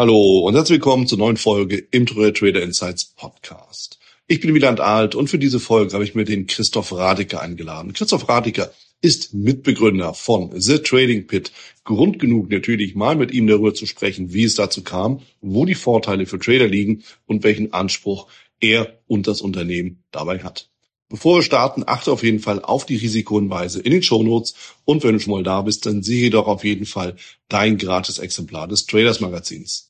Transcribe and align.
Hallo 0.00 0.46
und 0.46 0.54
herzlich 0.54 0.76
willkommen 0.76 1.06
zur 1.06 1.18
neuen 1.18 1.36
Folge 1.36 1.76
im 1.90 2.06
Trader 2.06 2.62
Insights 2.62 3.04
Podcast. 3.04 3.98
Ich 4.28 4.40
bin 4.40 4.54
Wieland 4.54 4.80
Alt 4.80 5.14
und 5.14 5.28
für 5.28 5.38
diese 5.38 5.60
Folge 5.60 5.92
habe 5.92 6.04
ich 6.04 6.14
mir 6.14 6.24
den 6.24 6.46
Christoph 6.46 6.92
Radiker 6.94 7.42
eingeladen. 7.42 7.92
Christoph 7.92 8.26
Radiker 8.26 8.72
ist 9.02 9.34
Mitbegründer 9.34 10.14
von 10.14 10.58
The 10.58 10.78
Trading 10.78 11.26
Pit. 11.26 11.52
Grund 11.84 12.18
genug 12.18 12.50
natürlich 12.50 12.94
mal 12.94 13.14
mit 13.14 13.30
ihm 13.30 13.46
darüber 13.46 13.74
zu 13.74 13.84
sprechen, 13.84 14.32
wie 14.32 14.44
es 14.44 14.54
dazu 14.54 14.82
kam, 14.82 15.20
wo 15.42 15.66
die 15.66 15.74
Vorteile 15.74 16.24
für 16.24 16.38
Trader 16.38 16.66
liegen 16.66 17.04
und 17.26 17.44
welchen 17.44 17.74
Anspruch 17.74 18.26
er 18.58 19.00
und 19.06 19.26
das 19.26 19.42
Unternehmen 19.42 20.02
dabei 20.12 20.38
hat. 20.38 20.70
Bevor 21.10 21.36
wir 21.36 21.42
starten, 21.42 21.82
achte 21.86 22.10
auf 22.10 22.22
jeden 22.22 22.40
Fall 22.40 22.62
auf 22.62 22.86
die 22.86 22.96
Risikohinweise 22.96 23.80
in 23.80 23.92
den 23.92 24.02
Shownotes 24.02 24.54
und 24.86 25.04
wenn 25.04 25.12
du 25.12 25.20
schon 25.20 25.34
mal 25.34 25.42
da 25.42 25.60
bist, 25.60 25.84
dann 25.84 26.02
sehe 26.02 26.30
doch 26.30 26.46
auf 26.46 26.64
jeden 26.64 26.86
Fall 26.86 27.16
dein 27.48 27.76
gratis 27.76 28.18
Exemplar 28.18 28.66
des 28.66 28.86
Traders 28.86 29.20
Magazins. 29.20 29.89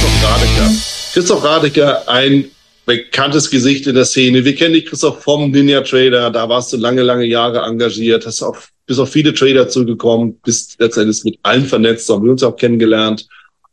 Christoph 0.00 0.24
Radecker. 0.24 0.70
Christoph 1.12 1.44
Radecker, 1.44 2.08
ein 2.08 2.50
bekanntes 2.86 3.50
Gesicht 3.50 3.86
in 3.88 3.96
der 3.96 4.04
Szene. 4.04 4.44
Wir 4.44 4.54
kennen 4.54 4.74
dich, 4.74 4.86
Christoph, 4.86 5.22
vom 5.22 5.50
Ninja 5.50 5.80
Trader. 5.80 6.30
Da 6.30 6.48
warst 6.48 6.72
du 6.72 6.76
lange, 6.76 7.02
lange 7.02 7.24
Jahre 7.24 7.58
engagiert, 7.60 8.24
hast 8.24 8.42
auch 8.42 8.56
bist 8.86 9.00
auf 9.00 9.10
viele 9.10 9.34
Trader 9.34 9.68
zugekommen, 9.68 10.38
bist 10.44 10.76
letztendlich 10.78 11.22
mit 11.24 11.38
allen 11.42 11.66
vernetzt, 11.66 12.08
haben 12.08 12.24
wir 12.24 12.30
uns 12.30 12.42
auch 12.42 12.56
kennengelernt. 12.56 13.26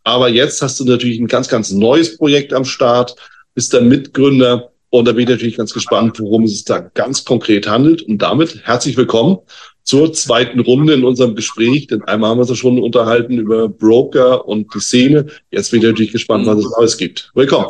Aber 0.04 0.28
jetzt 0.28 0.62
hast 0.62 0.80
du 0.80 0.86
natürlich 0.86 1.20
ein 1.20 1.28
ganz, 1.28 1.48
ganz 1.48 1.72
neues 1.72 2.18
Projekt 2.18 2.54
am 2.54 2.66
Start, 2.66 3.16
bist 3.54 3.72
der 3.72 3.82
Mitgründer 3.82 4.72
und 4.99 5.05
da 5.05 5.12
bin 5.12 5.23
ich 5.23 5.30
natürlich 5.30 5.58
ganz 5.58 5.73
gespannt, 5.73 6.20
worum 6.20 6.44
es 6.44 6.63
da 6.63 6.80
ganz 6.80 7.26
konkret 7.26 7.67
handelt. 7.67 8.02
Und 8.02 8.22
damit 8.22 8.62
herzlich 8.63 8.95
willkommen 8.98 9.40
zur 9.84 10.13
zweiten 10.13 10.60
Runde 10.60 10.93
in 10.93 11.04
unserem 11.04 11.35
Gespräch. 11.35 11.87
Denn 11.87 12.02
einmal 12.04 12.32
haben 12.32 12.40
wir 12.40 12.49
uns 12.49 12.57
schon 12.57 12.79
unterhalten 12.79 13.37
über 13.37 13.68
Broker 13.70 14.48
und 14.48 14.74
die 14.74 14.79
Szene. 14.79 15.27
Jetzt 15.52 15.71
bin 15.71 15.82
ich 15.82 15.87
natürlich 15.87 16.12
gespannt, 16.12 16.46
was 16.46 16.60
es 16.60 16.71
Neues 16.77 16.98
gibt. 16.98 17.32
Willkommen. 17.35 17.68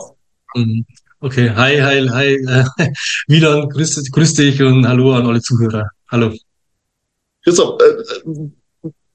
Mhm. 0.56 0.86
Okay, 1.20 1.50
hi, 1.50 1.82
hi, 1.82 2.08
hi. 2.08 2.36
Äh, 2.36 2.66
Milan, 3.28 3.70
grüß, 3.70 4.12
grüß 4.12 4.34
dich 4.36 4.62
und 4.62 4.88
hallo 4.88 5.14
an 5.14 5.26
alle 5.26 5.42
Zuhörer. 5.42 5.90
Hallo. 6.12 6.32
Christoph, 7.44 7.80
äh, 7.82 8.32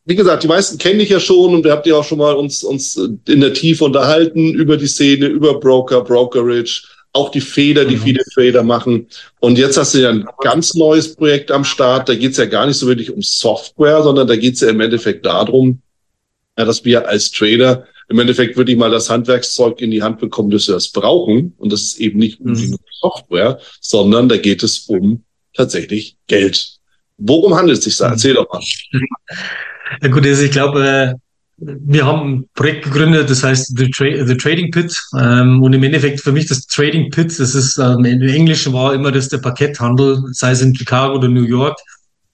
wie 0.04 0.16
gesagt, 0.16 0.42
die 0.42 0.48
meisten 0.48 0.78
kenne 0.78 1.02
ich 1.02 1.10
ja 1.10 1.20
schon 1.20 1.54
und 1.54 1.64
wir 1.64 1.72
habt 1.72 1.86
ja 1.86 1.94
auch 1.94 2.04
schon 2.04 2.18
mal 2.18 2.34
uns, 2.34 2.64
uns 2.64 2.96
in 2.96 3.40
der 3.40 3.54
Tiefe 3.54 3.84
unterhalten 3.84 4.52
über 4.54 4.76
die 4.76 4.88
Szene, 4.88 5.26
über 5.26 5.60
Broker, 5.60 6.02
Brokerage, 6.02 6.82
auch 7.12 7.30
die 7.30 7.40
Fehler, 7.40 7.84
die 7.84 7.96
mhm. 7.96 8.02
viele 8.02 8.24
Trader 8.34 8.62
machen. 8.62 9.08
Und 9.40 9.58
jetzt 9.58 9.76
hast 9.76 9.94
du 9.94 9.98
ja 9.98 10.10
ein 10.10 10.26
ganz 10.40 10.74
neues 10.74 11.14
Projekt 11.16 11.50
am 11.50 11.64
Start. 11.64 12.08
Da 12.08 12.14
geht 12.14 12.32
es 12.32 12.36
ja 12.36 12.46
gar 12.46 12.66
nicht 12.66 12.76
so 12.76 12.86
wirklich 12.86 13.10
um 13.10 13.22
Software, 13.22 14.02
sondern 14.02 14.28
da 14.28 14.36
geht 14.36 14.54
es 14.54 14.60
ja 14.60 14.68
im 14.68 14.80
Endeffekt 14.80 15.26
darum, 15.26 15.82
ja, 16.56 16.64
dass 16.64 16.84
wir 16.84 17.08
als 17.08 17.30
Trader 17.30 17.86
im 18.08 18.18
Endeffekt 18.18 18.56
wirklich 18.56 18.76
mal 18.76 18.90
das 18.90 19.08
Handwerkszeug 19.08 19.80
in 19.80 19.90
die 19.90 20.02
Hand 20.02 20.18
bekommen, 20.18 20.50
dass 20.50 20.66
wir 20.68 20.74
das 20.74 20.88
brauchen. 20.88 21.54
Und 21.58 21.72
das 21.72 21.82
ist 21.82 22.00
eben 22.00 22.18
nicht 22.18 22.40
um 22.40 22.52
mhm. 22.52 22.76
Software, 23.00 23.60
sondern 23.80 24.28
da 24.28 24.36
geht 24.36 24.62
es 24.62 24.80
um 24.80 25.24
tatsächlich 25.54 26.16
Geld. 26.26 26.78
Worum 27.18 27.54
handelt 27.54 27.78
es 27.78 27.84
sich 27.84 27.96
da? 27.96 28.10
Erzähl 28.10 28.34
doch 28.34 28.52
mal. 28.52 28.62
Ja 30.02 30.08
gut, 30.08 30.24
also 30.24 30.44
ich 30.44 30.52
glaube, 30.52 30.86
äh, 30.86 31.14
wir 31.60 32.06
haben 32.06 32.30
ein 32.30 32.48
Projekt 32.54 32.84
gegründet, 32.84 33.28
das 33.28 33.44
heißt 33.44 33.76
The, 33.76 33.90
Tra 33.90 34.24
The 34.24 34.36
Trading 34.36 34.70
Pit. 34.70 34.96
Ähm, 35.18 35.62
und 35.62 35.72
im 35.72 35.82
Endeffekt 35.82 36.20
für 36.20 36.32
mich 36.32 36.46
das 36.46 36.66
Trading 36.66 37.10
Pit, 37.10 37.38
das 37.38 37.54
ist 37.54 37.78
ähm, 37.78 38.04
im 38.04 38.22
Englischen 38.22 38.72
war 38.72 38.94
immer 38.94 39.12
das 39.12 39.28
der 39.28 39.38
Parketthandel, 39.38 40.22
sei 40.32 40.52
es 40.52 40.62
in 40.62 40.74
Chicago 40.74 41.16
oder 41.16 41.28
New 41.28 41.44
York. 41.44 41.78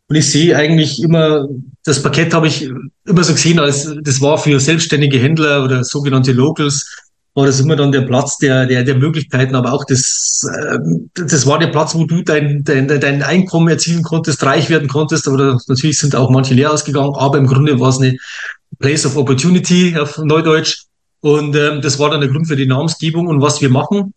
Und 0.09 0.17
ich 0.17 0.31
sehe 0.31 0.57
eigentlich 0.57 1.03
immer, 1.03 1.49
das 1.85 2.01
Parkett 2.01 2.33
habe 2.33 2.47
ich 2.47 2.71
immer 3.07 3.25
so 3.25 3.33
gesehen, 3.33 3.59
als 3.59 3.93
das 4.03 4.21
war 4.21 4.39
für 4.39 4.61
selbstständige 4.61 5.19
Händler 5.19 5.65
oder 5.65 5.83
sogenannte 5.83 6.33
Locals, 6.33 6.87
war 7.35 7.45
das 7.45 7.61
immer 7.61 7.77
dann 7.77 7.93
der 7.93 8.03
Platz 8.03 8.39
der, 8.39 8.65
der, 8.65 8.83
der 8.83 8.95
Möglichkeiten, 8.95 9.55
aber 9.55 9.73
auch 9.73 9.85
das, 9.85 10.49
äh, 10.51 10.79
das 11.15 11.47
war 11.47 11.59
der 11.59 11.67
Platz, 11.67 11.95
wo 11.95 12.05
du 12.05 12.23
dein, 12.23 12.65
dein, 12.65 12.89
dein 12.89 13.23
Einkommen 13.23 13.69
erzielen 13.69 14.03
konntest, 14.03 14.43
reich 14.45 14.71
werden 14.71 14.89
konntest, 14.89 15.29
aber 15.29 15.61
natürlich 15.67 15.99
sind 15.99 16.17
auch 16.17 16.31
manche 16.31 16.55
leer 16.55 16.73
ausgegangen, 16.73 17.15
aber 17.15 17.37
im 17.37 17.47
Grunde 17.47 17.79
war 17.79 17.91
es 17.91 17.99
eine 17.99 18.17
Place 18.79 19.07
of 19.07 19.17
Opportunity 19.17 19.97
auf 19.99 20.19
Neudeutsch 20.19 20.87
und 21.21 21.57
ähm, 21.57 21.81
das 21.81 21.99
war 21.99 22.11
dann 22.11 22.21
der 22.21 22.31
Grund 22.31 22.47
für 22.47 22.57
die 22.57 22.67
Namensgebung 22.67 23.27
und 23.27 23.41
was 23.41 23.61
wir 23.61 23.71
machen. 23.71 24.15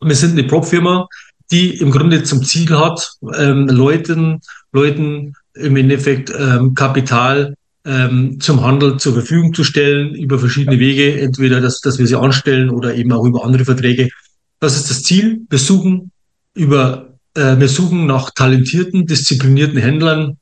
Wir 0.00 0.14
sind 0.14 0.32
eine 0.32 0.44
Prop-Firma, 0.44 1.08
die 1.50 1.76
im 1.76 1.90
Grunde 1.90 2.22
zum 2.22 2.42
Ziel 2.42 2.78
hat, 2.78 3.10
ähm, 3.36 3.66
Leuten, 3.68 4.40
Leuten 4.72 5.34
im 5.54 5.76
Endeffekt 5.76 6.32
ähm, 6.38 6.74
Kapital 6.74 7.54
ähm, 7.84 8.38
zum 8.40 8.62
Handel 8.62 8.98
zur 8.98 9.14
Verfügung 9.14 9.54
zu 9.54 9.64
stellen 9.64 10.14
über 10.14 10.38
verschiedene 10.38 10.78
Wege, 10.78 11.20
entweder 11.20 11.60
dass, 11.60 11.80
dass 11.80 11.98
wir 11.98 12.06
sie 12.06 12.18
anstellen 12.18 12.70
oder 12.70 12.94
eben 12.94 13.12
auch 13.12 13.24
über 13.24 13.44
andere 13.44 13.64
Verträge. 13.64 14.08
Das 14.60 14.76
ist 14.76 14.90
das 14.90 15.02
Ziel. 15.02 15.40
Wir 15.48 15.58
suchen 15.58 16.10
über, 16.54 17.14
äh, 17.34 17.58
wir 17.58 17.68
suchen 17.68 18.06
nach 18.06 18.30
talentierten, 18.30 19.06
disziplinierten 19.06 19.78
Händlern, 19.78 20.38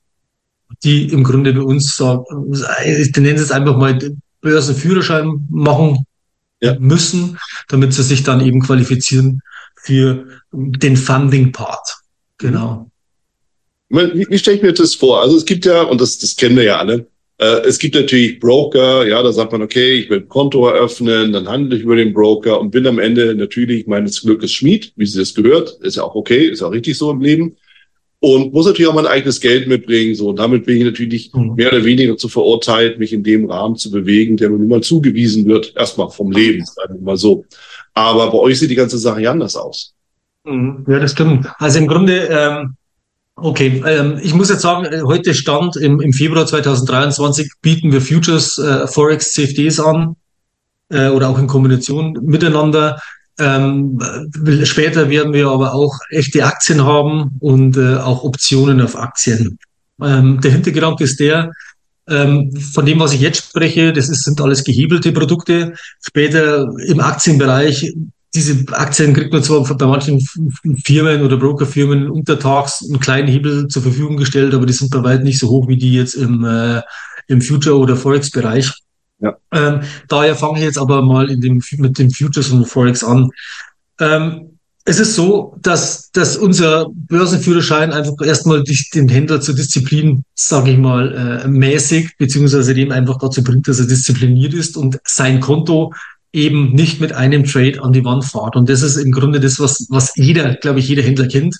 die 0.82 1.10
im 1.10 1.24
Grunde 1.24 1.52
bei 1.52 1.62
uns 1.62 1.96
sagen, 1.96 2.24
ich 2.84 3.14
nenne 3.16 3.34
es 3.34 3.50
einfach 3.50 3.76
mal 3.76 3.98
Börsenführerschein 4.40 5.46
machen 5.50 6.06
ja. 6.60 6.78
müssen, 6.78 7.38
damit 7.68 7.92
sie 7.92 8.02
sich 8.02 8.22
dann 8.22 8.40
eben 8.40 8.60
qualifizieren 8.60 9.40
für 9.76 10.26
den 10.52 10.96
Funding-Part. 10.96 11.96
Genau. 12.38 12.90
Wie, 13.88 14.26
wie 14.28 14.38
stelle 14.38 14.56
ich 14.56 14.62
mir 14.62 14.72
das 14.72 14.94
vor? 14.94 15.22
Also 15.22 15.36
es 15.36 15.44
gibt 15.44 15.64
ja, 15.64 15.82
und 15.82 16.00
das, 16.00 16.18
das 16.18 16.36
kennen 16.36 16.56
wir 16.56 16.64
ja 16.64 16.78
alle, 16.78 17.06
äh, 17.38 17.60
es 17.66 17.78
gibt 17.78 17.94
natürlich 17.94 18.40
Broker, 18.40 19.06
ja, 19.06 19.22
da 19.22 19.30
sagt 19.30 19.52
man, 19.52 19.62
okay, 19.62 19.94
ich 19.94 20.10
will 20.10 20.20
ein 20.20 20.28
Konto 20.28 20.66
eröffnen, 20.68 21.32
dann 21.32 21.48
handle 21.48 21.76
ich 21.76 21.84
über 21.84 21.96
den 21.96 22.14
Broker 22.14 22.58
und 22.60 22.70
bin 22.70 22.86
am 22.86 22.98
Ende 22.98 23.34
natürlich 23.34 23.86
meines 23.86 24.22
Glückes 24.22 24.52
Schmied, 24.52 24.92
wie 24.96 25.06
sie 25.06 25.18
das 25.18 25.34
gehört. 25.34 25.78
Ist 25.82 25.96
ja 25.96 26.02
auch 26.02 26.14
okay, 26.14 26.46
ist 26.48 26.62
auch 26.62 26.72
richtig 26.72 26.96
so 26.96 27.10
im 27.10 27.20
Leben. 27.20 27.56
Und 28.20 28.52
muss 28.52 28.66
natürlich 28.66 28.88
auch 28.88 28.94
mein 28.94 29.06
eigenes 29.06 29.40
Geld 29.40 29.68
mitbringen. 29.68 30.14
So, 30.14 30.30
und 30.30 30.38
damit 30.38 30.64
bin 30.64 30.78
ich 30.78 30.84
natürlich 30.84 31.32
mhm. 31.34 31.54
mehr 31.54 31.68
oder 31.68 31.84
weniger 31.84 32.16
zu 32.16 32.28
verurteilt, 32.28 32.98
mich 32.98 33.12
in 33.12 33.22
dem 33.22 33.50
Rahmen 33.50 33.76
zu 33.76 33.90
bewegen, 33.90 34.36
der 34.36 34.50
mir 34.50 34.58
nun 34.58 34.68
mal 34.68 34.82
zugewiesen 34.82 35.46
wird, 35.46 35.74
erstmal 35.76 36.10
vom 36.10 36.32
Leben, 36.32 36.64
sagen 36.64 36.94
wir 36.94 37.02
mal 37.02 37.16
so. 37.16 37.44
Aber 37.94 38.30
bei 38.30 38.38
euch 38.38 38.58
sieht 38.58 38.70
die 38.70 38.74
ganze 38.74 38.98
Sache 38.98 39.22
ja 39.22 39.30
anders 39.30 39.56
aus. 39.56 39.94
Mhm. 40.44 40.86
Ja, 40.88 40.98
das 40.98 41.12
stimmt. 41.12 41.46
Also 41.58 41.78
im 41.78 41.86
Grunde, 41.86 42.28
ähm, 42.30 42.76
Okay, 43.38 43.82
ähm, 43.86 44.18
ich 44.22 44.32
muss 44.32 44.48
jetzt 44.48 44.62
sagen, 44.62 44.86
äh, 44.86 45.02
heute 45.02 45.34
Stand 45.34 45.76
im, 45.76 46.00
im 46.00 46.14
Februar 46.14 46.46
2023 46.46 47.52
bieten 47.60 47.92
wir 47.92 48.00
Futures, 48.00 48.56
äh, 48.56 48.86
Forex, 48.86 49.32
CFDs 49.32 49.78
an 49.78 50.16
äh, 50.88 51.08
oder 51.08 51.28
auch 51.28 51.38
in 51.38 51.46
Kombination 51.46 52.18
miteinander. 52.22 52.98
Ähm, 53.38 54.00
später 54.64 55.10
werden 55.10 55.32
wir 55.32 55.48
aber 55.48 55.74
auch 55.74 55.98
echte 56.10 56.44
Aktien 56.44 56.84
haben 56.84 57.32
und 57.40 57.76
äh, 57.76 57.96
auch 57.96 58.24
Optionen 58.24 58.80
auf 58.80 58.96
Aktien. 58.96 59.58
Ähm, 60.02 60.40
der 60.40 60.52
Hintergedanke 60.52 61.04
ist 61.04 61.20
der, 61.20 61.52
ähm, 62.08 62.54
von 62.56 62.86
dem, 62.86 63.00
was 63.00 63.12
ich 63.12 63.20
jetzt 63.20 63.48
spreche, 63.48 63.92
das 63.92 64.08
ist, 64.08 64.24
sind 64.24 64.40
alles 64.40 64.64
gehebelte 64.64 65.12
Produkte. 65.12 65.74
Später 66.00 66.68
im 66.86 67.00
Aktienbereich 67.00 67.92
diese 68.34 68.64
Aktien 68.72 69.14
kriegt 69.14 69.32
man 69.32 69.42
zwar 69.42 69.64
bei 69.64 69.86
manchen 69.86 70.20
Firmen 70.84 71.22
oder 71.22 71.36
Brokerfirmen 71.36 72.10
untertags 72.10 72.84
einen 72.84 73.00
kleinen 73.00 73.28
Hebel 73.28 73.68
zur 73.68 73.82
Verfügung 73.82 74.18
gestellt, 74.18 74.54
aber 74.54 74.66
die 74.66 74.74
sind 74.74 74.90
bei 74.90 75.02
weitem 75.02 75.24
nicht 75.24 75.38
so 75.38 75.48
hoch 75.48 75.68
wie 75.68 75.76
die 75.76 75.94
jetzt 75.94 76.14
im, 76.14 76.44
äh, 76.44 76.82
im 77.28 77.40
Future- 77.40 77.78
oder 77.78 77.96
Forex-Bereich. 77.96 78.72
Ja. 79.18 79.36
Ähm, 79.52 79.80
daher 80.08 80.36
fange 80.36 80.58
ich 80.58 80.64
jetzt 80.64 80.78
aber 80.78 81.02
mal 81.02 81.30
in 81.30 81.40
dem, 81.40 81.62
mit 81.78 81.98
dem 81.98 82.10
Futures 82.10 82.50
und 82.50 82.66
Forex 82.66 83.02
an. 83.02 83.30
Ähm, 83.98 84.56
es 84.88 85.00
ist 85.00 85.16
so, 85.16 85.56
dass, 85.60 86.12
dass 86.12 86.36
unser 86.36 86.86
Börsenführerschein 86.94 87.92
einfach 87.92 88.14
erstmal 88.24 88.62
den 88.62 89.08
Händler 89.08 89.40
zur 89.40 89.56
Disziplin, 89.56 90.22
sage 90.34 90.70
ich 90.70 90.78
mal, 90.78 91.42
äh, 91.44 91.48
mäßig, 91.48 92.16
beziehungsweise 92.18 92.72
dem 92.72 92.92
einfach 92.92 93.18
dazu 93.18 93.42
bringt, 93.42 93.66
dass 93.66 93.80
er 93.80 93.86
diszipliniert 93.86 94.54
ist 94.54 94.76
und 94.76 94.98
sein 95.04 95.40
Konto 95.40 95.92
eben 96.32 96.72
nicht 96.72 97.00
mit 97.00 97.12
einem 97.12 97.44
Trade 97.44 97.82
an 97.82 97.92
die 97.92 98.04
Wand 98.04 98.24
fahrt. 98.24 98.54
Und 98.54 98.68
das 98.68 98.82
ist 98.82 98.96
im 98.96 99.10
Grunde 99.10 99.40
das, 99.40 99.58
was, 99.58 99.86
was 99.88 100.12
jeder, 100.14 100.54
glaube 100.54 100.78
ich, 100.78 100.88
jeder 100.88 101.02
Händler 101.02 101.26
kennt, 101.26 101.56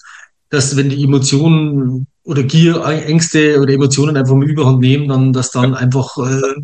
dass 0.51 0.77
wenn 0.77 0.91
die 0.91 1.03
Emotionen 1.03 2.07
oder 2.23 2.45
Gier, 2.45 2.85
Ängste 2.85 3.61
oder 3.61 3.73
Emotionen 3.73 4.17
einfach 4.17 4.35
mal 4.35 4.49
überhand 4.49 4.79
nehmen, 4.79 5.09
dann, 5.09 5.33
dass 5.33 5.51
dann 5.51 5.75
einfach 5.75 6.17
äh, 6.19 6.63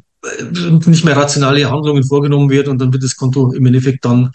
nicht 0.87 1.05
mehr 1.05 1.17
rationale 1.17 1.71
Handlungen 1.71 2.05
vorgenommen 2.05 2.51
wird 2.51 2.69
und 2.69 2.81
dann 2.81 2.93
wird 2.93 3.03
das 3.03 3.17
Konto 3.17 3.53
im 3.53 3.67
Endeffekt 3.67 4.05
dann 4.05 4.31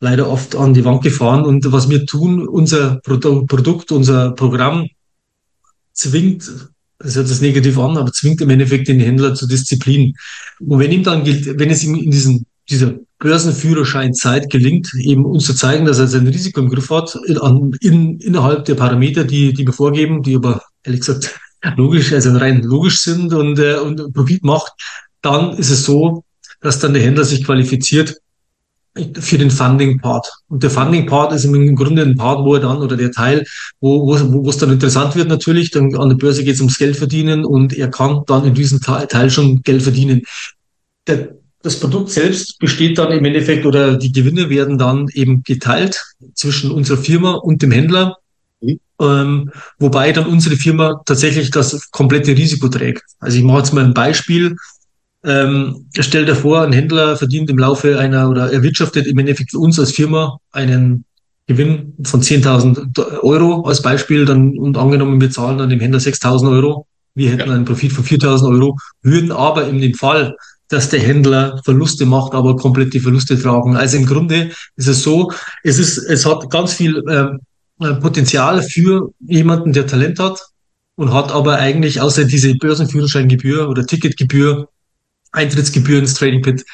leider 0.00 0.28
oft 0.28 0.56
an 0.56 0.72
die 0.72 0.84
Wand 0.84 1.02
gefahren. 1.02 1.44
Und 1.44 1.70
was 1.72 1.90
wir 1.90 2.06
tun, 2.06 2.48
unser 2.48 3.00
Produkt, 3.02 3.92
unser 3.92 4.32
Programm 4.32 4.88
zwingt, 5.92 6.50
das 6.98 7.16
hört 7.16 7.28
sich 7.28 7.40
negativ 7.40 7.78
an, 7.78 7.96
aber 7.96 8.12
zwingt 8.12 8.40
im 8.40 8.50
Endeffekt 8.50 8.88
den 8.88 9.00
Händler 9.00 9.34
zur 9.34 9.48
Disziplin. 9.48 10.14
Und 10.58 10.78
wenn 10.78 10.92
ihm 10.92 11.02
dann 11.02 11.24
gilt, 11.24 11.58
wenn 11.58 11.70
es 11.70 11.84
ihm 11.84 11.94
in 11.94 12.10
diesen 12.10 12.46
dieser 12.70 12.94
Börsenführerscheinzeit 13.18 14.48
gelingt, 14.48 14.94
eben 14.94 15.24
uns 15.24 15.44
zu 15.44 15.54
zeigen, 15.54 15.84
dass 15.84 15.98
er 15.98 16.06
sein 16.06 16.26
Risiko 16.26 16.60
im 16.60 16.70
Griff 16.70 16.88
hat, 16.90 17.18
in, 17.26 17.76
in, 17.80 18.20
innerhalb 18.20 18.64
der 18.64 18.76
Parameter, 18.76 19.24
die, 19.24 19.52
die 19.52 19.66
wir 19.66 19.72
vorgeben, 19.72 20.22
die 20.22 20.36
aber 20.36 20.62
ehrlich 20.84 21.00
gesagt 21.00 21.38
logisch, 21.76 22.12
also 22.12 22.30
rein 22.36 22.62
logisch 22.62 23.00
sind 23.00 23.34
und, 23.34 23.58
äh, 23.58 23.74
und 23.74 24.14
Profit 24.14 24.44
macht, 24.44 24.72
dann 25.22 25.56
ist 25.56 25.70
es 25.70 25.84
so, 25.84 26.24
dass 26.60 26.78
dann 26.78 26.94
der 26.94 27.02
Händler 27.02 27.24
sich 27.24 27.44
qualifiziert 27.44 28.16
für 29.14 29.38
den 29.38 29.50
Funding-Part. 29.50 30.26
Und 30.48 30.62
der 30.62 30.70
Funding-Part 30.70 31.32
ist 31.32 31.44
im 31.44 31.76
Grunde 31.76 32.02
ein 32.02 32.16
Part, 32.16 32.44
wo 32.44 32.54
er 32.54 32.60
dann, 32.60 32.78
oder 32.78 32.96
der 32.96 33.12
Teil, 33.12 33.44
wo, 33.80 34.06
wo, 34.06 34.44
wo 34.44 34.50
es 34.50 34.58
dann 34.58 34.72
interessant 34.72 35.14
wird 35.14 35.28
natürlich, 35.28 35.70
dann 35.70 35.94
an 35.96 36.08
der 36.08 36.16
Börse 36.16 36.42
geht 36.42 36.54
es 36.54 36.60
ums 36.60 36.78
Geld 36.78 36.96
verdienen 36.96 37.44
und 37.44 37.72
er 37.72 37.88
kann 37.88 38.22
dann 38.26 38.44
in 38.44 38.54
diesem 38.54 38.80
Teil 38.80 39.30
schon 39.30 39.62
Geld 39.62 39.82
verdienen. 39.82 40.22
Der, 41.06 41.36
das 41.62 41.78
Produkt 41.78 42.10
selbst 42.10 42.58
besteht 42.58 42.98
dann 42.98 43.12
im 43.12 43.24
Endeffekt 43.24 43.64
oder 43.64 43.96
die 43.96 44.12
Gewinne 44.12 44.50
werden 44.50 44.78
dann 44.78 45.06
eben 45.12 45.42
geteilt 45.44 46.02
zwischen 46.34 46.70
unserer 46.70 46.98
Firma 46.98 47.34
und 47.34 47.62
dem 47.62 47.70
Händler, 47.70 48.16
mhm. 48.60 48.80
ähm, 49.00 49.50
wobei 49.78 50.12
dann 50.12 50.26
unsere 50.26 50.56
Firma 50.56 51.00
tatsächlich 51.06 51.50
das 51.50 51.90
komplette 51.90 52.36
Risiko 52.36 52.68
trägt. 52.68 53.04
Also 53.20 53.38
ich 53.38 53.44
mache 53.44 53.58
jetzt 53.58 53.72
mal 53.72 53.84
ein 53.84 53.94
Beispiel. 53.94 54.56
Ähm, 55.22 55.86
stell 55.98 56.24
dir 56.24 56.34
vor, 56.34 56.62
ein 56.62 56.72
Händler 56.72 57.16
verdient 57.16 57.50
im 57.50 57.58
Laufe 57.58 57.98
einer 57.98 58.30
oder 58.30 58.52
erwirtschaftet 58.52 59.06
im 59.06 59.18
Endeffekt 59.18 59.50
für 59.50 59.58
uns 59.58 59.78
als 59.78 59.92
Firma 59.92 60.38
einen 60.52 61.04
Gewinn 61.46 61.94
von 62.04 62.22
10.000 62.22 63.22
Euro 63.22 63.66
als 63.66 63.82
Beispiel, 63.82 64.24
dann 64.24 64.56
und 64.56 64.78
angenommen 64.78 65.20
wir 65.20 65.30
zahlen 65.30 65.58
dann 65.58 65.68
dem 65.68 65.80
Händler 65.80 65.98
6.000 66.00 66.50
Euro, 66.50 66.86
wir 67.14 67.30
hätten 67.30 67.48
ja. 67.48 67.54
einen 67.54 67.64
Profit 67.64 67.92
von 67.92 68.04
4.000 68.04 68.48
Euro, 68.50 68.78
würden 69.02 69.32
aber 69.32 69.66
in 69.66 69.80
dem 69.80 69.94
Fall, 69.94 70.36
dass 70.68 70.88
der 70.88 71.00
Händler 71.00 71.60
Verluste 71.64 72.06
macht, 72.06 72.34
aber 72.34 72.56
komplett 72.56 72.94
die 72.94 73.00
Verluste 73.00 73.38
tragen. 73.38 73.76
Also 73.76 73.96
im 73.96 74.06
Grunde 74.06 74.50
ist 74.76 74.86
es 74.86 75.02
so, 75.02 75.32
es 75.64 75.78
ist, 75.78 75.98
es 75.98 76.24
hat 76.24 76.48
ganz 76.48 76.74
viel 76.74 77.02
ähm, 77.10 77.40
äh, 77.80 77.94
Potenzial 77.94 78.62
für 78.62 79.10
jemanden, 79.18 79.72
der 79.72 79.86
Talent 79.86 80.18
hat 80.20 80.40
und 80.94 81.12
hat 81.12 81.32
aber 81.32 81.56
eigentlich 81.56 82.00
außer 82.00 82.24
diese 82.24 82.54
Börsenführerscheingebühr 82.54 83.68
oder 83.68 83.84
Ticketgebühr 83.84 84.68
Eintrittsgebühr 85.32 85.98
ins 85.98 86.14
Trading 86.14 86.42
Pit, 86.42 86.64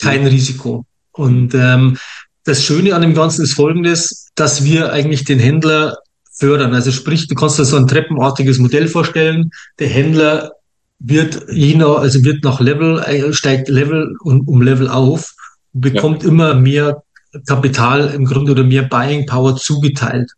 kein. 0.00 0.26
Risiko. 0.26 0.84
Und 1.12 1.54
ähm, 1.54 1.98
das 2.44 2.64
Schöne 2.64 2.94
an 2.94 3.02
dem 3.02 3.14
Ganzen 3.14 3.42
ist 3.42 3.54
folgendes, 3.54 4.30
dass 4.34 4.64
wir 4.64 4.92
eigentlich 4.92 5.24
den 5.24 5.38
Händler 5.38 5.98
fördern. 6.32 6.74
Also 6.74 6.92
sprich, 6.92 7.26
du 7.26 7.34
kannst 7.34 7.58
dir 7.58 7.64
so 7.64 7.76
ein 7.76 7.88
treppenartiges 7.88 8.58
Modell 8.58 8.88
vorstellen. 8.88 9.50
Der 9.78 9.88
Händler 9.88 10.52
wird 11.00 11.46
jener, 11.50 11.98
also 11.98 12.24
wird 12.24 12.44
nach 12.44 12.60
Level, 12.60 13.00
äh, 13.00 13.32
steigt 13.32 13.68
Level 13.68 14.16
um, 14.22 14.46
um 14.46 14.62
Level 14.62 14.88
auf, 14.88 15.34
bekommt 15.72 16.22
ja. 16.22 16.28
immer 16.28 16.54
mehr 16.54 17.02
Kapital 17.46 18.12
im 18.14 18.24
Grunde 18.24 18.52
oder 18.52 18.64
mehr 18.64 18.82
Buying 18.82 19.26
Power 19.26 19.56
zugeteilt. 19.56 20.32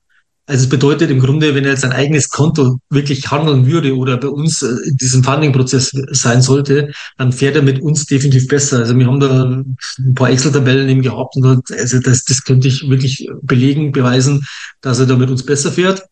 Also 0.50 0.64
es 0.64 0.68
bedeutet 0.68 1.10
im 1.10 1.20
Grunde, 1.20 1.54
wenn 1.54 1.64
er 1.64 1.70
jetzt 1.70 1.84
ein 1.84 1.92
eigenes 1.92 2.28
Konto 2.28 2.80
wirklich 2.90 3.30
handeln 3.30 3.66
würde 3.66 3.96
oder 3.96 4.16
bei 4.16 4.26
uns 4.26 4.62
äh, 4.62 4.88
in 4.88 4.96
diesem 4.96 5.22
Funding-Prozess 5.22 5.92
sein 6.10 6.42
sollte, 6.42 6.90
dann 7.18 7.32
fährt 7.32 7.54
er 7.54 7.62
mit 7.62 7.80
uns 7.80 8.04
definitiv 8.06 8.48
besser. 8.48 8.78
Also 8.78 8.96
wir 8.96 9.06
haben 9.06 9.20
da 9.20 9.44
ein 9.44 10.14
paar 10.16 10.30
Excel-Tabellen 10.30 10.88
eben 10.88 11.02
gehabt 11.02 11.36
und 11.36 11.70
also 11.70 12.00
das, 12.00 12.24
das 12.24 12.42
könnte 12.42 12.66
ich 12.66 12.88
wirklich 12.90 13.28
belegen, 13.42 13.92
beweisen, 13.92 14.44
dass 14.80 14.98
er 14.98 15.06
da 15.06 15.16
mit 15.16 15.30
uns 15.30 15.46
besser 15.46 15.70
fährt. 15.70 16.02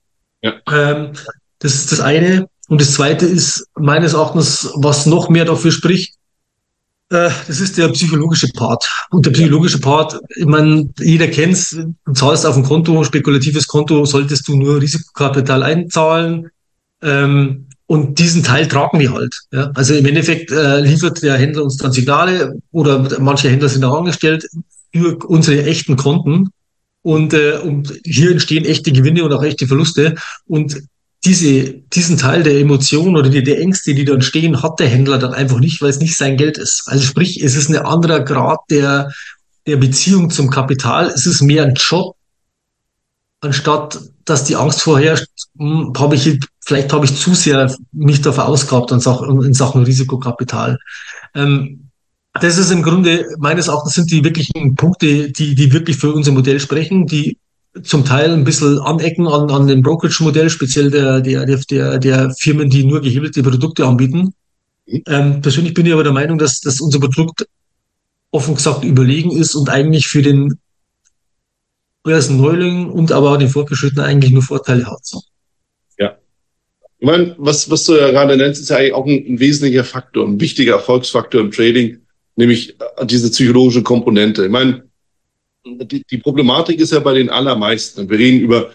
Ja. 0.41 0.55
Ähm, 0.73 1.15
das 1.59 1.75
ist 1.75 1.91
das 1.91 2.01
eine. 2.01 2.47
Und 2.69 2.81
das 2.81 2.93
zweite 2.93 3.27
ist 3.27 3.67
meines 3.75 4.13
Erachtens, 4.13 4.71
was 4.77 5.07
noch 5.07 5.29
mehr 5.31 5.47
dafür 5.47 5.73
spricht, 5.73 6.15
das 7.09 7.61
ist 7.61 7.79
der 7.79 7.89
psychologische 7.89 8.49
Part. 8.49 8.89
Und 9.11 9.25
der 9.25 9.31
psychologische 9.31 9.79
Part, 9.79 10.21
ich 10.37 10.45
meine, 10.45 10.91
jeder 10.99 11.29
kennt's, 11.29 11.71
du 11.71 12.13
zahlst 12.13 12.45
auf 12.45 12.57
ein 12.57 12.63
Konto, 12.63 13.03
spekulatives 13.05 13.67
Konto, 13.67 14.05
solltest 14.05 14.47
du 14.49 14.57
nur 14.57 14.81
Risikokapital 14.81 15.63
einzahlen. 15.63 16.51
Ähm, 17.03 17.67
und 17.87 18.19
diesen 18.19 18.43
Teil 18.43 18.69
tragen 18.69 18.99
wir 18.99 19.13
halt. 19.15 19.35
Ja? 19.51 19.71
Also 19.75 19.95
im 19.95 20.05
Endeffekt 20.05 20.51
äh, 20.51 20.81
liefert 20.81 21.23
der 21.23 21.39
Händler 21.39 21.65
uns 21.65 21.79
dann 21.79 21.93
Signale 21.93 22.61
oder 22.71 23.19
manche 23.19 23.49
Händler 23.49 23.71
sind 23.71 23.85
auch 23.85 23.99
angestellt 23.99 24.47
für 24.93 25.17
unsere 25.27 25.65
echten 25.65 25.97
Konten. 25.97 26.51
Und, 27.01 27.33
äh, 27.33 27.59
und 27.63 27.99
hier 28.05 28.33
entstehen 28.33 28.67
echte 28.67 28.93
Gewinne 28.93 29.25
und 29.25 29.33
auch 29.33 29.43
echte 29.43 29.67
Verluste. 29.67 30.17
Und 30.47 30.83
diese, 31.25 31.75
diesen 31.75 32.17
Teil 32.17 32.43
der 32.43 32.59
Emotionen 32.61 33.17
oder 33.17 33.29
die, 33.29 33.43
der 33.43 33.61
Ängste, 33.61 33.95
die 33.95 34.05
dann 34.05 34.23
stehen, 34.23 34.63
hat 34.63 34.79
der 34.79 34.89
Händler 34.89 35.19
dann 35.19 35.35
einfach 35.35 35.59
nicht, 35.59 35.83
weil 35.83 35.91
es 35.91 35.99
nicht 35.99 36.17
sein 36.17 36.37
Geld 36.37 36.59
ist. 36.59 36.85
Also 36.87 37.05
sprich, 37.05 37.43
es 37.43 37.57
ist 37.57 37.69
ein 37.69 37.77
anderer 37.77 38.21
Grad 38.21 38.61
der, 38.71 39.13
der 39.67 39.77
Beziehung 39.77 40.31
zum 40.31 40.49
Kapital. 40.49 41.07
Es 41.07 41.27
ist 41.27 41.43
mehr 41.43 41.65
ein 41.65 41.75
Job, 41.75 42.17
anstatt 43.41 43.99
dass 44.25 44.45
die 44.45 44.57
Angst 44.57 44.83
vorherrscht, 44.83 45.27
hm, 45.59 45.93
habe 45.97 46.15
ich, 46.15 46.39
vielleicht 46.65 46.93
habe 46.93 47.07
ich 47.07 47.17
zu 47.17 47.35
sehr 47.35 47.75
mich 47.93 48.21
da 48.21 48.33
verausgabt 48.33 48.93
in 48.93 49.01
Sachen, 49.01 49.43
in 49.43 49.55
Sachen 49.55 49.85
Risikokapital. 49.85 50.79
Ähm, 51.35 51.89
das 52.35 52.59
ist 52.59 52.71
im 52.71 52.83
Grunde, 52.83 53.27
meines 53.39 53.69
Erachtens 53.69 53.95
sind 53.95 54.11
die 54.11 54.23
wirklichen 54.23 54.77
Punkte, 54.77 55.33
die, 55.33 55.55
die 55.55 55.73
wirklich 55.73 55.97
für 55.97 56.13
unser 56.13 56.33
Modell 56.33 56.61
sprechen, 56.61 57.07
die 57.07 57.39
zum 57.83 58.05
Teil 58.05 58.33
ein 58.33 58.45
bisschen 58.45 58.79
anecken 58.79 59.27
an, 59.27 59.51
an 59.51 59.67
dem 59.67 59.83
Brokerage-Modell, 59.83 60.51
speziell 60.51 60.91
der, 60.91 61.21
der, 61.21 61.47
der, 61.47 61.99
der 61.99 62.31
Firmen, 62.39 62.71
die 62.71 62.85
nur 62.85 63.01
gehebelte 63.01 63.43
Produkte 63.43 63.87
anbieten. 63.87 64.33
Mhm. 64.87 65.03
Ähm, 65.07 65.41
persönlich 65.41 65.75
bin 65.75 65.87
ich 65.87 65.93
aber 65.93 66.05
der 66.05 66.13
Meinung, 66.13 66.39
dass, 66.39 66.61
dass 66.61 66.81
unser 66.81 66.99
Produkt 66.99 67.47
offen 68.31 68.55
gesagt 68.55 68.85
überlegen 68.85 69.31
ist 69.31 69.55
und 69.55 69.69
eigentlich 69.69 70.07
für 70.07 70.23
den 70.23 70.59
ersten 72.07 72.39
Neuling 72.39 72.91
und 72.91 73.13
aber 73.13 73.33
auch 73.33 73.37
den 73.37 73.49
Fortgeschrittenen 73.49 74.05
eigentlich 74.05 74.33
nur 74.33 74.43
Vorteile 74.43 74.87
hat. 74.87 75.01
Ja. 75.99 76.17
Ich 76.99 77.07
meine, 77.07 77.35
was, 77.39 77.71
was 77.71 77.85
du 77.85 77.97
ja 77.97 78.11
gerade 78.11 78.37
nennst, 78.37 78.63
ist 78.63 78.71
ja 78.71 78.77
eigentlich 78.77 78.95
auch 78.95 79.07
ein, 79.07 79.25
ein 79.29 79.41
wesentlicher 79.41 79.85
Faktor, 79.85 80.27
ein 80.27 80.41
wichtiger 80.41 80.75
Erfolgsfaktor 80.75 81.41
im 81.41 81.51
Trading, 81.51 81.99
nämlich 82.37 82.77
diese 83.05 83.31
psychologische 83.31 83.83
Komponente. 83.83 84.45
Ich 84.45 84.51
meine, 84.51 84.88
die, 85.65 86.05
die 86.05 86.19
Problematik 86.19 86.81
ist 86.81 86.93
ja 86.93 87.01
bei 87.01 87.15
den 87.15 87.31
allermeisten. 87.31 88.09
Wir 88.09 88.19
reden 88.19 88.41
über 88.41 88.73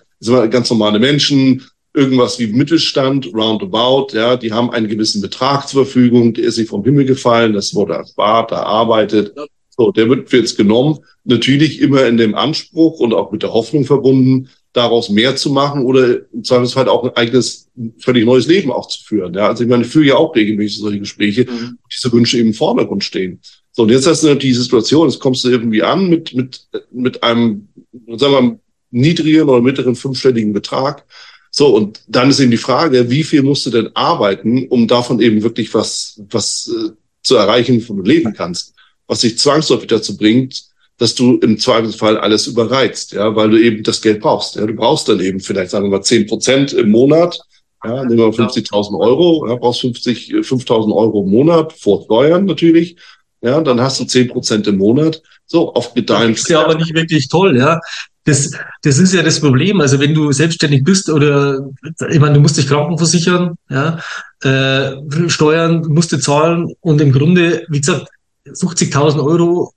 ganz 0.49 0.69
normale 0.69 0.99
Menschen, 0.99 1.63
irgendwas 1.93 2.39
wie 2.39 2.47
Mittelstand, 2.47 3.33
roundabout, 3.33 4.13
ja, 4.13 4.35
die 4.35 4.51
haben 4.51 4.71
einen 4.71 4.87
gewissen 4.87 5.21
Betrag 5.21 5.67
zur 5.67 5.85
Verfügung, 5.85 6.33
der 6.33 6.45
ist 6.45 6.57
nicht 6.57 6.69
vom 6.69 6.83
Himmel 6.83 7.05
gefallen, 7.05 7.53
das 7.53 7.75
wurde 7.75 7.93
erspart, 7.93 8.51
erarbeitet. 8.51 9.33
So, 9.69 9.91
der 9.91 10.09
wird 10.09 10.31
jetzt 10.31 10.57
genommen, 10.57 10.99
natürlich 11.23 11.81
immer 11.81 12.05
in 12.05 12.17
dem 12.17 12.35
Anspruch 12.35 12.99
und 12.99 13.13
auch 13.13 13.31
mit 13.31 13.43
der 13.43 13.53
Hoffnung 13.53 13.85
verbunden, 13.85 14.49
daraus 14.71 15.09
mehr 15.09 15.35
zu 15.35 15.51
machen 15.51 15.83
oder 15.83 16.31
im 16.31 16.43
Zweifelsfall 16.43 16.89
auch 16.89 17.03
ein 17.03 17.15
eigenes, 17.15 17.69
völlig 17.99 18.25
neues 18.25 18.47
Leben 18.47 18.71
auch 18.71 18.87
zu 18.87 19.03
führen. 19.03 19.33
Ja, 19.33 19.47
also 19.47 19.63
ich 19.63 19.69
meine, 19.69 19.83
ich 19.83 19.89
führe 19.89 20.05
ja 20.05 20.15
auch 20.15 20.35
regelmäßig 20.35 20.79
solche 20.79 20.99
Gespräche, 20.99 21.45
mhm. 21.49 21.77
diese 21.91 22.11
Wünsche 22.11 22.37
eben 22.37 22.49
im 22.49 22.53
Vordergrund 22.53 23.03
stehen. 23.03 23.39
So, 23.75 23.83
und 23.83 23.89
jetzt 23.89 24.05
hast 24.05 24.21
du 24.21 24.27
natürlich 24.27 24.55
die 24.55 24.61
Situation, 24.61 25.09
jetzt 25.09 25.19
kommst 25.19 25.43
du 25.43 25.49
irgendwie 25.49 25.81
an 25.81 26.07
mit, 26.07 26.33
mit, 26.35 26.67
mit 26.91 27.23
einem, 27.23 27.67
sagen 28.07 28.33
wir 28.33 28.41
mal, 28.41 28.59
niedrigen 28.91 29.49
oder 29.49 29.61
mittleren 29.61 29.95
fünfstelligen 29.95 30.53
Betrag. 30.53 31.03
So, 31.49 31.75
und 31.75 32.01
dann 32.07 32.29
ist 32.29 32.39
eben 32.39 32.51
die 32.51 32.57
Frage, 32.57 33.09
wie 33.09 33.23
viel 33.23 33.41
musst 33.41 33.65
du 33.65 33.71
denn 33.71 33.89
arbeiten, 33.95 34.67
um 34.67 34.87
davon 34.87 35.19
eben 35.19 35.41
wirklich 35.41 35.73
was, 35.73 36.21
was 36.29 36.71
äh, 36.71 36.91
zu 37.23 37.35
erreichen, 37.35 37.81
wovon 37.81 37.97
du 37.97 38.03
leben 38.03 38.33
kannst, 38.33 38.75
was 39.07 39.21
dich 39.21 39.39
zwangsläufig 39.39 39.87
dazu 39.87 40.17
bringt, 40.17 40.65
dass 40.99 41.15
du 41.15 41.37
im 41.39 41.57
Zweifelsfall 41.57 42.19
alles 42.19 42.45
überreizt, 42.45 43.13
ja, 43.13 43.35
weil 43.35 43.49
du 43.49 43.59
eben 43.59 43.81
das 43.81 44.03
Geld 44.03 44.21
brauchst. 44.21 44.55
Ja, 44.55 44.67
du 44.67 44.73
brauchst 44.73 45.09
dann 45.09 45.19
eben 45.19 45.39
vielleicht, 45.39 45.71
sagen 45.71 45.85
wir 45.85 45.97
mal, 45.97 46.03
zehn 46.03 46.27
Prozent 46.27 46.73
im 46.73 46.91
Monat, 46.91 47.39
ja, 47.83 48.03
nehmen 48.05 48.19
wir 48.19 48.27
50.000 48.27 48.99
Euro, 48.99 49.47
ja, 49.47 49.55
brauchst 49.55 49.81
50, 49.81 50.33
5.000 50.35 50.95
Euro 50.95 51.23
im 51.23 51.31
Monat 51.31 51.73
vor 51.73 52.03
Steuern 52.03 52.45
natürlich 52.45 52.97
ja, 53.43 53.59
dann 53.59 53.81
hast 53.81 53.99
du 53.99 54.05
zehn 54.05 54.29
Prozent 54.29 54.65
im 54.67 54.77
Monat. 54.77 55.21
So, 55.45 55.73
auf 55.73 55.93
Gedeihen. 55.93 56.31
Das 56.31 56.43
ist 56.43 56.49
ja 56.49 56.63
aber 56.63 56.75
nicht 56.75 56.93
wirklich 56.95 57.27
toll, 57.27 57.57
ja. 57.57 57.79
Das, 58.23 58.51
das 58.83 58.97
ist 58.99 59.13
ja 59.13 59.21
das 59.21 59.41
Problem. 59.41 59.81
Also 59.81 59.99
wenn 59.99 60.13
du 60.13 60.31
selbstständig 60.31 60.85
bist 60.85 61.09
oder, 61.09 61.67
ich 62.09 62.19
meine, 62.21 62.35
du 62.35 62.39
musst 62.39 62.57
dich 62.57 62.67
krankenversichern, 62.67 63.55
ja, 63.69 63.99
äh, 64.43 65.29
Steuern 65.29 65.85
musst 65.89 66.13
du 66.13 66.17
zahlen 66.17 66.73
und 66.79 67.01
im 67.01 67.11
Grunde, 67.11 67.65
wie 67.67 67.81
gesagt, 67.81 68.07
50.000 68.47 69.21
Euro 69.21 69.73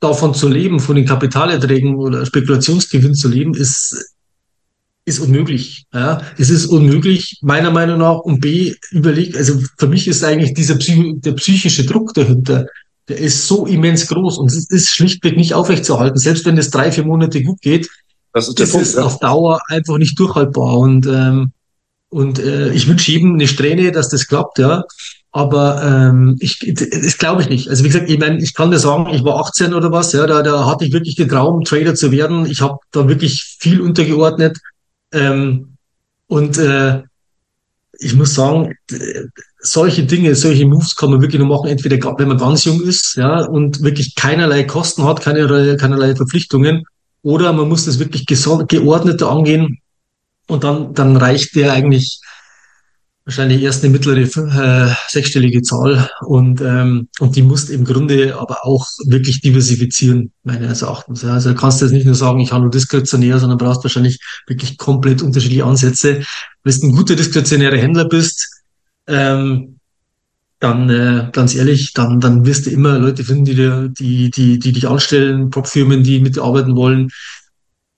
davon 0.00 0.34
zu 0.34 0.48
leben, 0.48 0.80
von 0.80 0.96
den 0.96 1.06
Kapitalerträgen 1.06 1.94
oder 1.94 2.26
Spekulationsgewinn 2.26 3.14
zu 3.14 3.28
leben, 3.28 3.54
ist, 3.54 4.16
ist 5.04 5.20
unmöglich. 5.20 5.86
Ja, 5.94 6.20
es 6.36 6.50
ist 6.50 6.66
unmöglich, 6.66 7.38
meiner 7.42 7.70
Meinung 7.70 7.98
nach. 7.98 8.18
Und 8.18 8.40
B, 8.40 8.74
überlegt, 8.90 9.36
also 9.36 9.60
für 9.78 9.86
mich 9.86 10.08
ist 10.08 10.24
eigentlich 10.24 10.52
dieser 10.52 10.74
Psych 10.74 11.20
der 11.20 11.32
psychische 11.32 11.86
Druck 11.86 12.12
dahinter 12.14 12.66
der 13.08 13.18
ist 13.18 13.46
so 13.46 13.66
immens 13.66 14.06
groß 14.06 14.38
und 14.38 14.46
es 14.46 14.70
ist 14.70 14.90
schlichtweg 14.90 15.36
nicht 15.36 15.54
aufrechtzuerhalten. 15.54 16.18
Selbst 16.18 16.44
wenn 16.46 16.56
es 16.56 16.70
drei, 16.70 16.90
vier 16.90 17.04
Monate 17.04 17.42
gut 17.42 17.60
geht, 17.60 17.90
das 18.32 18.48
ist, 18.48 18.58
der 18.58 18.66
Punkt, 18.66 18.86
ist 18.86 18.96
ja. 18.96 19.04
auf 19.04 19.20
Dauer 19.20 19.60
einfach 19.68 19.98
nicht 19.98 20.18
durchhaltbar. 20.18 20.78
Und, 20.78 21.06
ähm, 21.06 21.52
und 22.08 22.38
äh, 22.38 22.72
ich 22.72 22.88
wünsche 22.88 23.12
jedem 23.12 23.34
eine 23.34 23.46
Strähne, 23.46 23.92
dass 23.92 24.08
das 24.08 24.26
klappt, 24.26 24.58
ja. 24.58 24.84
Aber 25.30 25.82
ähm, 25.82 26.36
ich, 26.40 26.58
das 26.74 27.18
glaube 27.18 27.42
ich 27.42 27.48
nicht. 27.48 27.68
Also 27.68 27.84
wie 27.84 27.88
gesagt, 27.88 28.08
ich 28.08 28.18
meine, 28.18 28.40
ich 28.42 28.54
kann 28.54 28.70
dir 28.70 28.78
sagen, 28.78 29.12
ich 29.12 29.24
war 29.24 29.40
18 29.40 29.74
oder 29.74 29.90
was, 29.90 30.12
ja, 30.12 30.26
da, 30.26 30.42
da 30.42 30.66
hatte 30.66 30.84
ich 30.84 30.92
wirklich 30.92 31.16
den 31.16 31.28
Traum, 31.28 31.64
Trader 31.64 31.94
zu 31.94 32.12
werden. 32.12 32.46
Ich 32.46 32.60
habe 32.60 32.78
da 32.92 33.08
wirklich 33.08 33.56
viel 33.58 33.80
untergeordnet. 33.80 34.58
Ähm, 35.12 35.76
und 36.26 36.58
äh, 36.58 37.02
ich 37.98 38.14
muss 38.14 38.34
sagen, 38.34 38.74
solche 39.60 40.04
Dinge, 40.04 40.34
solche 40.34 40.66
Moves 40.66 40.96
kann 40.96 41.10
man 41.10 41.20
wirklich 41.20 41.40
nur 41.40 41.48
machen, 41.48 41.70
entweder 41.70 41.96
wenn 42.18 42.28
man 42.28 42.38
ganz 42.38 42.64
jung 42.64 42.82
ist, 42.82 43.16
ja, 43.16 43.44
und 43.44 43.82
wirklich 43.82 44.14
keinerlei 44.14 44.64
Kosten 44.64 45.04
hat, 45.04 45.20
keinerlei, 45.20 45.76
keinerlei 45.76 46.14
Verpflichtungen, 46.14 46.84
oder 47.22 47.52
man 47.52 47.68
muss 47.68 47.86
das 47.86 47.98
wirklich 47.98 48.26
geordneter 48.26 49.30
angehen 49.30 49.78
und 50.46 50.64
dann, 50.64 50.92
dann 50.94 51.16
reicht 51.16 51.56
der 51.56 51.72
eigentlich 51.72 52.20
wahrscheinlich 53.24 53.62
erst 53.62 53.82
eine 53.82 53.92
mittlere 53.92 54.18
äh, 54.18 54.94
sechsstellige 55.08 55.62
Zahl 55.62 56.10
und, 56.20 56.60
ähm, 56.60 57.08
und 57.20 57.36
die 57.36 57.42
musst 57.42 57.70
im 57.70 57.84
Grunde 57.84 58.38
aber 58.38 58.66
auch 58.66 58.86
wirklich 59.06 59.40
diversifizieren, 59.40 60.32
meines 60.42 60.82
Erachtens. 60.82 61.22
Ja. 61.22 61.30
Also 61.30 61.54
kannst 61.54 61.80
du 61.80 61.86
jetzt 61.86 61.94
nicht 61.94 62.04
nur 62.04 62.14
sagen, 62.14 62.40
ich 62.40 62.52
handle 62.52 62.70
diskretionär, 62.70 63.38
sondern 63.38 63.58
brauchst 63.58 63.82
wahrscheinlich 63.82 64.20
wirklich 64.46 64.76
komplett 64.76 65.22
unterschiedliche 65.22 65.64
Ansätze. 65.64 66.22
Wenn 66.64 66.80
du 66.80 66.86
ein 66.88 66.96
guter 66.96 67.16
diskretionärer 67.16 67.78
Händler 67.78 68.06
bist, 68.06 68.62
ähm, 69.06 69.78
dann 70.60 70.88
äh, 70.90 71.28
ganz 71.32 71.54
ehrlich, 71.54 71.92
dann, 71.92 72.20
dann 72.20 72.46
wirst 72.46 72.66
du 72.66 72.70
immer 72.70 72.98
Leute 72.98 73.24
finden, 73.24 73.44
die, 73.44 73.54
dir, 73.54 73.88
die, 73.88 74.30
die, 74.30 74.58
die 74.58 74.72
dich 74.72 74.88
anstellen, 74.88 75.50
Prop-Firmen, 75.50 76.02
die 76.02 76.20
mitarbeiten 76.20 76.76
wollen. 76.76 77.10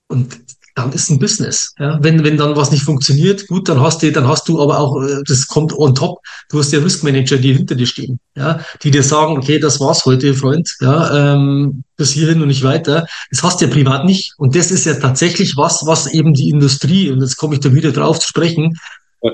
Und 0.08 0.38
dann 0.76 0.92
ist 0.92 1.08
ein 1.10 1.18
Business. 1.18 1.74
Ja? 1.78 1.98
Wenn, 2.02 2.22
wenn 2.22 2.36
dann 2.36 2.54
was 2.54 2.70
nicht 2.70 2.84
funktioniert, 2.84 3.46
gut, 3.48 3.68
dann 3.68 3.80
hast 3.80 4.02
du, 4.02 4.12
dann 4.12 4.28
hast 4.28 4.46
du 4.46 4.60
aber 4.60 4.78
auch, 4.78 5.02
äh, 5.02 5.22
das 5.26 5.48
kommt 5.48 5.72
on 5.72 5.94
top, 5.94 6.18
du 6.50 6.58
hast 6.58 6.70
ja 6.70 6.80
Risk 6.80 7.02
Manager, 7.02 7.38
die 7.38 7.54
hinter 7.54 7.74
dir 7.74 7.86
stehen, 7.86 8.20
ja, 8.36 8.60
die 8.82 8.90
dir 8.90 9.02
sagen, 9.02 9.38
okay, 9.38 9.58
das 9.58 9.80
war's 9.80 10.04
heute, 10.04 10.34
Freund, 10.34 10.76
ja, 10.80 11.34
ähm, 11.34 11.82
bis 11.96 12.10
hierhin 12.10 12.42
und 12.42 12.48
nicht 12.48 12.62
weiter. 12.62 13.06
Das 13.30 13.42
hast 13.42 13.60
du 13.60 13.64
ja 13.64 13.72
privat 13.72 14.04
nicht. 14.04 14.34
Und 14.36 14.54
das 14.54 14.70
ist 14.70 14.84
ja 14.84 14.94
tatsächlich 14.94 15.56
was, 15.56 15.86
was 15.86 16.06
eben 16.08 16.34
die 16.34 16.50
Industrie, 16.50 17.10
und 17.10 17.22
jetzt 17.22 17.38
komme 17.38 17.54
ich 17.54 17.60
da 17.60 17.72
wieder 17.72 17.90
drauf 17.90 18.18
zu 18.18 18.28
sprechen, 18.28 18.78
ja. 19.22 19.32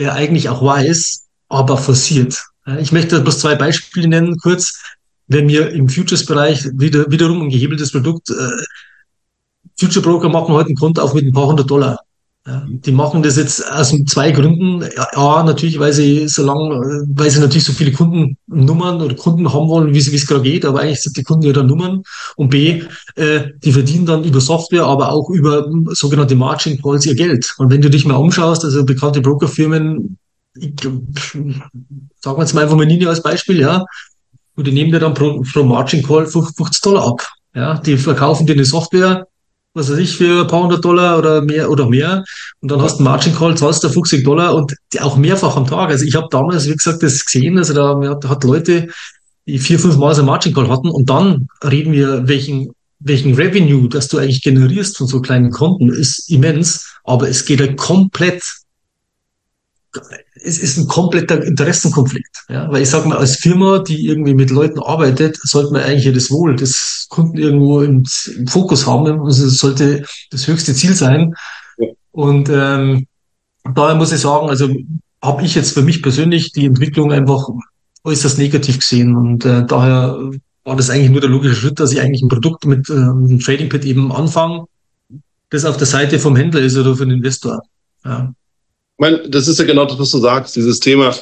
ja 0.00 0.12
eigentlich 0.12 0.48
auch 0.48 0.64
weiß, 0.64 1.24
aber 1.48 1.76
forciert. 1.76 2.40
Ja, 2.68 2.78
ich 2.78 2.92
möchte 2.92 3.20
bloß 3.20 3.40
zwei 3.40 3.56
Beispiele 3.56 4.06
nennen, 4.06 4.36
kurz. 4.38 4.80
Wenn 5.30 5.48
wir 5.48 5.72
im 5.72 5.90
Futures-Bereich 5.90 6.68
wieder, 6.72 7.10
wiederum 7.10 7.42
ein 7.42 7.50
gehebeltes 7.50 7.92
Produkt 7.92 8.30
äh, 8.30 8.34
Future 9.78 10.04
Broker 10.04 10.28
machen 10.28 10.54
heute 10.54 10.68
einen 10.68 10.76
Konto 10.76 11.02
auf 11.02 11.14
mit 11.14 11.24
ein 11.24 11.32
paar 11.32 11.46
hundert 11.46 11.70
Dollar. 11.70 11.98
Ja, 12.46 12.66
die 12.66 12.92
machen 12.92 13.22
das 13.22 13.36
jetzt 13.36 13.70
aus 13.70 13.94
zwei 14.06 14.30
Gründen. 14.30 14.82
Ja, 14.96 15.42
natürlich, 15.42 15.78
weil 15.78 15.92
sie 15.92 16.28
so 16.28 16.44
lang, 16.44 17.06
weil 17.14 17.30
sie 17.30 17.40
natürlich 17.40 17.64
so 17.64 17.74
viele 17.74 17.92
Kundennummern 17.92 19.02
oder 19.02 19.14
Kunden 19.14 19.52
haben 19.52 19.68
wollen, 19.68 19.92
wie 19.92 19.98
es 19.98 20.26
gerade 20.26 20.42
geht, 20.42 20.64
aber 20.64 20.80
eigentlich 20.80 21.02
sind 21.02 21.16
die 21.18 21.24
Kunden 21.24 21.46
ja 21.46 21.52
da 21.52 21.62
Nummern. 21.62 22.02
Und 22.36 22.48
B, 22.48 22.82
äh, 23.16 23.50
die 23.62 23.72
verdienen 23.72 24.06
dann 24.06 24.24
über 24.24 24.40
Software, 24.40 24.84
aber 24.84 25.12
auch 25.12 25.28
über 25.28 25.70
sogenannte 25.90 26.36
Margin 26.36 26.80
Calls 26.80 27.04
ihr 27.04 27.14
Geld. 27.14 27.54
Und 27.58 27.70
wenn 27.70 27.82
du 27.82 27.90
dich 27.90 28.06
mal 28.06 28.16
umschaust, 28.16 28.64
also 28.64 28.82
bekannte 28.84 29.20
Brokerfirmen, 29.20 30.16
ich, 30.54 30.72
sagen 30.80 31.62
wir 32.22 32.38
jetzt 32.38 32.54
mal 32.54 32.62
einfach 32.62 32.76
mal 32.76 32.86
Nini 32.86 33.04
als 33.04 33.22
Beispiel, 33.22 33.60
ja, 33.60 33.84
und 34.56 34.66
die 34.66 34.72
nehmen 34.72 34.90
dir 34.90 35.00
dann 35.00 35.14
pro, 35.14 35.44
pro 35.52 35.64
Margin 35.64 36.02
Call 36.02 36.26
50 36.26 36.80
Dollar 36.80 37.06
ab. 37.06 37.28
Ja, 37.54 37.78
die 37.78 37.98
verkaufen 37.98 38.46
dir 38.46 38.54
eine 38.54 38.64
Software, 38.64 39.26
was 39.74 39.90
weiß 39.90 39.98
ich, 39.98 40.16
für 40.16 40.42
ein 40.42 40.46
paar 40.46 40.62
hundert 40.62 40.84
Dollar 40.84 41.18
oder 41.18 41.42
mehr 41.42 41.70
oder 41.70 41.88
mehr. 41.88 42.24
Und 42.60 42.70
dann 42.70 42.82
hast 42.82 42.94
du 42.94 42.98
einen 42.98 43.04
Margin 43.04 43.34
Call, 43.34 43.56
zahlst 43.56 43.84
du 43.84 43.88
50 43.88 44.24
Dollar 44.24 44.54
und 44.54 44.74
auch 45.00 45.16
mehrfach 45.16 45.56
am 45.56 45.66
Tag. 45.66 45.90
Also 45.90 46.04
ich 46.04 46.14
habe 46.14 46.28
damals, 46.30 46.66
wie 46.68 46.74
gesagt, 46.74 47.02
das 47.02 47.24
gesehen, 47.24 47.58
also 47.58 47.74
da 47.74 48.10
hat, 48.10 48.24
hat 48.24 48.44
Leute, 48.44 48.88
die 49.46 49.58
vier, 49.58 49.78
fünf 49.78 49.96
Mal 49.96 50.14
so 50.14 50.20
einen 50.20 50.26
Margin 50.26 50.54
Call 50.54 50.68
hatten 50.68 50.90
und 50.90 51.08
dann 51.08 51.48
reden 51.64 51.92
wir, 51.92 52.28
welchen, 52.28 52.72
welchen 52.98 53.34
Revenue, 53.34 53.88
das 53.88 54.08
du 54.08 54.18
eigentlich 54.18 54.42
generierst 54.42 54.98
von 54.98 55.06
so 55.06 55.20
kleinen 55.20 55.50
Konten, 55.50 55.90
ist 55.90 56.30
immens, 56.30 56.94
aber 57.04 57.28
es 57.28 57.44
geht 57.44 57.60
ja 57.60 57.72
komplett 57.72 58.42
es 60.34 60.58
ist 60.58 60.76
ein 60.78 60.86
kompletter 60.86 61.42
Interessenkonflikt. 61.42 62.44
Ja? 62.48 62.70
Weil 62.70 62.82
ich 62.82 62.90
sage 62.90 63.08
mal, 63.08 63.18
als 63.18 63.36
Firma, 63.36 63.78
die 63.78 64.06
irgendwie 64.06 64.34
mit 64.34 64.50
Leuten 64.50 64.80
arbeitet, 64.80 65.38
sollte 65.42 65.72
man 65.72 65.82
eigentlich 65.82 66.12
das 66.12 66.30
Wohl 66.30 66.56
des 66.56 67.06
Kunden 67.08 67.38
irgendwo 67.38 67.80
im, 67.80 68.04
im 68.36 68.46
Fokus 68.46 68.86
haben. 68.86 69.20
Also 69.22 69.46
es 69.46 69.58
sollte 69.58 70.04
das 70.30 70.46
höchste 70.46 70.74
Ziel 70.74 70.94
sein. 70.94 71.34
Ja. 71.78 71.88
Und 72.12 72.48
ähm, 72.50 73.06
daher 73.74 73.94
muss 73.94 74.12
ich 74.12 74.20
sagen, 74.20 74.48
also 74.48 74.68
habe 75.22 75.44
ich 75.44 75.54
jetzt 75.54 75.72
für 75.72 75.82
mich 75.82 76.02
persönlich 76.02 76.52
die 76.52 76.66
Entwicklung 76.66 77.12
einfach 77.12 77.48
äußerst 78.04 78.38
negativ 78.38 78.78
gesehen. 78.80 79.16
Und 79.16 79.44
äh, 79.44 79.64
daher 79.66 80.18
war 80.64 80.76
das 80.76 80.90
eigentlich 80.90 81.10
nur 81.10 81.20
der 81.20 81.30
logische 81.30 81.56
Schritt, 81.56 81.80
dass 81.80 81.92
ich 81.92 82.00
eigentlich 82.00 82.22
ein 82.22 82.28
Produkt 82.28 82.66
mit 82.66 82.88
äh, 82.90 82.92
einem 82.92 83.40
Trading 83.40 83.68
Pit 83.68 83.84
eben 83.84 84.12
anfange, 84.12 84.66
das 85.50 85.64
auf 85.64 85.78
der 85.78 85.86
Seite 85.86 86.18
vom 86.18 86.36
Händler 86.36 86.60
ist 86.60 86.76
oder 86.76 86.94
für 86.94 87.06
den 87.06 87.16
Investor. 87.16 87.62
Ja. 88.04 88.32
Ich 88.98 89.00
meine, 89.00 89.28
das 89.28 89.46
ist 89.46 89.60
ja 89.60 89.64
genau 89.64 89.84
das, 89.84 89.96
was 89.96 90.10
du 90.10 90.18
sagst, 90.18 90.56
dieses 90.56 90.80
Thema, 90.80 91.14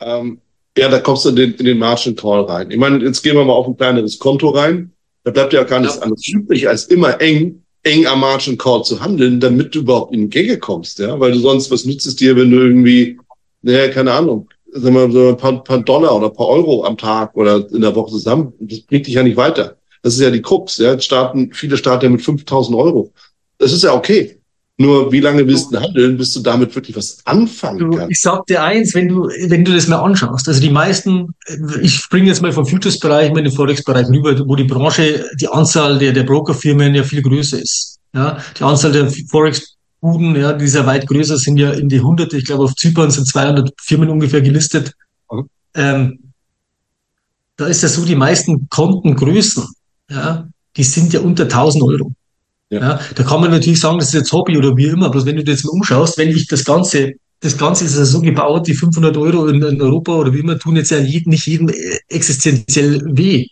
ähm, 0.00 0.38
ja, 0.76 0.90
da 0.90 0.98
kommst 0.98 1.24
du 1.24 1.30
in 1.30 1.36
den, 1.36 1.54
in 1.54 1.64
den 1.64 1.78
Margin 1.78 2.14
Call 2.14 2.42
rein. 2.42 2.70
Ich 2.70 2.76
meine, 2.76 3.02
jetzt 3.02 3.22
gehen 3.22 3.36
wir 3.36 3.44
mal 3.44 3.54
auf 3.54 3.66
ein 3.66 3.76
kleineres 3.76 4.18
Konto 4.18 4.50
rein. 4.50 4.92
Da 5.24 5.30
bleibt 5.30 5.54
ja 5.54 5.62
gar 5.62 5.80
nichts 5.80 5.96
ja. 5.96 6.02
anderes 6.02 6.28
übrig, 6.28 6.68
als 6.68 6.84
immer 6.84 7.18
eng, 7.22 7.62
eng 7.84 8.06
am 8.06 8.20
Margin 8.20 8.58
Call 8.58 8.84
zu 8.84 9.00
handeln, 9.00 9.40
damit 9.40 9.74
du 9.74 9.78
überhaupt 9.78 10.12
in 10.12 10.28
Gänge 10.28 10.58
kommst, 10.58 10.98
ja, 10.98 11.18
weil 11.18 11.32
du 11.32 11.38
sonst, 11.38 11.70
was 11.70 11.86
nützt 11.86 12.06
es 12.06 12.16
dir, 12.16 12.36
wenn 12.36 12.50
du 12.50 12.58
irgendwie, 12.58 13.18
naja, 13.62 13.88
keine 13.88 14.12
Ahnung, 14.12 14.46
sagen 14.70 14.94
wir 14.94 15.10
so 15.10 15.28
ein 15.28 15.36
paar, 15.38 15.64
paar 15.64 15.82
Dollar 15.82 16.14
oder 16.14 16.26
ein 16.26 16.34
paar 16.34 16.48
Euro 16.48 16.84
am 16.84 16.98
Tag 16.98 17.34
oder 17.34 17.66
in 17.72 17.80
der 17.80 17.94
Woche 17.96 18.10
zusammen, 18.10 18.52
das 18.60 18.80
bringt 18.80 19.06
dich 19.06 19.14
ja 19.14 19.22
nicht 19.22 19.38
weiter. 19.38 19.78
Das 20.02 20.14
ist 20.14 20.20
ja 20.20 20.30
die 20.30 20.42
Krux, 20.42 20.76
ja, 20.76 21.00
starten, 21.00 21.50
viele 21.54 21.78
starten 21.78 22.04
ja 22.04 22.10
mit 22.10 22.20
5000 22.20 22.76
Euro. 22.76 23.10
Das 23.56 23.72
ist 23.72 23.84
ja 23.84 23.94
okay. 23.94 24.38
Nur 24.82 25.12
wie 25.12 25.20
lange 25.20 25.46
willst 25.46 25.72
du 25.72 25.80
handeln, 25.80 26.16
bis 26.16 26.32
du 26.32 26.40
damit 26.40 26.74
wirklich 26.74 26.96
was 26.96 27.18
anfangen 27.24 27.88
kannst? 27.92 28.10
Ich 28.10 28.20
sag 28.20 28.44
dir 28.46 28.64
eins, 28.64 28.94
wenn 28.94 29.06
du, 29.06 29.28
wenn 29.46 29.64
du 29.64 29.72
das 29.72 29.86
mal 29.86 30.00
anschaust, 30.00 30.48
also 30.48 30.60
die 30.60 30.70
meisten, 30.70 31.34
ich 31.80 31.94
springe 31.94 32.26
jetzt 32.26 32.42
mal 32.42 32.52
vom 32.52 32.66
Futures-Bereich 32.66 33.28
in 33.28 33.36
den 33.36 33.52
Forex-Bereich 33.52 34.08
rüber, 34.08 34.36
wo 34.48 34.56
die 34.56 34.64
Branche, 34.64 35.24
die 35.40 35.46
Anzahl 35.46 35.98
der, 35.98 36.12
der 36.12 36.24
Brokerfirmen 36.24 36.96
ja 36.96 37.04
viel 37.04 37.22
größer 37.22 37.60
ist. 37.62 38.00
Ja, 38.12 38.38
die 38.58 38.64
Anzahl 38.64 38.90
der 38.90 39.08
Forex-Buden, 39.30 40.34
ja, 40.34 40.52
die 40.52 40.66
sehr 40.66 40.84
weit 40.84 41.06
größer 41.06 41.36
sind 41.38 41.58
ja 41.58 41.70
in 41.70 41.88
die 41.88 42.00
Hunderte. 42.00 42.36
Ich 42.36 42.44
glaube, 42.44 42.64
auf 42.64 42.74
Zypern 42.74 43.12
sind 43.12 43.28
200 43.28 43.72
Firmen 43.80 44.10
ungefähr 44.10 44.40
gelistet. 44.40 44.94
Mhm. 45.30 45.48
Ähm, 45.74 46.18
da 47.56 47.66
ist 47.68 47.82
ja 47.82 47.88
so, 47.88 48.04
die 48.04 48.16
meisten 48.16 48.68
Kontengrößen, 48.68 49.64
ja, 50.10 50.48
die 50.76 50.84
sind 50.84 51.12
ja 51.12 51.20
unter 51.20 51.44
1000 51.44 51.84
Euro. 51.84 52.12
Ja. 52.72 52.80
ja. 52.80 53.00
da 53.14 53.22
kann 53.22 53.40
man 53.40 53.50
natürlich 53.50 53.80
sagen, 53.80 53.98
das 53.98 54.08
ist 54.08 54.14
jetzt 54.14 54.32
Hobby 54.32 54.56
oder 54.56 54.76
wie 54.76 54.86
immer. 54.86 55.10
Bloß 55.10 55.26
wenn 55.26 55.36
du 55.36 55.44
dir 55.44 55.52
jetzt 55.52 55.64
mal 55.64 55.72
umschaust, 55.72 56.16
wenn 56.16 56.30
ich 56.30 56.46
das 56.46 56.64
Ganze, 56.64 57.12
das 57.40 57.58
Ganze 57.58 57.84
ist 57.84 57.96
ja 57.96 58.04
so 58.04 58.20
gebaut, 58.20 58.66
die 58.66 58.74
500 58.74 59.16
Euro 59.18 59.46
in, 59.46 59.62
in 59.62 59.82
Europa 59.82 60.12
oder 60.12 60.32
wie 60.32 60.40
immer 60.40 60.58
tun 60.58 60.76
jetzt 60.76 60.90
ja 60.90 60.98
jeden, 60.98 61.30
nicht 61.30 61.46
jedem 61.46 61.70
existenziell 62.08 63.02
weh. 63.04 63.46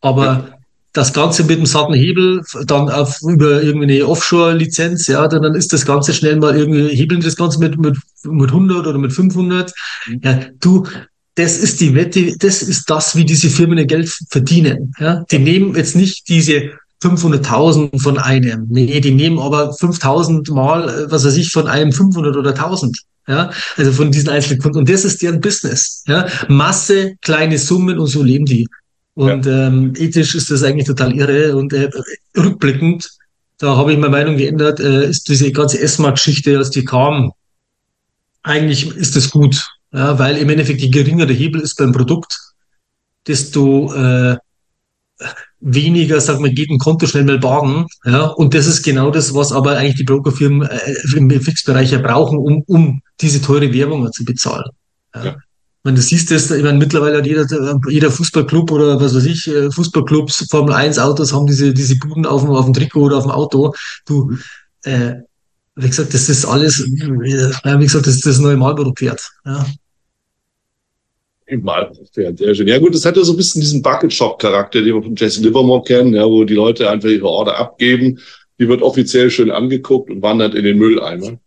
Aber 0.00 0.24
ja. 0.24 0.48
das 0.92 1.12
Ganze 1.12 1.42
mit 1.42 1.58
dem 1.58 1.66
satten 1.66 1.94
Hebel, 1.94 2.42
dann 2.66 2.88
auf, 2.88 3.20
über 3.22 3.60
irgendeine 3.60 4.06
Offshore-Lizenz, 4.06 5.08
ja, 5.08 5.26
dann, 5.26 5.42
dann 5.42 5.56
ist 5.56 5.72
das 5.72 5.84
Ganze 5.84 6.14
schnell 6.14 6.36
mal 6.36 6.56
irgendwie, 6.56 6.94
hebeln 6.94 7.20
das 7.20 7.36
Ganze 7.36 7.58
mit, 7.58 7.76
mit, 7.76 7.96
mit 8.22 8.50
100 8.50 8.86
oder 8.86 8.98
mit 8.98 9.12
500. 9.12 9.72
Mhm. 10.06 10.20
Ja, 10.22 10.40
du, 10.60 10.86
das 11.34 11.58
ist 11.58 11.80
die 11.80 11.94
Wette, 11.94 12.36
das 12.38 12.62
ist 12.62 12.88
das, 12.88 13.16
wie 13.16 13.24
diese 13.24 13.50
Firmen 13.50 13.78
ihr 13.78 13.86
Geld 13.86 14.16
verdienen. 14.28 14.92
Ja? 15.00 15.24
Die 15.28 15.38
nehmen 15.38 15.74
jetzt 15.74 15.96
nicht 15.96 16.28
diese 16.28 16.70
500.000 17.02 18.00
von 18.00 18.18
einem. 18.18 18.66
Nee, 18.68 19.00
die 19.00 19.12
nehmen 19.12 19.38
aber 19.38 19.70
5.000 19.72 20.52
mal, 20.52 20.88
äh, 20.88 21.10
was 21.10 21.24
weiß 21.24 21.36
ich, 21.36 21.50
von 21.50 21.66
einem 21.66 21.92
500 21.92 22.36
oder 22.36 22.52
1.000. 22.52 22.96
Ja, 23.28 23.50
also 23.76 23.92
von 23.92 24.10
diesen 24.10 24.28
einzelnen 24.28 24.60
Kunden. 24.60 24.78
Und 24.78 24.88
das 24.88 25.04
ist 25.04 25.22
deren 25.22 25.40
Business. 25.40 26.02
Ja, 26.06 26.26
Masse, 26.48 27.14
kleine 27.22 27.58
Summen 27.58 27.98
und 27.98 28.08
so 28.08 28.22
leben 28.22 28.44
die. 28.44 28.66
Und 29.14 29.46
ja. 29.46 29.66
ähm, 29.66 29.92
ethisch 29.96 30.34
ist 30.34 30.50
das 30.50 30.62
eigentlich 30.62 30.86
total 30.86 31.14
irre. 31.14 31.56
Und 31.56 31.72
äh, 31.72 31.90
rückblickend, 32.36 33.08
da 33.58 33.76
habe 33.76 33.92
ich 33.92 33.98
meine 33.98 34.10
Meinung 34.10 34.36
geändert, 34.36 34.80
äh, 34.80 35.08
ist 35.08 35.28
diese 35.28 35.52
ganze 35.52 35.78
ESMA-Geschichte, 35.80 36.56
als 36.58 36.70
die 36.70 36.84
kam, 36.84 37.32
eigentlich 38.42 38.94
ist 38.96 39.16
das 39.16 39.30
gut. 39.30 39.62
Ja, 39.92 40.18
weil 40.18 40.36
im 40.36 40.48
Endeffekt, 40.48 40.80
je 40.80 40.88
geringer 40.88 41.26
der 41.26 41.36
Hebel 41.36 41.60
ist 41.60 41.76
beim 41.76 41.92
Produkt, 41.92 42.38
desto 43.26 43.92
äh, 43.92 44.36
weniger, 45.60 46.20
sag 46.20 46.40
mal, 46.40 46.50
geht 46.50 46.70
ein 46.70 46.78
Konto 46.78 47.06
schnell 47.06 47.24
mal 47.24 47.38
baden. 47.38 47.86
Ja, 48.04 48.26
und 48.26 48.54
das 48.54 48.66
ist 48.66 48.82
genau 48.82 49.10
das, 49.10 49.34
was 49.34 49.52
aber 49.52 49.76
eigentlich 49.76 49.96
die 49.96 50.04
Brokerfirmen 50.04 50.68
äh, 50.68 51.16
im 51.16 51.30
Fixbereich 51.30 51.92
ja 51.92 51.98
brauchen, 51.98 52.38
um, 52.38 52.62
um 52.66 53.02
diese 53.20 53.40
teure 53.42 53.72
Werbung 53.72 54.10
zu 54.12 54.24
bezahlen. 54.24 54.70
Ja. 55.14 55.24
ja. 55.24 55.36
Wenn 55.82 55.94
du 55.94 56.02
siehst 56.02 56.30
das, 56.30 56.50
ich 56.50 56.62
meine, 56.62 56.78
mittlerweile 56.78 57.18
hat 57.18 57.26
jeder, 57.26 57.46
jeder 57.88 58.10
Fußballclub 58.10 58.70
oder 58.70 59.00
was 59.00 59.14
weiß 59.14 59.24
ich, 59.24 59.48
äh, 59.48 59.70
Fußballclubs, 59.70 60.46
Formel 60.50 60.74
1 60.74 60.98
Autos 60.98 61.32
haben 61.32 61.46
diese, 61.46 61.72
diese 61.72 61.96
Buden 61.96 62.26
auf 62.26 62.42
dem, 62.42 62.50
auf 62.50 62.66
dem 62.66 62.74
Trikot 62.74 63.04
oder 63.04 63.16
auf 63.16 63.24
dem 63.24 63.32
Auto. 63.32 63.74
Du, 64.04 64.36
äh, 64.82 65.14
wie 65.76 65.88
gesagt, 65.88 66.12
das 66.12 66.28
ist 66.28 66.44
alles, 66.44 66.84
wie 66.84 67.84
gesagt, 67.84 68.06
das 68.06 68.16
ist 68.16 68.26
das 68.26 68.38
neue 68.38 68.56
Marlboro-Pferd. 68.56 69.30
Ja. 69.46 69.66
Mal, 71.56 71.90
sehr 72.12 72.54
schön. 72.54 72.68
Ja 72.68 72.78
gut, 72.78 72.94
das 72.94 73.04
hatte 73.04 73.24
so 73.24 73.32
ein 73.32 73.36
bisschen 73.36 73.60
diesen 73.60 73.82
Bucket-Shop-Charakter, 73.82 74.80
den 74.80 74.94
wir 74.94 75.02
von 75.02 75.16
Jesse 75.16 75.42
Livermore 75.42 75.82
kennen, 75.84 76.14
ja, 76.14 76.24
wo 76.24 76.44
die 76.44 76.54
Leute 76.54 76.88
einfach 76.90 77.08
ihre 77.08 77.28
Order 77.28 77.58
abgeben, 77.58 78.20
die 78.58 78.68
wird 78.68 78.82
offiziell 78.82 79.30
schön 79.30 79.50
angeguckt 79.50 80.10
und 80.10 80.22
wandert 80.22 80.54
in 80.54 80.64
den 80.64 80.78
Mülleimer. 80.78 81.38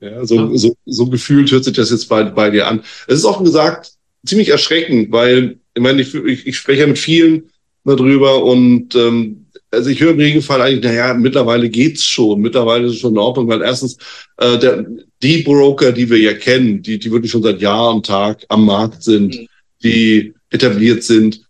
Ja, 0.00 0.24
so, 0.24 0.34
ja. 0.34 0.48
so, 0.56 0.74
so 0.84 1.06
gefühlt 1.06 1.50
hört 1.52 1.64
sich 1.64 1.74
das 1.74 1.90
jetzt 1.90 2.08
bei, 2.08 2.24
bei 2.24 2.50
dir 2.50 2.66
an. 2.66 2.82
Es 3.06 3.18
ist 3.18 3.24
offen 3.24 3.44
gesagt 3.44 3.92
ziemlich 4.26 4.48
erschreckend, 4.48 5.12
weil 5.12 5.58
ich 5.74 5.82
meine, 5.82 6.02
ich, 6.02 6.14
ich, 6.14 6.46
ich 6.46 6.56
spreche 6.56 6.82
ja 6.82 6.86
mit 6.86 6.98
vielen 6.98 7.50
darüber 7.84 8.44
und 8.44 8.94
ähm, 8.94 9.46
also 9.70 9.88
ich 9.88 10.00
höre 10.00 10.10
im 10.10 10.18
Regelfall 10.18 10.60
eigentlich, 10.60 10.84
naja, 10.84 11.14
mittlerweile 11.14 11.70
geht's 11.70 12.04
schon, 12.04 12.40
mittlerweile 12.40 12.86
ist 12.86 12.94
es 12.94 12.98
schon 13.00 13.12
in 13.12 13.18
Ordnung, 13.18 13.48
weil 13.48 13.62
erstens 13.62 13.96
äh, 14.36 14.58
der, 14.58 14.86
die 15.22 15.38
Broker, 15.42 15.92
die 15.92 16.10
wir 16.10 16.18
ja 16.18 16.34
kennen, 16.34 16.82
die, 16.82 16.98
die 16.98 17.10
wirklich 17.10 17.30
schon 17.30 17.42
seit 17.42 17.60
Jahr 17.60 17.94
und 17.94 18.06
Tag 18.06 18.44
am 18.48 18.66
Markt 18.66 19.02
sind, 19.02 19.34
mhm. 19.34 19.46
Die 19.82 20.34
etabliert 20.50 21.02
sind, 21.02 21.46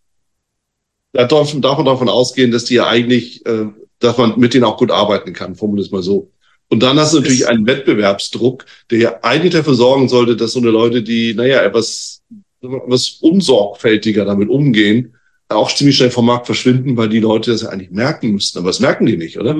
da 1.12 1.24
darf, 1.24 1.54
darf 1.60 1.76
man 1.76 1.86
davon 1.86 2.08
ausgehen, 2.08 2.50
dass 2.50 2.64
die 2.64 2.74
ja 2.74 2.86
eigentlich, 2.86 3.44
äh, 3.46 3.66
dass 3.98 4.16
man 4.16 4.38
mit 4.38 4.54
denen 4.54 4.64
auch 4.64 4.78
gut 4.78 4.90
arbeiten 4.90 5.32
kann, 5.32 5.54
formuliere 5.54 5.86
es 5.86 5.92
mal 5.92 6.02
so. 6.02 6.30
Und 6.68 6.82
dann 6.82 6.98
hast 6.98 7.12
du 7.12 7.18
natürlich 7.18 7.46
einen 7.46 7.66
Wettbewerbsdruck, 7.66 8.64
der 8.90 8.98
ja 8.98 9.18
eigentlich 9.22 9.52
dafür 9.52 9.74
sorgen 9.74 10.08
sollte, 10.08 10.36
dass 10.36 10.52
so 10.52 10.60
eine 10.60 10.70
Leute, 10.70 11.02
die, 11.02 11.34
naja, 11.34 11.62
etwas, 11.62 12.22
etwas 12.62 13.18
unsorgfältiger 13.20 14.24
damit 14.24 14.48
umgehen, 14.48 15.14
auch 15.48 15.70
ziemlich 15.74 15.98
schnell 15.98 16.10
vom 16.10 16.24
Markt 16.24 16.46
verschwinden, 16.46 16.96
weil 16.96 17.10
die 17.10 17.20
Leute 17.20 17.50
das 17.52 17.62
ja 17.62 17.68
eigentlich 17.68 17.90
merken 17.90 18.32
müssten. 18.32 18.58
Aber 18.58 18.68
das 18.68 18.80
merken 18.80 19.04
die 19.04 19.18
nicht, 19.18 19.38
oder? 19.38 19.52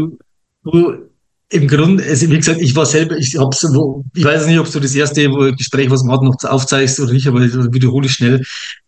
Du, 0.65 0.95
im 1.53 1.69
Grunde, 1.69 2.03
also 2.05 2.31
wie 2.31 2.37
gesagt, 2.39 2.63
ich 2.63 2.75
war 2.75 2.87
selber, 2.87 3.17
ich 3.17 3.37
hab's, 3.39 3.63
ich 4.15 4.25
weiß 4.25 4.47
nicht, 4.47 4.59
ob 4.59 4.71
du 4.71 4.81
das 4.81 4.95
erste 4.95 5.29
Gespräch, 5.57 5.91
was 5.91 6.03
man 6.03 6.17
hat, 6.17 6.23
noch 6.23 6.37
aufzeigst 6.51 6.99
oder 6.99 7.13
nicht, 7.13 7.27
aber 7.27 7.43
ich 7.43 7.53
wiederhole 7.53 8.07
ich 8.07 8.13
schnell. 8.13 8.43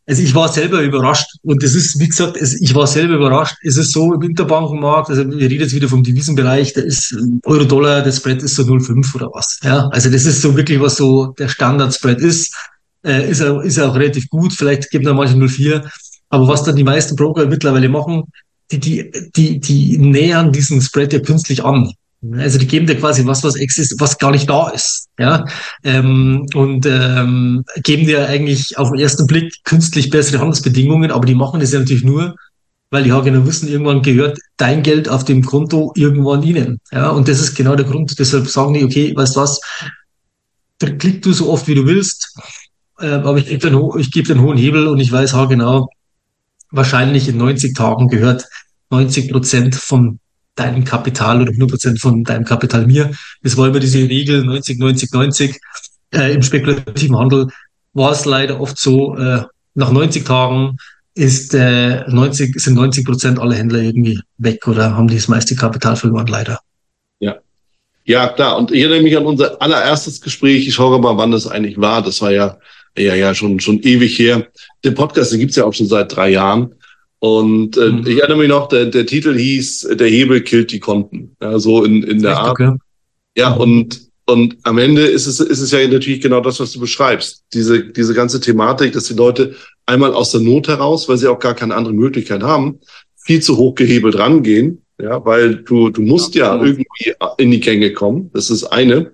Also 0.06 0.23
ich 0.23 0.35
war 0.35 0.49
selber 0.49 0.80
überrascht 0.80 1.26
und 1.42 1.62
das 1.62 1.75
ist, 1.75 1.99
wie 1.99 2.09
gesagt, 2.09 2.38
ich 2.38 2.75
war 2.75 2.87
selber 2.87 3.14
überrascht. 3.14 3.56
Es 3.62 3.76
ist 3.76 3.92
so 3.92 4.14
im 4.14 4.23
Interbankenmarkt, 4.23 5.11
also 5.11 5.28
wir 5.28 5.50
reden 5.50 5.61
jetzt 5.61 5.75
wieder 5.75 5.88
vom 5.88 6.02
Devisenbereich, 6.02 6.73
da 6.73 6.80
ist 6.80 7.14
Euro-Dollar, 7.44 8.02
der 8.02 8.12
Spread 8.12 8.42
ist 8.42 8.56
so 8.56 8.62
0,5 8.62 9.14
oder 9.14 9.30
was. 9.33 9.61
Ja, 9.62 9.88
also 9.88 10.11
das 10.11 10.25
ist 10.25 10.40
so 10.40 10.56
wirklich, 10.56 10.80
was 10.80 10.97
so 10.97 11.35
der 11.38 11.49
Standard-Spread 11.49 12.21
ist. 12.21 12.54
Äh, 13.04 13.30
ist, 13.30 13.42
auch, 13.42 13.61
ist 13.61 13.78
auch 13.78 13.94
relativ 13.94 14.28
gut, 14.30 14.54
vielleicht 14.54 14.90
geben 14.90 15.04
da 15.04 15.12
manche 15.12 15.35
0,4. 15.35 15.85
Aber 16.30 16.49
was 16.49 16.64
dann 16.64 16.76
die 16.76 16.85
meisten 16.85 17.14
Broker 17.16 17.47
mittlerweile 17.47 17.90
machen, 17.90 18.25
die, 18.71 18.78
die, 18.78 19.30
die, 19.37 19.61
die 19.61 19.99
nähern 19.99 20.50
diesen 20.50 20.80
Spread 20.80 21.12
ja 21.12 21.18
künstlich 21.21 21.62
an. 21.62 21.92
Also 22.33 22.59
die 22.59 22.66
geben 22.66 22.87
dir 22.87 22.99
quasi 22.99 23.26
was, 23.26 23.43
was 23.43 23.57
existiert, 23.57 24.00
was 24.00 24.19
gar 24.19 24.31
nicht 24.31 24.49
da 24.49 24.69
ist, 24.71 25.09
ja, 25.19 25.45
ähm, 25.83 26.47
und 26.54 26.87
ähm, 26.87 27.64
geben 27.83 28.07
dir 28.07 28.28
eigentlich 28.28 28.78
auf 28.78 28.90
den 28.90 29.00
ersten 29.00 29.26
Blick 29.26 29.52
künstlich 29.64 30.11
bessere 30.11 30.38
Handelsbedingungen, 30.38 31.11
aber 31.11 31.26
die 31.26 31.35
machen 31.35 31.61
das 31.61 31.73
ja 31.73 31.81
natürlich 31.81 32.04
nur, 32.04 32.37
weil 32.90 33.02
die 33.02 33.11
ja 33.11 33.21
genau 33.21 33.45
wissen, 33.47 33.69
irgendwann 33.69 34.02
gehört 34.02 34.38
dein 34.57 34.83
Geld 34.83 35.09
auf 35.09 35.25
dem 35.25 35.45
Konto 35.45 35.93
irgendwann 35.97 36.43
ihnen, 36.43 36.81
ja, 36.93 37.11
und 37.11 37.28
das 37.28 37.40
ist 37.40 37.57
genau 37.57 37.76
der 37.76 37.87
Grund. 37.87 38.19
Deshalb 38.19 38.49
sagen 38.49 38.75
die, 38.75 38.85
okay, 38.85 39.14
weißt 39.14 39.37
du 39.37 39.40
was, 39.40 39.61
klick 40.78 41.23
du 41.23 41.33
so 41.33 41.50
oft 41.50 41.66
wie 41.66 41.75
du 41.75 41.85
willst, 41.85 42.37
äh, 43.00 43.07
aber 43.07 43.38
ich 43.38 43.47
gebe 43.47 43.71
den, 43.71 43.90
ich 43.99 44.11
gebe 44.12 44.28
den 44.28 44.40
hohen 44.40 44.57
Hebel 44.57 44.87
und 44.87 45.00
ich 45.00 45.11
weiß 45.11 45.35
ha 45.35 45.45
genau, 45.47 45.88
wahrscheinlich 46.71 47.28
in 47.28 47.37
90 47.37 47.75
Tagen 47.75 48.09
gehört 48.09 48.47
90 48.90 49.31
Prozent 49.31 49.75
von 49.75 50.21
deinem 50.54 50.84
Kapital 50.84 51.42
oder 51.42 51.50
100 51.50 51.70
Prozent 51.70 52.00
von 52.00 52.25
deinem 52.25 52.44
Kapital 52.44 52.87
mir. 52.87 53.11
Das 53.42 53.56
war 53.56 53.68
immer 53.68 53.80
diese 53.80 53.99
Regel 53.99 54.44
90, 54.44 54.78
90, 54.78 55.12
90. 55.12 55.61
Äh, 56.12 56.34
Im 56.34 56.42
spekulativen 56.42 57.16
Handel 57.16 57.49
war 57.92 58.12
es 58.12 58.25
leider 58.25 58.61
oft 58.61 58.78
so, 58.78 59.16
äh, 59.16 59.42
nach 59.75 59.90
90 59.90 60.25
Tagen 60.25 60.76
ist, 61.14 61.54
äh, 61.54 62.08
90, 62.08 62.61
sind 62.61 62.75
90 62.75 63.04
Prozent 63.04 63.38
aller 63.38 63.54
Händler 63.54 63.80
irgendwie 63.80 64.20
weg 64.38 64.66
oder 64.66 64.96
haben 64.96 65.08
das 65.08 65.28
meiste 65.28 65.54
Kapital 65.54 65.96
verloren, 65.96 66.26
leider. 66.26 66.61
Ja. 67.20 67.37
Ja, 68.04 68.28
klar. 68.28 68.58
Und 68.58 68.70
ich 68.73 68.80
erinnere 68.80 69.02
mich 69.02 69.16
an 69.16 69.26
unser 69.26 69.61
allererstes 69.61 70.20
Gespräch. 70.20 70.66
Ich 70.66 70.75
schaue 70.75 71.00
mal, 71.00 71.16
wann 71.16 71.30
das 71.30 71.46
eigentlich 71.46 71.80
war. 71.80 72.02
Das 72.02 72.20
war 72.20 72.32
ja 72.32 72.58
ja, 72.96 73.14
ja, 73.14 73.34
schon, 73.34 73.61
schon 73.61 73.80
ewig 73.80 74.18
her. 74.18 74.46
Den 74.85 74.94
Podcast, 74.94 75.33
den 75.33 75.40
gibt's 75.40 75.57
ja 75.57 75.64
auch 75.64 75.74
schon 75.74 75.87
seit 75.87 76.14
drei 76.14 76.31
Jahren. 76.31 76.74
Und 77.24 77.78
äh, 77.78 77.88
mhm. 77.88 78.06
ich 78.06 78.18
erinnere 78.18 78.37
mich 78.37 78.48
noch, 78.48 78.68
der, 78.68 78.84
der 78.84 79.06
Titel 79.06 79.34
hieß 79.34 79.88
Der 79.92 80.08
Hebel 80.08 80.42
killt 80.42 80.70
die 80.72 80.78
Konten. 80.78 81.34
Ja, 81.40 81.58
so 81.58 81.82
in, 81.82 82.02
in 82.02 82.20
der 82.20 82.37
Art. 82.37 82.50
Okay. 82.50 82.76
Ja, 83.34 83.54
mhm. 83.54 83.60
und, 83.62 84.00
und 84.26 84.56
am 84.64 84.76
Ende 84.76 85.06
ist 85.06 85.26
es, 85.26 85.40
ist 85.40 85.60
es 85.60 85.70
ja 85.70 85.88
natürlich 85.88 86.20
genau 86.20 86.40
das, 86.40 86.60
was 86.60 86.72
du 86.72 86.80
beschreibst. 86.80 87.42
Diese, 87.54 87.82
diese 87.82 88.12
ganze 88.12 88.42
Thematik, 88.42 88.92
dass 88.92 89.04
die 89.04 89.14
Leute 89.14 89.54
einmal 89.87 90.12
aus 90.12 90.32
der 90.32 90.42
Not 90.42 90.68
heraus, 90.68 91.08
weil 91.08 91.16
sie 91.16 91.26
auch 91.28 91.38
gar 91.38 91.54
keine 91.54 91.74
andere 91.76 91.94
Möglichkeit 91.94 92.42
haben, 92.42 92.80
viel 93.16 93.40
zu 93.40 93.56
hoch 93.56 93.74
gehebelt 93.74 94.18
rangehen. 94.18 94.82
Ja, 95.00 95.24
weil 95.24 95.56
du, 95.56 95.88
du 95.88 96.02
musst 96.02 96.34
ja, 96.34 96.48
ja 96.48 96.62
genau. 96.62 96.64
irgendwie 96.66 97.14
in 97.38 97.50
die 97.52 97.60
Gänge 97.60 97.94
kommen. 97.94 98.30
Das 98.34 98.50
ist 98.50 98.64
eine. 98.64 99.12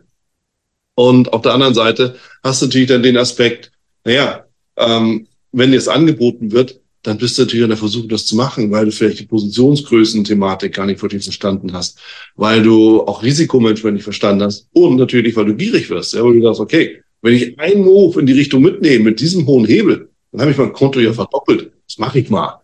Und 0.97 1.33
auf 1.33 1.43
der 1.43 1.55
anderen 1.55 1.75
Seite 1.75 2.17
hast 2.43 2.61
du 2.61 2.67
natürlich 2.67 2.89
dann 2.89 3.05
den 3.05 3.17
Aspekt, 3.17 3.71
naja, 4.05 4.47
ähm, 4.77 5.29
wenn 5.53 5.71
dir 5.71 5.79
es 5.79 5.87
angeboten 5.87 6.51
wird, 6.51 6.81
dann 7.03 7.19
bist 7.19 7.39
du 7.39 7.43
natürlich 7.43 7.65
in 7.65 7.71
der 7.71 7.79
Versuchung, 7.79 8.09
das 8.09 8.27
zu 8.27 8.37
machen, 8.37 8.71
weil 8.71 8.85
du 8.85 8.93
vielleicht 8.93 9.21
die 9.21 9.27
Positionsgrößen-Thematik 9.27 10.75
gar 10.75 10.87
nicht 10.87 11.01
wirklich 11.01 11.23
verstanden 11.23 11.73
hast, 11.73 11.99
weil 12.37 12.63
du 12.63 13.03
auch 13.03 13.23
Risikomanagement 13.23 13.95
nicht 13.95 14.05
verstanden 14.05 14.43
hast 14.43 14.69
und 14.73 14.97
natürlich, 14.97 15.35
weil 15.37 15.47
du 15.47 15.55
gierig 15.55 15.89
wirst, 15.89 16.15
ja, 16.15 16.23
weil 16.23 16.35
du 16.35 16.43
sagst, 16.43 16.61
okay, 16.61 17.03
wenn 17.23 17.35
ich 17.35 17.59
einen 17.59 17.85
Move 17.85 18.21
in 18.21 18.27
die 18.27 18.33
Richtung 18.33 18.63
mitnehme 18.63 19.05
mit 19.05 19.21
diesem 19.21 19.47
hohen 19.47 19.67
Hebel, 19.67 20.11
dann 20.33 20.43
habe 20.43 20.51
ich 20.53 20.59
mein 20.59 20.73
Konto 20.73 21.01
ja 21.01 21.13
verdoppelt. 21.13 21.73
Das 21.87 21.99
mache 21.99 22.21
ich 22.21 22.31
mal. 22.31 22.61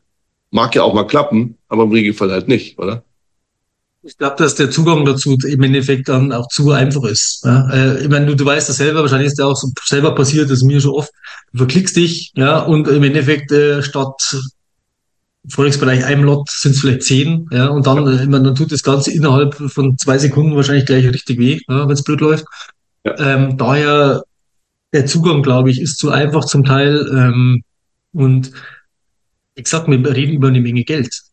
Mag 0.50 0.74
ja 0.74 0.82
auch 0.82 0.94
mal 0.94 1.04
klappen, 1.04 1.56
aber 1.68 1.84
im 1.84 1.92
Regelfall 1.92 2.30
halt 2.30 2.48
nicht, 2.48 2.78
oder? 2.78 3.04
Ich 4.06 4.16
glaube, 4.16 4.36
dass 4.38 4.54
der 4.54 4.70
Zugang 4.70 5.04
dazu 5.04 5.36
im 5.44 5.62
Endeffekt 5.64 6.08
dann 6.08 6.32
auch 6.32 6.46
zu 6.48 6.70
einfach 6.70 7.02
ist. 7.04 7.44
Ja? 7.44 7.68
Äh, 7.70 8.02
ich 8.02 8.08
meine, 8.08 8.26
du, 8.26 8.36
du 8.36 8.44
weißt 8.44 8.68
das 8.68 8.76
selber, 8.76 9.00
wahrscheinlich 9.00 9.28
ist 9.28 9.38
der 9.38 9.48
auch 9.48 9.56
so 9.56 9.68
selber 9.84 10.14
passiert, 10.14 10.44
das 10.44 10.58
ist 10.58 10.64
mir 10.64 10.80
schon 10.80 10.92
oft. 10.92 11.10
Du 11.52 11.58
verklickst 11.58 11.96
dich, 11.96 12.32
ja, 12.36 12.60
und 12.60 12.86
im 12.86 13.02
Endeffekt 13.02 13.50
äh, 13.50 13.82
statt 13.82 14.38
Forex-Bereich 15.48 16.04
einem 16.04 16.22
Lot 16.22 16.48
sind 16.50 16.72
es 16.72 16.80
vielleicht 16.80 17.02
zehn, 17.02 17.48
ja, 17.50 17.66
und 17.68 17.86
dann, 17.86 18.06
äh, 18.06 18.22
ich 18.22 18.28
meine, 18.28 18.44
dann 18.44 18.54
tut 18.54 18.70
das 18.70 18.84
Ganze 18.84 19.10
innerhalb 19.10 19.54
von 19.54 19.98
zwei 19.98 20.18
Sekunden 20.18 20.54
wahrscheinlich 20.54 20.86
gleich 20.86 21.04
richtig 21.06 21.38
weh, 21.38 21.60
ja, 21.68 21.88
wenn 21.88 21.94
es 21.94 22.04
blöd 22.04 22.20
läuft. 22.20 22.44
Ja. 23.04 23.18
Ähm, 23.18 23.56
daher 23.56 24.22
der 24.92 25.06
Zugang, 25.06 25.42
glaube 25.42 25.70
ich, 25.70 25.80
ist 25.80 25.98
zu 25.98 26.10
einfach 26.10 26.44
zum 26.44 26.64
Teil. 26.64 27.06
Ähm, 27.10 27.64
und 28.12 28.52
ich 29.54 29.66
sag, 29.66 29.88
wir 29.88 30.14
reden 30.14 30.34
über 30.34 30.48
eine 30.48 30.60
Menge 30.60 30.84
Geld 30.84 31.25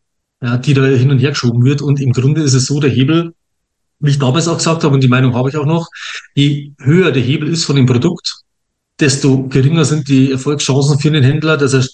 ja, 0.44 0.58
die 0.58 0.74
da 0.74 0.84
hin 0.84 1.10
und 1.10 1.18
her 1.18 1.30
geschoben 1.30 1.64
wird. 1.64 1.80
Und 1.80 2.00
im 2.00 2.12
Grunde 2.12 2.42
ist 2.42 2.52
es 2.52 2.66
so, 2.66 2.78
der 2.78 2.90
Hebel, 2.90 3.32
wie 4.00 4.10
ich 4.10 4.18
damals 4.18 4.46
auch 4.46 4.58
gesagt 4.58 4.84
habe, 4.84 4.94
und 4.94 5.02
die 5.02 5.08
Meinung 5.08 5.34
habe 5.34 5.48
ich 5.48 5.56
auch 5.56 5.64
noch, 5.64 5.88
je 6.34 6.72
höher 6.78 7.12
der 7.12 7.22
Hebel 7.22 7.48
ist 7.48 7.64
von 7.64 7.76
dem 7.76 7.86
Produkt, 7.86 8.34
desto 9.00 9.48
geringer 9.48 9.84
sind 9.86 10.06
die 10.06 10.32
Erfolgschancen 10.32 10.98
für 10.98 11.10
den 11.10 11.24
Händler, 11.24 11.56
dass 11.56 11.72
er, 11.72 11.84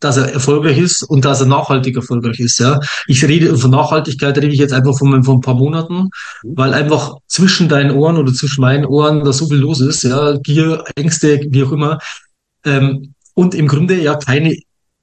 dass 0.00 0.16
er 0.16 0.32
erfolgreich 0.32 0.78
ist 0.78 1.02
und 1.02 1.24
dass 1.24 1.40
er 1.40 1.46
nachhaltig 1.46 1.96
erfolgreich 1.96 2.40
ist. 2.40 2.58
Ja. 2.58 2.80
Ich 3.06 3.22
rede 3.24 3.56
von 3.56 3.70
Nachhaltigkeit, 3.70 4.36
rede 4.38 4.48
ich 4.48 4.58
jetzt 4.58 4.72
einfach 4.72 4.96
von, 4.98 5.22
von 5.22 5.36
ein 5.36 5.40
paar 5.42 5.54
Monaten, 5.54 6.08
weil 6.42 6.72
einfach 6.72 7.16
zwischen 7.26 7.68
deinen 7.68 7.90
Ohren 7.90 8.16
oder 8.16 8.32
zwischen 8.32 8.62
meinen 8.62 8.86
Ohren 8.86 9.22
da 9.22 9.32
so 9.32 9.46
viel 9.46 9.58
los 9.58 9.80
ist, 9.80 10.02
ja, 10.02 10.38
Gier, 10.38 10.82
Ängste, 10.96 11.40
wie 11.50 11.62
auch 11.62 11.72
immer. 11.72 11.98
Ähm, 12.64 13.14
und 13.34 13.54
im 13.54 13.68
Grunde 13.68 14.00
ja 14.00 14.16
keine 14.16 14.56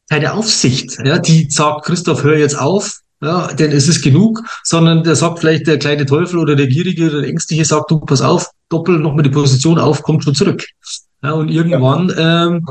keine 0.09 0.33
Aufsicht, 0.33 0.97
ja, 1.03 1.17
die 1.17 1.49
sagt, 1.49 1.85
Christoph, 1.85 2.23
hör 2.23 2.37
jetzt 2.37 2.59
auf, 2.59 2.99
ja, 3.21 3.47
denn 3.47 3.71
es 3.71 3.87
ist 3.87 4.03
genug, 4.03 4.41
sondern 4.63 5.03
der 5.03 5.15
sagt 5.15 5.39
vielleicht 5.39 5.67
der 5.67 5.79
kleine 5.79 6.05
Teufel 6.05 6.39
oder 6.39 6.55
der 6.55 6.67
Gierige 6.67 7.07
oder 7.09 7.21
der 7.21 7.29
Ängstliche 7.29 7.65
sagt, 7.65 7.89
du, 7.89 7.99
pass 7.99 8.21
auf, 8.21 8.49
doppel 8.69 8.99
noch 8.99 9.15
mal 9.15 9.23
die 9.23 9.29
Position 9.29 9.79
auf, 9.79 10.03
kommt 10.03 10.23
schon 10.23 10.35
zurück. 10.35 10.65
Ja, 11.23 11.31
und 11.31 11.49
irgendwann, 11.49 12.09
ja. 12.09 12.47
ähm, 12.47 12.65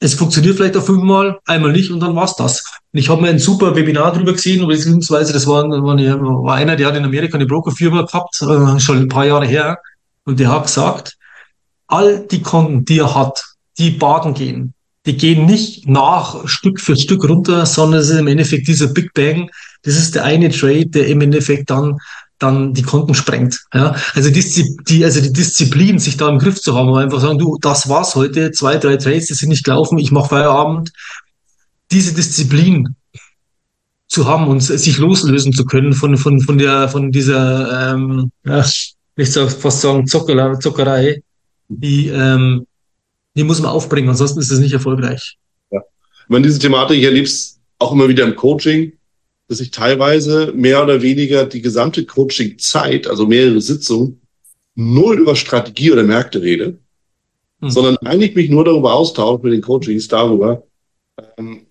es 0.00 0.14
funktioniert 0.14 0.56
vielleicht 0.56 0.76
auch 0.76 0.84
fünfmal, 0.84 1.38
einmal 1.44 1.72
nicht 1.72 1.90
und 1.90 2.00
dann 2.00 2.14
war's 2.14 2.36
das. 2.36 2.64
Und 2.92 3.00
ich 3.00 3.08
habe 3.08 3.20
mir 3.20 3.28
ein 3.28 3.40
super 3.40 3.74
Webinar 3.74 4.12
drüber 4.12 4.32
gesehen, 4.32 4.66
beziehungsweise 4.66 5.32
das 5.32 5.46
war, 5.46 5.64
war 5.64 6.54
einer, 6.54 6.76
der 6.76 6.86
hat 6.86 6.96
in 6.96 7.04
Amerika 7.04 7.36
eine 7.36 7.46
Brokerfirma 7.46 8.02
gehabt, 8.02 8.40
äh, 8.40 8.80
schon 8.80 8.98
ein 8.98 9.08
paar 9.08 9.26
Jahre 9.26 9.46
her, 9.46 9.78
und 10.24 10.38
der 10.38 10.50
hat 10.52 10.64
gesagt, 10.64 11.16
all 11.88 12.20
die 12.20 12.42
Konten, 12.42 12.84
die 12.84 12.98
er 12.98 13.14
hat, 13.14 13.42
die 13.78 13.90
baden 13.90 14.34
gehen, 14.34 14.74
die 15.06 15.16
gehen 15.16 15.46
nicht 15.46 15.88
nach 15.88 16.46
Stück 16.46 16.80
für 16.80 16.96
Stück 16.96 17.28
runter, 17.28 17.66
sondern 17.66 18.00
es 18.00 18.10
ist 18.10 18.18
im 18.18 18.26
Endeffekt 18.26 18.68
dieser 18.68 18.88
Big 18.88 19.14
Bang. 19.14 19.50
Das 19.82 19.96
ist 19.96 20.14
der 20.14 20.24
eine 20.24 20.50
Trade, 20.50 20.86
der 20.86 21.06
im 21.06 21.20
Endeffekt 21.20 21.70
dann 21.70 21.98
dann 22.38 22.72
die 22.72 22.82
Konten 22.82 23.14
sprengt. 23.14 23.64
Ja? 23.74 23.96
Also, 24.14 24.30
die, 24.30 24.76
die, 24.88 25.04
also 25.04 25.20
die 25.20 25.32
Disziplin, 25.32 25.98
sich 25.98 26.16
da 26.16 26.28
im 26.28 26.38
Griff 26.38 26.60
zu 26.60 26.74
haben, 26.74 26.94
einfach 26.94 27.20
sagen, 27.20 27.38
du, 27.38 27.58
das 27.60 27.88
war's 27.88 28.14
heute, 28.14 28.52
zwei, 28.52 28.76
drei 28.76 28.96
Trades, 28.96 29.26
die 29.26 29.34
sind 29.34 29.48
nicht 29.48 29.64
gelaufen, 29.64 29.98
ich 29.98 30.12
mache 30.12 30.28
Feierabend. 30.28 30.92
Diese 31.90 32.14
Disziplin 32.14 32.94
zu 34.08 34.26
haben 34.26 34.46
und 34.46 34.60
sich 34.60 34.98
loslösen 34.98 35.52
zu 35.52 35.64
können 35.64 35.92
von, 35.92 36.16
von, 36.16 36.40
von 36.40 36.58
der, 36.58 36.88
von 36.88 37.12
dieser, 37.12 37.92
ähm, 37.92 38.30
ja, 38.44 38.64
ich 39.16 39.32
soll 39.32 39.50
fast 39.50 39.80
sagen, 39.80 40.06
Zockerei, 40.06 40.54
Zockerei 40.56 41.22
die, 41.68 42.08
ähm, 42.08 42.66
die 43.38 43.44
muss 43.44 43.60
man 43.60 43.70
aufbringen, 43.70 44.08
ansonsten 44.08 44.40
ist 44.40 44.50
es 44.50 44.58
nicht 44.58 44.72
erfolgreich. 44.72 45.38
Ich 45.70 45.80
meine, 46.28 46.46
diese 46.46 46.58
Thematik 46.58 47.02
erlebst 47.02 47.60
auch 47.78 47.92
immer 47.92 48.08
wieder 48.08 48.24
im 48.24 48.36
Coaching, 48.36 48.92
dass 49.48 49.60
ich 49.60 49.70
teilweise 49.70 50.52
mehr 50.54 50.82
oder 50.82 51.00
weniger 51.00 51.46
die 51.46 51.62
gesamte 51.62 52.04
Coaching-Zeit, 52.04 53.06
also 53.06 53.26
mehrere 53.26 53.60
Sitzungen, 53.60 54.20
null 54.74 55.20
über 55.20 55.36
Strategie 55.36 55.90
oder 55.90 56.02
Märkte 56.02 56.42
rede, 56.42 56.78
mhm. 57.60 57.70
sondern 57.70 57.96
eigentlich 57.98 58.34
mich 58.34 58.50
nur 58.50 58.64
darüber 58.64 58.92
austausche 58.92 59.44
mit 59.44 59.54
den 59.54 59.62
Coachings 59.62 60.08
darüber, 60.08 60.64
ähm, 61.38 61.66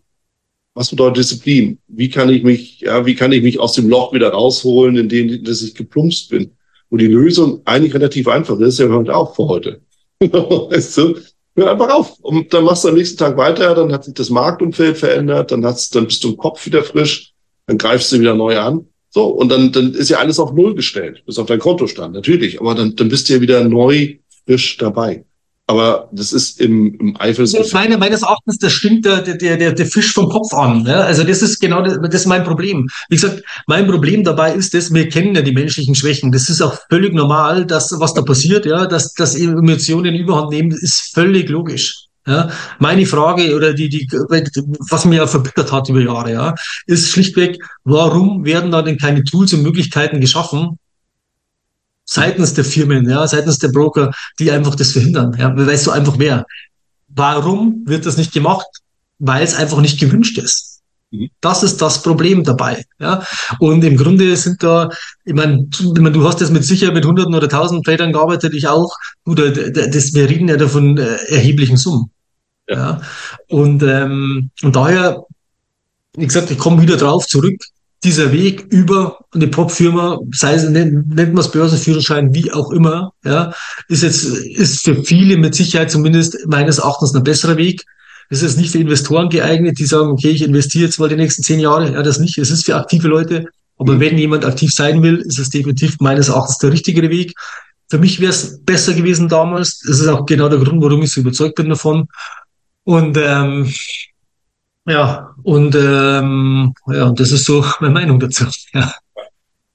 was 0.73 0.89
bedeutet 0.89 1.17
Disziplin? 1.17 1.79
Wie 1.87 2.09
kann 2.09 2.29
ich 2.29 2.43
mich, 2.43 2.81
ja, 2.81 3.05
wie 3.05 3.15
kann 3.15 3.31
ich 3.31 3.43
mich 3.43 3.59
aus 3.59 3.73
dem 3.73 3.89
Loch 3.89 4.13
wieder 4.13 4.29
rausholen, 4.29 4.95
in 4.95 5.09
dem 5.09 5.43
dass 5.43 5.61
ich 5.61 5.75
geplumpst 5.75 6.29
bin? 6.29 6.51
Und 6.89 7.01
die 7.01 7.07
Lösung 7.07 7.61
eigentlich 7.65 7.93
relativ 7.93 8.27
einfach 8.27 8.59
ist, 8.59 8.79
ja, 8.79 8.87
hört 8.87 9.09
auf 9.09 9.35
für 9.35 9.47
heute. 9.47 9.81
weißt 10.21 10.97
du? 10.97 11.15
Hör 11.57 11.71
einfach 11.71 11.89
auf. 11.89 12.19
Und 12.19 12.53
dann 12.53 12.65
machst 12.65 12.83
du 12.83 12.89
am 12.89 12.95
nächsten 12.95 13.17
Tag 13.17 13.35
weiter, 13.35 13.73
dann 13.73 13.91
hat 13.91 14.05
sich 14.05 14.13
das 14.13 14.29
Marktumfeld 14.29 14.95
verändert, 14.97 15.51
dann 15.51 15.65
hat's, 15.65 15.89
dann 15.89 16.05
bist 16.05 16.23
du 16.23 16.29
im 16.29 16.37
Kopf 16.37 16.63
wieder 16.67 16.83
frisch, 16.83 17.33
dann 17.65 17.79
greifst 17.79 18.11
du 18.11 18.19
wieder 18.19 18.35
neu 18.35 18.59
an. 18.59 18.85
So, 19.09 19.25
und 19.25 19.49
dann, 19.49 19.71
dann 19.71 19.93
ist 19.93 20.09
ja 20.09 20.19
alles 20.19 20.39
auf 20.39 20.53
Null 20.53 20.75
gestellt, 20.75 21.23
bis 21.25 21.39
auf 21.39 21.47
dein 21.47 21.57
Kontostand, 21.57 22.13
natürlich. 22.13 22.61
Aber 22.61 22.75
dann, 22.75 22.95
dann 22.95 23.09
bist 23.09 23.27
du 23.27 23.33
ja 23.33 23.41
wieder 23.41 23.63
neu 23.63 24.17
frisch 24.45 24.77
dabei. 24.77 25.25
Aber 25.69 26.07
das 26.13 26.31
ist 26.31 26.61
im, 26.61 26.97
im 26.97 27.19
Eifel. 27.19 27.43
Ich 27.43 27.73
meine, 27.73 27.97
meines 27.97 28.21
Erachtens, 28.21 28.57
das 28.57 28.71
stimmt 28.71 29.03
der, 29.03 29.21
der, 29.21 29.35
der, 29.35 29.73
der 29.73 29.85
Fisch 29.85 30.13
vom 30.13 30.29
Kopf 30.29 30.53
an. 30.53 30.83
Ne? 30.83 30.95
Also 30.95 31.25
das 31.25 31.41
ist 31.41 31.59
genau 31.59 31.81
das, 31.81 31.99
das 32.01 32.21
ist 32.21 32.25
mein 32.25 32.45
Problem. 32.45 32.87
Wie 33.09 33.15
gesagt, 33.15 33.43
mein 33.67 33.85
Problem 33.85 34.23
dabei 34.23 34.53
ist, 34.53 34.73
dass 34.73 34.93
wir 34.93 35.09
kennen 35.09 35.35
ja 35.35 35.41
die 35.41 35.51
menschlichen 35.51 35.93
Schwächen. 35.93 36.31
Das 36.31 36.47
ist 36.47 36.61
auch 36.61 36.79
völlig 36.89 37.13
normal, 37.13 37.65
dass 37.65 37.93
was 37.99 38.13
da 38.13 38.21
passiert, 38.21 38.65
ja, 38.65 38.85
dass, 38.85 39.13
dass 39.13 39.35
Emotionen 39.35 40.15
überhand 40.15 40.51
nehmen, 40.51 40.71
ist 40.71 41.13
völlig 41.13 41.49
logisch. 41.49 42.05
Ja, 42.25 42.49
meine 42.79 43.05
Frage 43.05 43.55
oder 43.55 43.73
die, 43.73 43.87
die, 43.87 44.07
was 44.89 45.05
mir 45.05 45.17
ja 45.17 45.27
verbittert 45.27 45.71
hat 45.71 45.87
über 45.87 46.01
Jahre, 46.01 46.31
ja, 46.31 46.55
ist 46.85 47.09
schlichtweg, 47.09 47.57
warum 47.85 48.43
werden 48.43 48.71
da 48.71 48.81
denn 48.81 48.97
keine 48.97 49.23
Tools 49.23 49.53
und 49.53 49.63
Möglichkeiten 49.63 50.19
geschaffen, 50.19 50.77
seitens 52.07 52.53
der 52.53 52.65
Firmen, 52.65 53.07
ja, 53.07 53.27
seitens 53.27 53.59
der 53.59 53.67
Broker, 53.67 54.11
die 54.39 54.49
einfach 54.49 54.75
das 54.75 54.93
verhindern. 54.93 55.35
Ja, 55.37 55.55
weißt 55.55 55.87
du 55.87 55.91
einfach 55.91 56.15
wer. 56.17 56.45
Warum 57.09 57.83
wird 57.85 58.05
das 58.05 58.17
nicht 58.17 58.33
gemacht? 58.33 58.67
Weil 59.19 59.43
es 59.43 59.55
einfach 59.55 59.79
nicht 59.81 59.99
gewünscht 59.99 60.37
ist. 60.37 60.81
Mhm. 61.11 61.29
Das 61.41 61.63
ist 61.63 61.81
das 61.81 62.01
Problem 62.01 62.43
dabei. 62.43 62.85
Ja? 62.99 63.23
Und 63.59 63.83
im 63.83 63.97
Grunde 63.97 64.35
sind 64.37 64.63
da, 64.63 64.89
ich 65.25 65.33
meine, 65.33 65.65
du 65.65 66.27
hast 66.27 66.39
jetzt 66.39 66.51
mit 66.51 66.63
sicher 66.63 66.91
mit 66.91 67.05
Hunderten 67.05 67.35
oder 67.35 67.49
Tausend 67.49 67.85
Tradern 67.85 68.13
gearbeitet, 68.13 68.53
ich 68.53 68.67
auch. 68.67 68.93
Du, 69.25 69.35
das, 69.35 70.13
wir 70.13 70.29
reden 70.29 70.47
ja 70.47 70.57
davon 70.57 70.97
äh, 70.97 71.15
erheblichen 71.27 71.77
Summen. 71.77 72.09
Ja. 72.67 72.75
ja? 72.75 73.01
Und, 73.49 73.83
ähm, 73.83 74.49
und 74.61 74.75
daher, 74.75 75.25
wie 76.15 76.27
gesagt, 76.27 76.51
ich 76.51 76.57
komme 76.57 76.81
wieder 76.81 76.97
drauf 76.97 77.27
zurück 77.27 77.61
dieser 78.07 78.31
Weg 78.31 78.65
über 78.69 79.19
eine 79.33 79.47
Prop-Firma, 79.47 80.19
sei 80.31 80.53
es, 80.53 80.63
nennt, 80.69 81.13
nennt 81.13 81.33
man 81.33 81.43
es 81.43 81.51
Börsenführerschein, 81.51 82.33
wie 82.33 82.53
auch 82.53 82.71
immer, 82.71 83.11
ja, 83.25 83.53
ist 83.89 84.03
jetzt, 84.03 84.23
ist 84.23 84.85
für 84.85 85.03
viele 85.03 85.35
mit 85.35 85.55
Sicherheit 85.55 85.91
zumindest 85.91 86.37
meines 86.47 86.77
Erachtens 86.77 87.13
ein 87.13 87.23
besserer 87.25 87.57
Weg. 87.57 87.83
Es 88.29 88.43
ist 88.43 88.57
nicht 88.57 88.71
für 88.71 88.77
Investoren 88.77 89.27
geeignet, 89.27 89.77
die 89.77 89.85
sagen, 89.85 90.11
okay, 90.11 90.29
ich 90.29 90.41
investiere 90.41 90.85
jetzt 90.85 90.99
mal 90.99 91.09
die 91.09 91.17
nächsten 91.17 91.43
zehn 91.43 91.59
Jahre. 91.59 91.91
Ja, 91.91 92.01
das 92.01 92.19
nicht. 92.19 92.37
Es 92.37 92.49
ist 92.49 92.65
für 92.65 92.77
aktive 92.77 93.09
Leute. 93.09 93.45
Aber 93.77 93.95
mhm. 93.95 93.99
wenn 93.99 94.17
jemand 94.17 94.45
aktiv 94.45 94.73
sein 94.73 95.03
will, 95.03 95.17
ist 95.17 95.39
es 95.39 95.49
definitiv 95.49 95.97
meines 95.99 96.29
Erachtens 96.29 96.59
der 96.59 96.71
richtigere 96.71 97.09
Weg. 97.09 97.33
Für 97.89 97.99
mich 97.99 98.21
wäre 98.21 98.31
es 98.31 98.63
besser 98.63 98.93
gewesen 98.93 99.27
damals. 99.27 99.79
Das 99.85 99.99
ist 99.99 100.07
auch 100.07 100.25
genau 100.25 100.47
der 100.47 100.59
Grund, 100.59 100.81
warum 100.81 101.03
ich 101.03 101.11
so 101.11 101.19
überzeugt 101.19 101.55
bin 101.55 101.67
davon. 101.67 102.07
Und 102.85 103.17
ähm, 103.17 103.69
ja, 104.87 105.35
und 105.43 105.75
ähm, 105.75 106.73
ja, 106.87 107.11
das 107.11 107.31
ist 107.31 107.45
so 107.45 107.63
meine 107.79 107.93
Meinung 107.93 108.19
dazu. 108.19 108.45
Ja. 108.73 108.93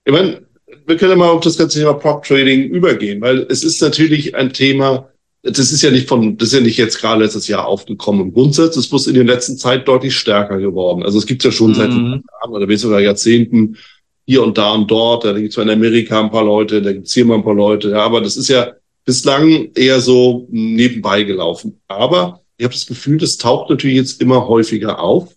Ich 0.05 0.13
meine, 0.13 0.43
wir 0.87 0.97
können 0.97 1.13
ja 1.13 1.17
mal 1.17 1.31
auf 1.31 1.43
das 1.43 1.57
ganze 1.57 1.79
Thema 1.79 1.95
Prop 1.95 2.25
Trading 2.25 2.65
übergehen, 2.71 3.21
weil 3.21 3.47
es 3.49 3.63
ist 3.63 3.81
natürlich 3.83 4.35
ein 4.35 4.53
Thema, 4.53 5.09
das 5.43 5.73
ist 5.73 5.83
ja 5.83 5.91
nicht 5.91 6.09
von, 6.09 6.37
das 6.39 6.49
ist 6.49 6.55
ja 6.55 6.61
nicht 6.61 6.77
jetzt 6.77 7.01
gerade 7.01 7.23
letztes 7.23 7.49
Jahr 7.49 7.67
aufgekommen 7.67 8.23
im 8.23 8.33
Grundsatz, 8.33 8.77
es 8.77 8.91
muss 8.91 9.07
in 9.07 9.15
der 9.15 9.25
letzten 9.25 9.57
Zeit 9.59 9.87
deutlich 9.87 10.17
stärker 10.17 10.59
geworden. 10.59 11.03
Also 11.03 11.19
es 11.19 11.27
gibt 11.27 11.45
ja 11.45 11.53
schon 11.53 11.75
seit 11.75 11.91
mhm. 11.91 12.23
Jahren 12.41 12.53
oder 12.53 12.77
sogar 12.77 13.01
Jahrzehnten 13.01 13.77
hier 14.25 14.43
und 14.43 14.57
da 14.57 14.73
und 14.73 14.91
dort, 14.91 15.25
da 15.25 15.33
gibt 15.33 15.51
es 15.51 15.63
in 15.63 15.71
Amerika 15.71 16.21
ein 16.21 16.31
paar 16.31 16.45
Leute, 16.45 16.81
da 16.81 16.93
gibt 16.93 17.07
es 17.07 17.13
hier 17.13 17.25
mal 17.25 17.37
ein 17.37 17.45
paar 17.45 17.55
Leute, 17.55 17.91
ja, 17.91 18.03
aber 18.03 18.21
das 18.21 18.37
ist 18.37 18.49
ja 18.49 18.73
bislang 19.05 19.71
eher 19.75 20.01
so 20.01 20.47
nebenbei 20.51 21.25
gelaufen. 21.25 21.81
Aber 21.89 22.42
ich 22.63 22.65
habe 22.65 22.75
das 22.75 22.87
Gefühl, 22.87 23.19
das 23.19 23.39
taucht 23.39 23.71
natürlich 23.71 23.97
jetzt 23.97 24.21
immer 24.21 24.47
häufiger 24.47 25.01
auf. 25.01 25.35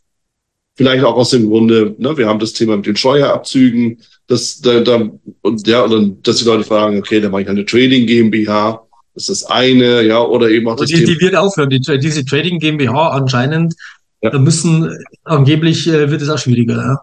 Vielleicht 0.75 1.03
auch 1.03 1.15
aus 1.15 1.31
dem 1.31 1.49
Grunde, 1.49 1.95
ne, 1.97 2.15
wir 2.19 2.27
haben 2.27 2.37
das 2.37 2.53
Thema 2.53 2.77
mit 2.77 2.85
den 2.85 2.95
Steuerabzügen, 2.95 3.99
dass 4.27 4.61
da, 4.61 4.81
da 4.81 5.09
und 5.41 5.67
ja, 5.67 5.81
und 5.81 5.91
dann, 5.91 6.21
dass 6.21 6.37
die 6.37 6.45
Leute 6.45 6.63
fragen, 6.63 6.99
okay, 6.99 7.19
dann 7.19 7.31
mache 7.31 7.41
ich 7.41 7.49
eine 7.49 7.65
Trading 7.65 8.05
GmbH, 8.05 8.85
das 9.15 9.27
ist 9.27 9.41
das 9.41 9.49
eine, 9.49 10.03
ja, 10.03 10.21
oder 10.21 10.51
eben 10.51 10.67
auch 10.67 10.75
das 10.75 10.89
die, 10.89 10.97
Thema. 10.97 11.07
Die 11.07 11.19
wird 11.19 11.35
aufhören, 11.35 11.71
die, 11.71 11.79
diese 11.79 12.23
Trading 12.23 12.59
GmbH 12.59 13.09
anscheinend, 13.09 13.73
ja. 14.21 14.29
da 14.29 14.37
müssen 14.37 14.95
angeblich 15.23 15.87
äh, 15.87 16.11
wird 16.11 16.21
es 16.21 16.29
auch 16.29 16.37
schwieriger, 16.37 16.75
ja. 16.75 16.99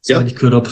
Das 0.00 0.08
ja. 0.08 0.22
ich 0.22 0.34
gehört 0.34 0.54
habe. 0.54 0.70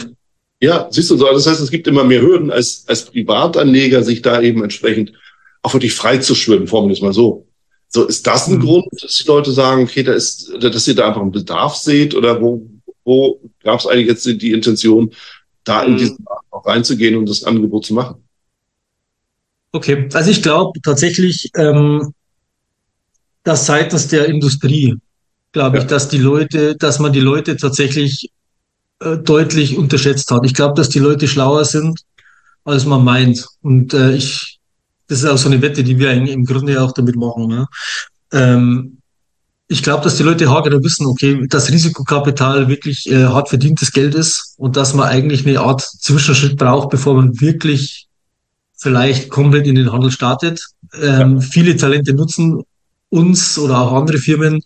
Ja, 0.59 0.87
siehst 0.89 1.11
du 1.11 1.17
so, 1.17 1.31
das 1.31 1.45
heißt, 1.45 1.61
es 1.61 1.69
gibt 1.69 1.85
immer 1.85 2.03
mehr 2.03 2.21
Hürden 2.23 2.49
als, 2.49 2.83
als 2.87 3.05
Privatanleger, 3.05 4.01
sich 4.01 4.23
da 4.23 4.41
eben 4.41 4.63
entsprechend 4.63 5.13
auch 5.61 5.73
wirklich 5.75 5.93
frei 5.93 6.17
zu 6.17 6.33
schwimmen, 6.33 6.65
formulieren 6.65 6.95
wir 6.95 6.97
es 6.97 7.01
mal 7.03 7.13
so. 7.13 7.46
So, 7.89 8.05
ist 8.05 8.27
das 8.27 8.47
ein 8.47 8.55
mhm. 8.55 8.61
Grund, 8.61 8.85
dass 9.01 9.17
die 9.17 9.27
Leute 9.27 9.51
sagen, 9.51 9.83
okay, 9.83 10.03
da 10.03 10.13
ist, 10.13 10.51
dass 10.59 10.87
ihr 10.87 10.95
da 10.95 11.07
einfach 11.07 11.21
einen 11.21 11.31
Bedarf 11.31 11.75
seht 11.75 12.15
oder 12.15 12.41
wo, 12.41 12.67
wo 13.03 13.39
gab 13.63 13.79
es 13.79 13.87
eigentlich 13.87 14.07
jetzt 14.07 14.25
die, 14.25 14.37
die 14.37 14.51
Intention, 14.51 15.13
da 15.63 15.83
in 15.83 15.93
mhm. 15.93 15.97
diesen 15.97 16.23
Markt 16.23 16.45
auch 16.51 16.65
reinzugehen 16.65 17.15
und 17.15 17.29
das 17.29 17.43
Angebot 17.43 17.85
zu 17.85 17.93
machen? 17.93 18.23
Okay, 19.71 20.09
also 20.13 20.31
ich 20.31 20.41
glaube 20.41 20.79
tatsächlich, 20.81 21.49
ähm, 21.55 22.13
dass 23.43 23.65
seitens 23.65 24.07
der 24.07 24.25
Industrie, 24.25 24.95
glaube 25.51 25.77
ja. 25.77 25.83
ich, 25.83 25.89
dass 25.89 26.09
die 26.09 26.17
Leute, 26.17 26.75
dass 26.75 26.99
man 26.99 27.13
die 27.13 27.19
Leute 27.19 27.55
tatsächlich 27.55 28.31
äh, 28.99 29.17
deutlich 29.17 29.77
unterschätzt 29.77 30.31
hat. 30.31 30.45
Ich 30.45 30.53
glaube, 30.53 30.73
dass 30.75 30.89
die 30.89 30.99
Leute 30.99 31.27
schlauer 31.27 31.63
sind, 31.65 32.01
als 32.63 32.85
man 32.85 33.03
meint. 33.03 33.45
Und 33.61 33.93
äh, 33.93 34.15
ich 34.15 34.56
das 35.07 35.19
ist 35.19 35.25
auch 35.25 35.37
so 35.37 35.49
eine 35.49 35.61
Wette, 35.61 35.83
die 35.83 35.97
wir 35.97 36.11
im 36.11 36.45
Grunde 36.45 36.81
auch 36.81 36.91
damit 36.91 37.15
machen. 37.15 37.47
Ne? 37.47 37.67
Ähm, 38.31 38.97
ich 39.67 39.83
glaube, 39.83 40.03
dass 40.03 40.17
die 40.17 40.23
Leute 40.23 40.49
haargenau 40.49 40.81
wissen, 40.83 41.05
okay, 41.05 41.45
dass 41.49 41.71
Risikokapital 41.71 42.69
wirklich 42.69 43.09
äh, 43.09 43.25
hart 43.25 43.49
verdientes 43.49 43.91
Geld 43.91 44.15
ist 44.15 44.55
und 44.57 44.77
dass 44.77 44.93
man 44.93 45.07
eigentlich 45.07 45.45
eine 45.45 45.59
Art 45.59 45.81
Zwischenschritt 45.81 46.57
braucht, 46.57 46.89
bevor 46.89 47.15
man 47.15 47.39
wirklich 47.41 48.07
vielleicht 48.77 49.29
komplett 49.29 49.67
in 49.67 49.75
den 49.75 49.91
Handel 49.91 50.11
startet. 50.11 50.61
Ähm, 51.01 51.35
ja. 51.35 51.41
Viele 51.41 51.75
Talente 51.75 52.13
nutzen 52.13 52.63
uns 53.09 53.57
oder 53.57 53.79
auch 53.79 53.93
andere 53.93 54.19
Firmen 54.19 54.61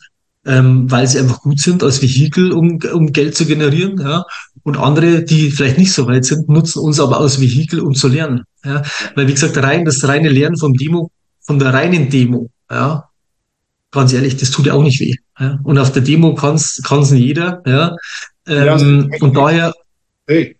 ähm, 0.46 0.90
weil 0.90 1.08
sie 1.08 1.20
einfach 1.20 1.42
gut 1.42 1.60
sind 1.60 1.84
als 1.84 2.02
Vehikel, 2.02 2.52
um, 2.52 2.80
um 2.94 3.12
Geld 3.12 3.36
zu 3.36 3.46
generieren. 3.46 4.00
Ja? 4.00 4.26
Und 4.64 4.78
andere, 4.78 5.24
die 5.24 5.52
vielleicht 5.52 5.78
nicht 5.78 5.94
so 5.94 6.08
weit 6.08 6.26
sind, 6.26 6.50
nutzen 6.50 6.80
uns 6.80 7.00
aber 7.00 7.20
als 7.20 7.40
Vehikel, 7.42 7.80
um 7.80 7.94
zu 7.94 8.08
lernen. 8.08 8.44
Ja? 8.64 8.84
Weil, 9.16 9.28
wie 9.28 9.34
gesagt, 9.34 9.58
rein 9.58 9.86
das 9.86 10.08
reine 10.08 10.30
Lernen 10.30 10.58
vom 10.58 10.74
Demo, 10.74 11.10
von 11.42 11.60
der 11.60 11.74
reinen 11.74 12.10
Demo, 12.10 12.50
ja, 12.70 13.10
ganz 13.92 14.14
ehrlich, 14.14 14.38
das 14.38 14.52
tut 14.52 14.68
ja 14.68 14.74
auch 14.74 14.84
nicht 14.84 15.00
weh. 15.00 15.16
Ja? 15.40 15.60
Und 15.64 15.78
auf 15.78 15.92
der 15.92 16.02
Demo 16.02 16.36
kann 16.36 16.56
es 16.56 17.12
nicht 17.12 17.24
jeder. 17.24 17.62
Ja? 17.66 17.96
Ähm, 18.48 19.10
ja, 19.12 19.18
und 19.22 19.36
daher. 19.36 19.74
Hey. 20.28 20.58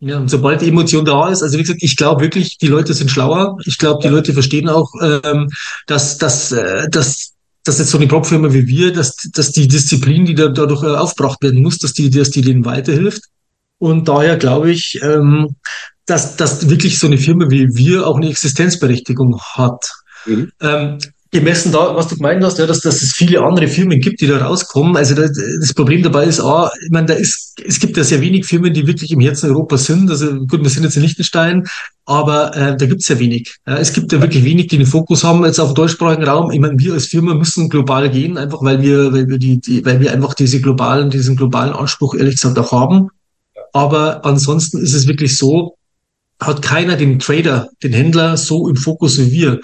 Ja, 0.00 0.18
und 0.18 0.28
sobald 0.28 0.60
die 0.60 0.68
Emotion 0.68 1.04
da 1.04 1.30
ist, 1.30 1.42
also 1.42 1.56
wie 1.56 1.62
gesagt, 1.62 1.82
ich 1.82 1.96
glaube 1.96 2.22
wirklich, 2.22 2.58
die 2.58 2.66
Leute 2.66 2.92
sind 2.92 3.10
schlauer. 3.10 3.56
Ich 3.64 3.78
glaube, 3.78 4.02
die 4.02 4.08
Leute 4.08 4.34
verstehen 4.34 4.68
auch, 4.68 4.90
ähm, 5.02 5.48
dass, 5.86 6.18
dass, 6.18 6.52
äh, 6.52 6.90
dass 6.90 7.33
dass 7.64 7.78
jetzt 7.78 7.90
so 7.90 7.98
eine 7.98 8.06
Prop-Firma 8.06 8.52
wie 8.52 8.66
wir, 8.66 8.92
dass, 8.92 9.16
dass 9.32 9.50
die 9.50 9.66
Disziplin, 9.66 10.26
die 10.26 10.34
da, 10.34 10.48
dadurch 10.48 10.82
äh, 10.82 10.96
aufgebracht 10.96 11.42
werden 11.42 11.62
muss, 11.62 11.78
dass 11.78 11.94
die, 11.94 12.10
dass 12.10 12.30
die 12.30 12.42
denen 12.42 12.64
weiterhilft. 12.64 13.24
Und 13.78 14.08
daher 14.08 14.36
glaube 14.36 14.70
ich, 14.70 15.00
ähm, 15.02 15.56
dass, 16.06 16.36
dass 16.36 16.68
wirklich 16.68 16.98
so 16.98 17.06
eine 17.06 17.18
Firma 17.18 17.50
wie 17.50 17.74
wir 17.74 18.06
auch 18.06 18.16
eine 18.16 18.28
Existenzberechtigung 18.28 19.40
hat. 19.40 19.90
Mhm. 20.26 20.52
Ähm, 20.60 20.98
gemessen 21.34 21.72
da, 21.72 21.94
was 21.94 22.08
du 22.08 22.16
gemeint 22.16 22.42
hast, 22.42 22.58
ja, 22.58 22.66
dass, 22.66 22.80
dass 22.80 23.02
es 23.02 23.12
viele 23.12 23.42
andere 23.42 23.66
Firmen 23.66 24.00
gibt, 24.00 24.20
die 24.20 24.26
da 24.26 24.38
rauskommen. 24.38 24.96
Also 24.96 25.14
das, 25.14 25.32
das 25.60 25.74
Problem 25.74 26.02
dabei 26.02 26.24
ist, 26.24 26.40
ah, 26.40 26.70
ich 26.82 26.90
meine, 26.90 27.08
da 27.08 27.14
ist, 27.14 27.60
es 27.66 27.80
gibt 27.80 27.96
ja 27.96 28.04
sehr 28.04 28.20
wenig 28.20 28.46
Firmen, 28.46 28.72
die 28.72 28.86
wirklich 28.86 29.10
im 29.10 29.20
Herzen 29.20 29.50
Europas 29.50 29.84
sind. 29.84 30.08
Also 30.08 30.32
gut, 30.46 30.62
wir 30.62 30.70
sind 30.70 30.84
jetzt 30.84 30.96
in 30.96 31.02
Liechtenstein, 31.02 31.66
aber 32.06 32.56
äh, 32.56 32.76
da 32.76 32.86
gibt 32.86 33.02
es 33.02 33.08
ja 33.08 33.18
wenig. 33.18 33.56
Ja, 33.66 33.76
es 33.76 33.92
gibt 33.92 34.12
ja 34.12 34.20
wirklich 34.20 34.44
wenig, 34.44 34.68
die 34.68 34.78
den 34.78 34.86
Fokus 34.86 35.24
haben 35.24 35.44
jetzt 35.44 35.58
auf 35.58 35.70
dem 35.70 35.74
deutschsprachigen 35.74 36.24
Raum. 36.24 36.52
Ich 36.52 36.60
meine, 36.60 36.78
wir 36.78 36.94
als 36.94 37.06
Firma 37.06 37.34
müssen 37.34 37.68
global 37.68 38.08
gehen, 38.08 38.38
einfach 38.38 38.62
weil 38.62 38.80
wir, 38.80 39.12
weil 39.12 39.28
wir 39.28 39.38
die, 39.38 39.60
die 39.60 39.84
weil 39.84 40.00
wir 40.00 40.12
einfach 40.12 40.34
diese 40.34 40.60
globalen, 40.60 41.10
diesen 41.10 41.36
globalen 41.36 41.72
Anspruch 41.72 42.14
ehrlich 42.14 42.36
gesagt 42.36 42.58
auch 42.58 42.72
haben. 42.72 43.08
Aber 43.72 44.24
ansonsten 44.24 44.78
ist 44.78 44.94
es 44.94 45.08
wirklich 45.08 45.36
so, 45.36 45.74
hat 46.40 46.62
keiner 46.62 46.96
den 46.96 47.18
Trader, 47.18 47.70
den 47.82 47.92
Händler 47.92 48.36
so 48.36 48.68
im 48.68 48.76
Fokus 48.76 49.18
wie 49.18 49.32
wir. 49.32 49.60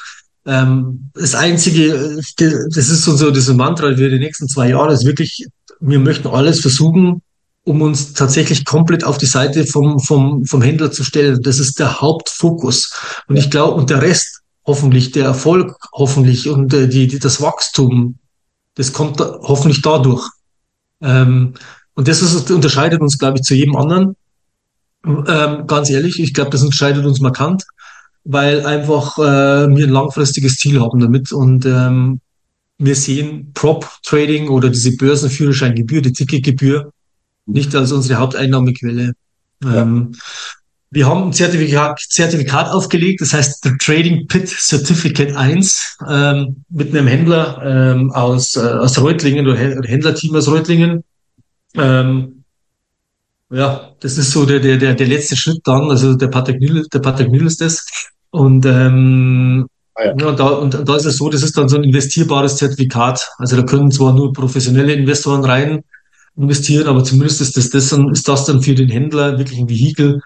Ähm, 0.51 1.11
das 1.15 1.37
Einzige, 1.37 2.19
das 2.37 2.89
ist 2.91 3.05
so, 3.05 3.31
das 3.31 3.49
Mantra 3.51 3.95
für 3.95 4.11
die 4.11 4.19
nächsten 4.19 4.49
zwei 4.49 4.71
Jahre, 4.71 4.93
ist 4.93 5.05
wirklich, 5.05 5.47
wir 5.79 6.01
möchten 6.01 6.27
alles 6.27 6.61
versuchen, 6.61 7.23
um 7.63 7.83
uns 7.83 8.15
tatsächlich 8.15 8.65
komplett 8.65 9.05
auf 9.05 9.17
die 9.17 9.27
Seite 9.27 9.65
vom, 9.65 10.01
vom, 10.01 10.45
vom 10.45 10.61
Händler 10.61 10.91
zu 10.91 11.05
stellen. 11.05 11.41
Das 11.41 11.61
ist 11.61 11.79
der 11.79 12.01
Hauptfokus. 12.01 12.93
Und 13.29 13.37
ich 13.37 13.49
glaube, 13.49 13.75
und 13.75 13.91
der 13.91 14.03
Rest, 14.03 14.41
hoffentlich, 14.67 15.13
der 15.13 15.27
Erfolg, 15.27 15.77
hoffentlich, 15.93 16.49
und 16.49 16.75
äh, 16.75 16.89
die, 16.89 17.07
die, 17.07 17.21
das 17.21 17.41
Wachstum, 17.41 18.19
das 18.75 18.93
kommt 18.93 19.21
da, 19.21 19.39
hoffentlich 19.43 19.83
dadurch. 19.83 20.29
Ähm, 21.01 21.55
und 21.95 22.09
das 22.09 22.23
ist, 22.23 22.51
unterscheidet 22.51 23.01
uns, 23.01 23.19
glaube 23.19 23.39
ich, 23.39 23.45
zu 23.45 23.55
jedem 23.55 23.77
anderen. 23.77 24.17
Ähm, 25.07 25.67
ganz 25.69 25.91
ehrlich, 25.91 26.19
ich 26.19 26.35
glaube, 26.35 26.51
das 26.51 26.63
unterscheidet 26.63 27.07
uns 27.07 27.21
markant, 27.21 27.63
weil 28.25 28.67
einfach 28.67 29.19
äh, 29.19 29.23
wir 29.75 29.87
ein 29.87 29.93
langfristiges 29.93 30.57
Ziel 30.57 30.81
haben 30.81 31.01
damit 31.01 31.33
und 31.33 31.65
ähm, 31.67 32.21
wir 32.79 32.95
sehen 32.95 33.53
Prop-Trading 33.53 34.49
oder 34.49 34.71
diese 34.71 34.97
Börsenführerscheingebühr, 34.97 36.01
die 36.03 36.13
Ticketgebühr, 36.13 36.93
nicht 37.47 37.75
als 37.75 37.93
unsere 37.93 38.19
Haupteinnahmequelle. 38.19 39.13
Ja. 39.63 39.83
Ähm, 39.83 40.13
wir 40.93 41.07
haben 41.07 41.29
ein 41.29 41.33
Zertifikat, 41.33 42.01
Zertifikat 42.01 42.69
aufgelegt, 42.69 43.21
das 43.21 43.33
heißt 43.33 43.63
The 43.63 43.77
Trading 43.79 44.27
Pit 44.27 44.49
Certificate 44.49 45.37
1 45.37 45.99
ähm, 46.09 46.65
mit 46.69 46.89
einem 46.91 47.07
Händler 47.07 47.63
ähm, 47.65 48.11
aus, 48.11 48.57
äh, 48.57 48.61
aus 48.61 49.01
Reutlingen 49.01 49.47
oder 49.47 49.57
Händlerteam 49.57 50.35
aus 50.35 50.49
Reutlingen. 50.49 51.05
Ähm, 51.77 52.40
ja, 53.51 53.91
das 54.01 54.17
ist 54.17 54.31
so 54.31 54.47
der, 54.47 54.61
der, 54.61 54.77
der, 54.77 54.95
der 54.95 55.07
letzte 55.07 55.37
Schritt 55.37 55.61
dann, 55.65 55.91
also 55.91 56.15
der 56.15 56.29
Patrick 56.29 56.61
Nüll, 56.61 56.87
der 56.93 57.01
Patrick 57.01 57.31
Nüll 57.31 57.47
ist 57.47 57.61
das. 57.61 57.85
Und, 58.31 58.65
ähm, 58.65 59.67
ah, 59.95 60.05
ja. 60.05 60.15
ja. 60.17 60.27
und, 60.27 60.39
da, 60.39 60.47
und, 60.47 60.75
und 60.75 60.89
da 60.89 60.97
ist 60.97 61.05
es 61.05 61.17
so, 61.17 61.29
das 61.29 61.43
ist 61.43 61.57
dann 61.57 61.69
so 61.69 61.77
ein 61.77 61.85
investierbares 61.85 62.57
Zertifikat. 62.57 63.29
Also 63.39 63.57
da 63.57 63.63
können 63.63 63.91
zwar 63.91 64.13
nur 64.15 64.33
professionelle 64.33 64.93
Investoren 64.93 65.45
rein 65.45 65.83
investieren, 66.37 66.87
aber 66.87 67.03
zumindest 67.05 67.41
ist 67.41 67.57
das, 67.57 67.71
das 67.71 67.89
dann, 67.89 68.09
ist 68.11 68.29
das 68.29 68.45
dann 68.45 68.63
für 68.63 68.75
den 68.75 68.89
Händler 68.89 69.39
wirklich 69.39 69.59
ein 69.59 69.69
Vehikel, 69.69 70.23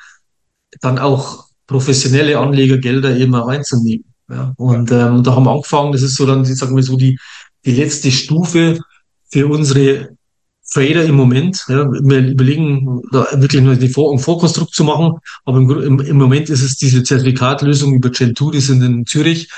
dann 0.81 0.99
auch 0.99 1.47
professionelle 1.67 2.39
Anlegergelder 2.39 3.17
eben 3.17 3.35
auch 3.35 3.49
einzunehmen. 3.49 4.05
Ja. 4.29 4.53
Und 4.57 4.91
ähm, 4.91 5.23
da 5.23 5.35
haben 5.35 5.45
wir 5.45 5.53
angefangen, 5.53 5.93
das 5.93 6.03
ist 6.03 6.17
so 6.17 6.27
dann, 6.27 6.45
sagen 6.45 6.77
wir 6.77 6.83
so, 6.83 6.97
die, 6.97 7.19
die 7.65 7.73
letzte 7.73 8.11
Stufe 8.11 8.79
für 9.31 9.47
unsere 9.47 10.11
Trader 10.75 11.05
im 11.05 11.15
Moment. 11.15 11.65
Ja. 11.69 11.91
Wir 11.91 12.29
überlegen, 12.29 13.01
da 13.13 13.27
wirklich 13.35 13.63
nur 13.63 13.77
die 13.77 13.89
Vor- 13.89 14.11
und 14.11 14.19
Vorkonstrukt 14.19 14.75
zu 14.75 14.85
machen, 14.85 15.19
aber 15.45 15.59
im, 15.59 15.71
im, 15.71 16.01
im 16.01 16.17
Moment 16.17 16.51
ist 16.51 16.63
es 16.63 16.77
diese 16.77 17.03
Zertifikatlösung 17.03 17.95
über 17.95 18.09
Gen2, 18.09 18.53
die 18.53 18.61
sind 18.61 18.83
in 18.83 19.07
Zürich. 19.07 19.49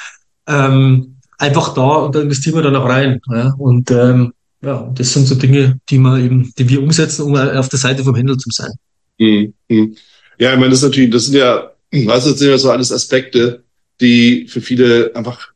Ähm, 0.47 1.17
einfach 1.39 1.75
da 1.75 1.97
und 1.97 2.15
da 2.15 2.21
investieren 2.21 2.57
wir 2.57 2.63
dann 2.63 2.77
auch 2.77 2.89
rein. 2.89 3.21
Ja. 3.31 3.55
Und 3.59 3.91
ähm, 3.91 4.33
ja, 4.63 4.91
das 4.95 5.13
sind 5.13 5.27
so 5.27 5.35
Dinge, 5.35 5.81
die 5.89 5.99
wir 5.99 6.19
eben, 6.19 6.53
die 6.59 6.69
wir 6.69 6.83
umsetzen, 6.83 7.23
um 7.23 7.35
auf 7.35 7.69
der 7.69 7.79
Seite 7.79 8.05
vom 8.05 8.15
Händler 8.15 8.39
zu 8.39 8.51
sein. 8.51 8.73
Mhm. 9.19 9.55
mhm. 9.69 9.97
Ja, 10.39 10.53
ich 10.53 10.59
meine, 10.59 10.71
das 10.71 10.81
ist 10.81 10.85
natürlich, 10.85 11.11
das 11.11 11.25
sind 11.25 11.37
ja, 11.37 11.71
weißt 11.91 12.27
du, 12.27 12.31
das 12.31 12.39
sind 12.39 12.51
ja 12.51 12.59
so 12.59 12.71
alles 12.71 12.93
Aspekte, 12.93 13.65
die 14.03 14.47
für 14.49 14.61
viele 14.61 15.13
einfach, 15.15 15.49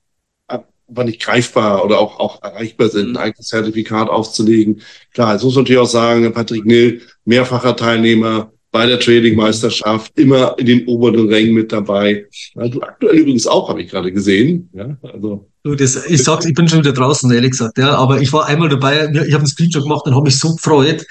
einfach 0.90 1.04
nicht 1.04 1.22
greifbar 1.22 1.84
oder 1.84 1.98
auch, 1.98 2.18
auch 2.18 2.42
erreichbar 2.42 2.88
sind, 2.88 3.10
ein 3.10 3.16
eigenes 3.16 3.46
Zertifikat 3.46 4.08
aufzulegen. 4.08 4.82
Klar, 5.14 5.34
jetzt 5.34 5.44
muss 5.44 5.54
man 5.54 5.64
natürlich 5.64 5.80
auch 5.80 5.86
sagen, 5.86 6.32
Patrick 6.32 6.66
Nill, 6.66 7.00
mehrfacher 7.24 7.76
Teilnehmer 7.76 8.52
bei 8.72 8.86
der 8.86 9.00
Trading-Meisterschaft, 9.00 10.16
immer 10.16 10.56
in 10.58 10.66
den 10.66 10.86
oberen 10.86 11.28
Rängen 11.28 11.54
mit 11.54 11.72
dabei. 11.72 12.26
Also 12.54 12.80
aktuell 12.82 13.16
übrigens 13.18 13.46
auch, 13.46 13.68
habe 13.68 13.82
ich 13.82 13.90
gerade 13.90 14.12
gesehen. 14.12 14.68
Ja, 14.72 14.96
also. 15.02 15.48
Du, 15.64 15.74
das, 15.74 16.06
ich 16.06 16.22
sag's, 16.22 16.46
ich 16.46 16.54
bin 16.54 16.68
schon 16.68 16.80
wieder 16.80 16.92
draußen, 16.92 17.30
ehrlich 17.32 17.50
gesagt, 17.50 17.78
ja, 17.78 17.94
aber 17.96 18.20
ich 18.20 18.32
war 18.32 18.46
einmal 18.46 18.68
dabei, 18.68 19.08
ich 19.10 19.32
habe 19.32 19.38
einen 19.38 19.46
Screenshot 19.46 19.82
gemacht 19.82 20.06
und 20.06 20.14
habe 20.14 20.24
mich 20.24 20.38
so 20.38 20.54
gefreut. 20.54 21.04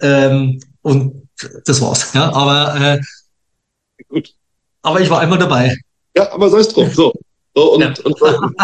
Ähm, 0.00 0.60
und 0.82 1.28
das 1.64 1.80
war's. 1.80 2.12
Ja, 2.14 2.32
aber, 2.32 2.80
äh, 2.80 3.00
Gut. 4.08 4.34
aber 4.82 5.00
ich 5.00 5.08
war 5.08 5.20
einmal 5.20 5.38
dabei. 5.38 5.76
Ja, 6.16 6.32
aber 6.32 6.50
sei 6.50 6.58
es 6.58 6.68
drum. 6.68 6.90
So. 6.90 7.12
so 7.54 7.74
und, 7.74 7.80
ja. 7.80 7.94
und, 8.04 8.54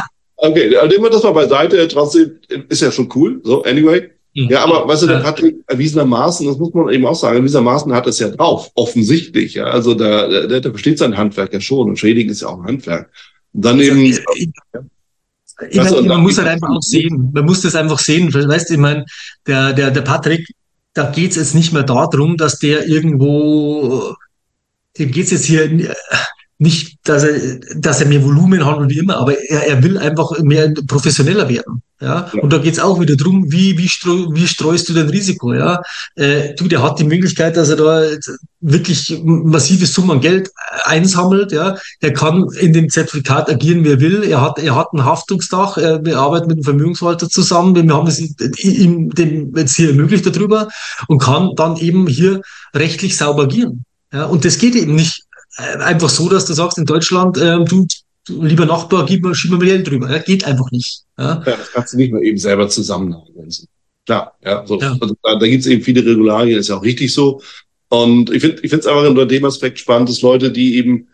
okay, 0.40 0.76
also 0.76 0.88
nehmen 0.88 1.04
wir 1.04 1.10
das 1.10 1.22
mal 1.22 1.32
beiseite. 1.32 1.86
Trotzdem 1.88 2.38
ist 2.68 2.82
ja 2.82 2.90
schon 2.90 3.08
cool. 3.14 3.40
So, 3.44 3.62
anyway. 3.64 4.10
Mhm. 4.34 4.48
Ja, 4.48 4.64
aber 4.64 4.86
weißt 4.86 5.02
du, 5.02 5.06
der 5.08 5.18
Patrick 5.18 5.56
erwiesenermaßen, 5.66 6.46
das 6.46 6.58
muss 6.58 6.72
man 6.72 6.88
eben 6.90 7.04
auch 7.06 7.14
sagen, 7.14 7.38
erwiesenermaßen 7.38 7.92
hat 7.92 8.06
es 8.06 8.20
ja 8.20 8.28
drauf, 8.28 8.70
offensichtlich. 8.74 9.54
Ja. 9.54 9.64
Also 9.64 9.94
da, 9.94 10.28
der, 10.28 10.60
der 10.60 10.70
versteht 10.70 10.98
sein 10.98 11.16
Handwerk 11.16 11.52
ja 11.52 11.60
schon 11.60 11.88
und 11.88 11.98
Trading 11.98 12.28
ist 12.28 12.42
ja 12.42 12.48
auch 12.48 12.60
ein 12.60 12.66
Handwerk. 12.66 13.10
Und 13.52 13.64
dann 13.64 13.80
eben. 13.80 13.98
Also, 13.98 14.20
ich, 14.36 14.50
ich 15.70 15.76
meine, 15.76 16.02
man 16.02 16.20
muss 16.20 16.38
halt 16.38 16.48
einfach 16.48 16.70
auch 16.70 16.82
sehen, 16.82 17.30
man 17.34 17.44
muss 17.44 17.60
das 17.62 17.74
einfach 17.74 17.98
sehen. 17.98 18.32
Weißt 18.32 18.70
du, 18.70 18.74
ich 18.74 18.80
meine, 18.80 19.04
der, 19.46 19.72
der, 19.72 19.90
der 19.90 20.02
Patrick, 20.02 20.46
da 20.94 21.10
geht's 21.10 21.36
jetzt 21.36 21.54
nicht 21.54 21.72
mehr 21.72 21.82
darum, 21.82 22.36
dass 22.36 22.58
der 22.58 22.86
irgendwo, 22.88 24.14
dem 24.98 25.10
geht's 25.10 25.32
jetzt 25.32 25.44
hier 25.44 25.68
nicht, 26.60 26.98
dass 27.04 27.24
er, 27.24 27.58
dass 27.74 28.02
er 28.02 28.06
mehr 28.06 28.22
Volumen 28.22 28.66
hat 28.66 28.76
und 28.76 28.90
wie 28.90 28.98
immer, 28.98 29.16
aber 29.16 29.32
er, 29.48 29.66
er 29.66 29.82
will 29.82 29.96
einfach 29.96 30.38
mehr 30.40 30.72
professioneller 30.86 31.48
werden. 31.48 31.82
Ja? 32.02 32.30
ja. 32.34 32.42
Und 32.42 32.52
da 32.52 32.58
geht's 32.58 32.78
auch 32.78 33.00
wieder 33.00 33.16
drum, 33.16 33.50
wie, 33.50 33.78
wie, 33.78 33.88
streu, 33.88 34.26
wie 34.32 34.46
streust 34.46 34.86
du 34.88 34.92
dein 34.92 35.08
Risiko? 35.08 35.54
Ja? 35.54 35.80
Äh, 36.16 36.54
du, 36.56 36.68
der 36.68 36.82
hat 36.82 36.98
die 36.98 37.04
Möglichkeit, 37.04 37.56
dass 37.56 37.70
er 37.70 37.76
da 37.76 38.04
wirklich 38.60 39.22
massive 39.24 39.86
Summen 39.86 40.20
Geld 40.20 40.50
einsammelt. 40.84 41.50
Ja? 41.50 41.78
Er 42.00 42.12
kann 42.12 42.46
in 42.58 42.74
dem 42.74 42.90
Zertifikat 42.90 43.48
agieren, 43.48 43.82
wie 43.84 43.92
er 43.92 44.00
will. 44.00 44.22
Er 44.24 44.42
hat, 44.42 44.58
er 44.58 44.76
hat 44.76 44.92
ein 44.92 45.06
Haftungsdach. 45.06 45.78
Er, 45.78 46.04
wir 46.04 46.18
arbeiten 46.18 46.48
mit 46.48 46.58
dem 46.58 46.64
Vermögensverwalter 46.64 47.30
zusammen. 47.30 47.74
Wir 47.74 47.94
haben 47.94 48.06
es 48.06 48.20
ihm 48.58 49.08
dem 49.10 49.56
jetzt 49.56 49.76
hier 49.76 49.88
ermöglicht 49.88 50.26
darüber 50.26 50.68
und 51.08 51.22
kann 51.22 51.52
dann 51.56 51.78
eben 51.78 52.06
hier 52.06 52.42
rechtlich 52.74 53.16
sauber 53.16 53.44
agieren. 53.44 53.86
Ja? 54.12 54.24
Und 54.24 54.44
das 54.44 54.58
geht 54.58 54.74
eben 54.74 54.94
nicht 54.94 55.22
äh, 55.22 55.29
einfach 55.56 56.08
so, 56.08 56.28
dass 56.28 56.46
du 56.46 56.52
sagst, 56.52 56.78
in 56.78 56.84
Deutschland, 56.84 57.38
ähm, 57.38 57.64
du, 57.64 57.86
du, 58.26 58.42
lieber 58.44 58.66
Nachbar, 58.66 59.06
gib 59.06 59.24
mir, 59.24 59.34
schieb 59.34 59.50
mir 59.50 59.58
Geld 59.58 59.88
drüber. 59.88 60.10
Ja, 60.10 60.18
geht 60.18 60.44
einfach 60.44 60.70
nicht. 60.70 61.02
Ja? 61.18 61.42
ja, 61.46 61.56
das 61.56 61.72
kannst 61.72 61.92
du 61.92 61.96
nicht 61.96 62.12
mal 62.12 62.22
eben 62.22 62.38
selber 62.38 62.68
zusammenhalten. 62.68 63.48
Klar, 64.06 64.36
ja, 64.44 64.66
so, 64.66 64.80
ja. 64.80 64.96
Also, 65.00 65.16
da, 65.22 65.36
da 65.36 65.46
gibt 65.46 65.64
es 65.64 65.70
eben 65.70 65.82
viele 65.82 66.04
Regularien, 66.04 66.58
ist 66.58 66.68
ja 66.68 66.76
auch 66.76 66.82
richtig 66.82 67.12
so. 67.12 67.40
Und 67.88 68.30
ich 68.30 68.40
finde 68.40 68.62
ich 68.62 68.70
finde 68.70 68.80
es 68.80 68.86
einfach 68.86 69.08
unter 69.08 69.26
dem 69.26 69.44
Aspekt 69.44 69.78
spannend, 69.78 70.08
dass 70.08 70.22
Leute, 70.22 70.50
die 70.52 70.76
eben 70.76 71.08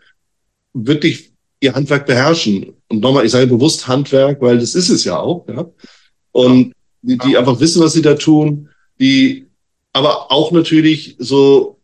wirklich 0.73 1.31
ihr 1.59 1.73
Handwerk 1.73 2.05
beherrschen. 2.05 2.73
Und 2.87 3.01
nochmal, 3.01 3.25
ich 3.25 3.31
sage 3.31 3.47
bewusst 3.47 3.87
Handwerk, 3.87 4.41
weil 4.41 4.59
das 4.59 4.75
ist 4.75 4.89
es 4.89 5.03
ja 5.03 5.19
auch, 5.19 5.47
ja. 5.49 5.65
Und 6.31 6.73
die, 7.01 7.17
die 7.17 7.37
einfach 7.37 7.59
wissen, 7.59 7.81
was 7.81 7.93
sie 7.93 8.01
da 8.01 8.13
tun, 8.13 8.69
die 8.99 9.47
aber 9.93 10.31
auch 10.31 10.51
natürlich 10.51 11.15
so 11.17 11.76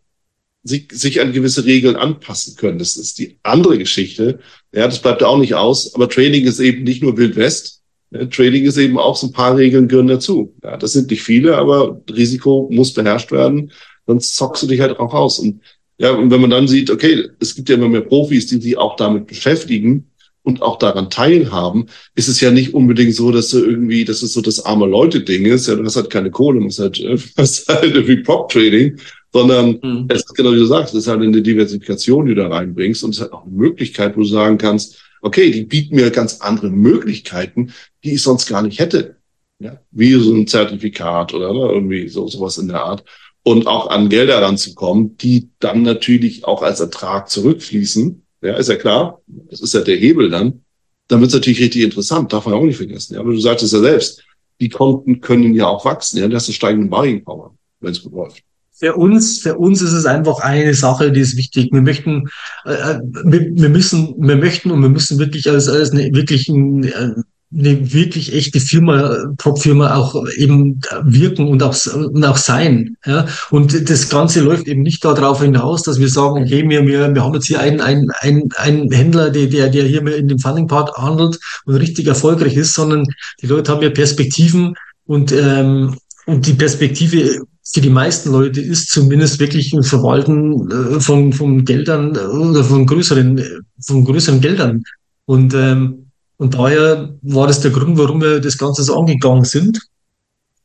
sich, 0.63 0.87
sich 0.91 1.21
an 1.21 1.33
gewisse 1.33 1.65
Regeln 1.65 1.95
anpassen 1.95 2.55
können. 2.55 2.79
Das 2.79 2.95
ist 2.95 3.19
die 3.19 3.37
andere 3.43 3.77
Geschichte. 3.77 4.39
Ja, 4.73 4.85
das 4.85 5.01
bleibt 5.01 5.23
auch 5.23 5.37
nicht 5.37 5.55
aus. 5.55 5.93
Aber 5.93 6.09
Trading 6.09 6.45
ist 6.45 6.59
eben 6.59 6.83
nicht 6.83 7.03
nur 7.03 7.17
Wild 7.17 7.35
West. 7.35 7.81
Ja, 8.11 8.25
Trading 8.25 8.65
ist 8.65 8.77
eben 8.77 8.97
auch 8.97 9.17
so 9.17 9.27
ein 9.27 9.33
paar 9.33 9.57
Regeln 9.57 9.87
gehören 9.87 10.07
dazu. 10.07 10.55
Ja, 10.63 10.77
das 10.77 10.93
sind 10.93 11.11
nicht 11.11 11.23
viele, 11.23 11.57
aber 11.57 12.01
Risiko 12.09 12.69
muss 12.71 12.93
beherrscht 12.93 13.31
werden. 13.31 13.71
Sonst 14.07 14.35
zockst 14.35 14.63
du 14.63 14.67
dich 14.67 14.79
halt 14.79 14.99
auch 14.99 15.13
aus. 15.13 15.39
Und 15.39 15.61
ja, 15.97 16.11
und 16.11 16.31
wenn 16.31 16.41
man 16.41 16.49
dann 16.49 16.67
sieht, 16.67 16.89
okay, 16.89 17.29
es 17.39 17.55
gibt 17.55 17.69
ja 17.69 17.75
immer 17.75 17.89
mehr 17.89 18.01
Profis, 18.01 18.47
die 18.47 18.59
sich 18.59 18.77
auch 18.77 18.95
damit 18.95 19.27
beschäftigen 19.27 20.09
und 20.43 20.61
auch 20.61 20.77
daran 20.77 21.09
teilhaben, 21.09 21.87
ist 22.15 22.27
es 22.27 22.41
ja 22.41 22.51
nicht 22.51 22.73
unbedingt 22.73 23.15
so, 23.15 23.31
dass 23.31 23.49
du 23.49 23.63
irgendwie, 23.63 24.03
dass 24.05 24.21
es 24.21 24.33
so 24.33 24.41
das 24.41 24.65
arme 24.65 24.85
Leute-Ding 24.85 25.45
ist. 25.45 25.67
Ja, 25.67 25.75
du 25.75 25.83
hast 25.83 25.95
halt 25.95 26.09
keine 26.09 26.31
Kohle, 26.31 26.59
du 26.59 26.65
hast 26.65 26.79
halt, 26.79 26.99
äh, 26.99 27.17
hast 27.37 27.67
halt 27.67 27.95
irgendwie 27.95 28.17
Prop-Trading 28.17 28.97
sondern 29.33 29.79
mhm. 29.81 30.05
es 30.09 30.19
ist 30.23 30.35
genau 30.35 30.51
wie 30.51 30.57
du 30.57 30.65
sagst, 30.65 30.93
es 30.93 31.01
ist 31.01 31.07
halt 31.07 31.21
eine 31.21 31.41
Diversifikation, 31.41 32.27
die 32.27 32.35
du 32.35 32.41
da 32.43 32.49
reinbringst 32.49 33.03
und 33.03 33.09
es 33.09 33.17
ist 33.17 33.21
halt 33.23 33.33
auch 33.33 33.45
eine 33.45 33.51
Möglichkeit, 33.51 34.15
wo 34.15 34.21
du 34.21 34.27
sagen 34.27 34.59
kannst, 34.59 35.03
okay, 35.21 35.51
die 35.51 35.63
bieten 35.63 35.95
mir 35.95 36.11
ganz 36.11 36.39
andere 36.41 36.69
Möglichkeiten, 36.69 37.73
die 38.03 38.13
ich 38.13 38.21
sonst 38.21 38.45
gar 38.45 38.61
nicht 38.61 38.79
hätte. 38.79 39.17
Ja, 39.59 39.79
wie 39.91 40.13
so 40.13 40.33
ein 40.33 40.45
Zertifikat 40.45 41.33
oder 41.33 41.53
ne, 41.53 41.71
irgendwie 41.71 42.09
so 42.09 42.27
sowas 42.27 42.57
in 42.57 42.67
der 42.67 42.83
Art. 42.83 43.03
Und 43.43 43.67
auch 43.67 43.87
an 43.87 44.09
Gelder 44.09 44.41
ranzukommen, 44.41 45.17
die 45.17 45.49
dann 45.59 45.81
natürlich 45.81 46.45
auch 46.45 46.61
als 46.61 46.79
Ertrag 46.79 47.29
zurückfließen. 47.29 48.21
Ja, 48.41 48.55
ist 48.55 48.69
ja 48.69 48.75
klar. 48.75 49.21
Das 49.27 49.61
ist 49.61 49.73
ja 49.73 49.81
der 49.81 49.97
Hebel 49.97 50.29
dann. 50.29 50.61
Dann 51.07 51.19
wird 51.19 51.29
es 51.29 51.35
natürlich 51.35 51.59
richtig 51.59 51.83
interessant, 51.83 52.31
darf 52.31 52.45
man 52.45 52.55
auch 52.55 52.63
nicht 52.63 52.77
vergessen. 52.77 53.15
Ja, 53.15 53.19
aber 53.19 53.31
du 53.31 53.39
sagst 53.39 53.63
es 53.63 53.71
ja 53.71 53.79
selbst. 53.79 54.23
Die 54.59 54.69
Konten 54.69 55.21
können 55.21 55.53
ja 55.53 55.67
auch 55.67 55.85
wachsen. 55.85 56.19
Ja, 56.19 56.27
das 56.27 56.47
ist 56.47 56.55
steigende 56.55 56.89
Buying 56.89 57.23
Power, 57.23 57.55
wenn 57.79 57.91
es 57.91 58.01
gut 58.01 58.13
läuft 58.13 58.43
für 58.83 58.95
uns, 58.95 59.39
für 59.39 59.55
uns 59.55 59.81
ist 59.81 59.93
es 59.93 60.05
einfach 60.05 60.39
eine 60.39 60.73
Sache, 60.73 61.09
die 61.09 61.21
ist 61.21 61.37
wichtig. 61.37 61.69
Wir 61.71 61.81
möchten, 61.81 62.27
äh, 62.65 62.99
wir, 63.23 63.47
wir, 63.53 63.69
müssen, 63.69 64.13
wir 64.17 64.35
möchten 64.35 64.71
und 64.71 64.81
wir 64.81 64.89
müssen 64.89 65.19
wirklich 65.19 65.49
als, 65.49 65.69
als 65.69 65.91
eine, 65.91 66.13
wirklich 66.13 66.49
ein, 66.49 66.83
äh, 66.83 67.13
eine 67.57 67.93
wirklich 67.93 68.33
echte 68.33 68.59
Firma, 68.59 69.15
Top-Firma 69.37 69.95
auch 69.95 70.21
eben 70.35 70.81
wirken 71.03 71.47
und 71.47 71.63
auch, 71.63 71.77
und 71.95 72.25
auch 72.25 72.35
sein. 72.35 72.97
Ja? 73.05 73.25
Und 73.51 73.89
das 73.89 74.09
Ganze 74.09 74.41
läuft 74.41 74.67
eben 74.67 74.81
nicht 74.81 75.05
darauf 75.05 75.41
hinaus, 75.41 75.83
dass 75.83 75.97
wir 76.01 76.09
sagen, 76.09 76.43
okay, 76.43 76.67
wir, 76.67 76.85
wir, 76.85 77.15
wir 77.15 77.23
haben 77.23 77.35
jetzt 77.35 77.47
hier 77.47 77.61
einen, 77.61 77.79
einen, 77.79 78.11
einen, 78.19 78.49
einen 78.57 78.91
Händler, 78.91 79.29
der, 79.29 79.47
der, 79.47 79.69
der 79.69 79.85
hier 79.85 80.05
in 80.13 80.27
dem 80.27 80.39
Funding-Part 80.39 80.97
handelt 80.97 81.39
und 81.63 81.75
richtig 81.75 82.07
erfolgreich 82.07 82.57
ist, 82.57 82.73
sondern 82.73 83.05
die 83.41 83.47
Leute 83.47 83.71
haben 83.71 83.81
ja 83.81 83.91
Perspektiven 83.91 84.73
und, 85.05 85.31
ähm, 85.31 85.95
und 86.25 86.47
die 86.47 86.53
Perspektive 86.53 87.45
für 87.63 87.81
die 87.81 87.89
meisten 87.89 88.31
Leute 88.31 88.61
ist 88.61 88.89
zumindest 88.89 89.39
wirklich 89.39 89.73
ein 89.73 89.83
Verwalten 89.83 90.69
äh, 90.69 90.99
von, 90.99 91.33
von 91.33 91.65
Geldern 91.65 92.17
oder 92.17 92.63
von 92.63 92.85
größeren, 92.85 93.63
von 93.85 94.05
größeren 94.05 94.41
Geldern. 94.41 94.83
Und 95.25 95.53
ähm, 95.53 96.03
und 96.37 96.55
daher 96.55 97.15
war 97.21 97.47
das 97.47 97.61
der 97.61 97.71
Grund, 97.71 97.97
warum 97.97 98.21
wir 98.21 98.41
das 98.41 98.57
Ganze 98.57 98.83
so 98.83 98.99
angegangen 98.99 99.45
sind. 99.45 99.79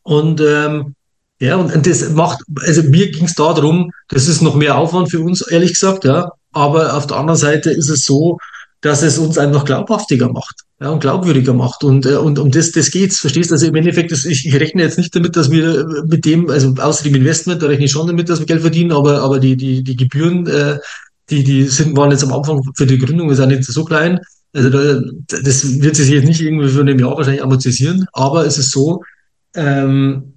Und 0.02 0.40
ähm, 0.40 0.94
ja, 1.38 1.56
und, 1.56 1.86
das 1.86 2.10
macht, 2.10 2.40
also 2.62 2.82
mir 2.82 3.10
ging 3.10 3.26
es 3.26 3.34
da 3.34 3.52
darum, 3.52 3.92
das 4.08 4.26
ist 4.26 4.42
noch 4.42 4.56
mehr 4.56 4.76
Aufwand 4.76 5.10
für 5.10 5.20
uns, 5.20 5.40
ehrlich 5.42 5.74
gesagt, 5.74 6.04
ja. 6.04 6.32
Aber 6.52 6.96
auf 6.96 7.06
der 7.06 7.18
anderen 7.18 7.38
Seite 7.38 7.70
ist 7.70 7.90
es 7.90 8.04
so, 8.04 8.38
dass 8.80 9.02
es 9.02 9.18
uns 9.18 9.38
einfach 9.38 9.64
glaubhaftiger 9.64 10.32
macht 10.32 10.64
ja, 10.80 10.90
und 10.90 11.00
glaubwürdiger 11.00 11.54
macht. 11.54 11.82
Und, 11.82 12.06
äh, 12.06 12.16
und 12.16 12.38
um 12.38 12.50
das, 12.50 12.72
das 12.72 12.90
geht's, 12.90 13.18
verstehst 13.18 13.50
du? 13.50 13.54
Also 13.54 13.66
im 13.66 13.74
Endeffekt, 13.74 14.12
das, 14.12 14.24
ich, 14.24 14.46
ich 14.46 14.54
rechne 14.54 14.82
jetzt 14.82 14.98
nicht 14.98 15.14
damit, 15.14 15.36
dass 15.36 15.50
wir 15.50 15.86
mit 16.06 16.24
dem, 16.24 16.48
also 16.50 16.74
außer 16.76 17.04
dem 17.04 17.16
Investment, 17.16 17.62
da 17.62 17.66
rechne 17.66 17.86
ich 17.86 17.90
schon 17.90 18.06
damit, 18.06 18.28
dass 18.28 18.38
wir 18.38 18.46
Geld 18.46 18.60
verdienen, 18.60 18.92
aber, 18.92 19.22
aber 19.22 19.40
die, 19.40 19.56
die, 19.56 19.82
die 19.82 19.96
Gebühren, 19.96 20.46
äh, 20.46 20.78
die, 21.30 21.42
die 21.44 21.64
sind, 21.64 21.96
waren 21.96 22.10
jetzt 22.10 22.24
am 22.24 22.32
Anfang 22.32 22.62
für 22.74 22.86
die 22.86 22.98
Gründung 22.98 23.30
ist 23.30 23.40
auch 23.40 23.46
nicht 23.46 23.64
so 23.64 23.84
klein. 23.84 24.20
Also 24.54 24.70
da, 24.70 25.02
das 25.42 25.80
wird 25.80 25.96
sich 25.96 26.08
jetzt 26.08 26.26
nicht 26.26 26.40
irgendwie 26.40 26.68
für 26.68 26.80
ein 26.80 26.98
Jahr 26.98 27.16
wahrscheinlich 27.16 27.42
amortisieren, 27.42 28.06
aber 28.12 28.46
es 28.46 28.56
ist 28.56 28.70
so, 28.70 29.02
ähm, 29.54 30.34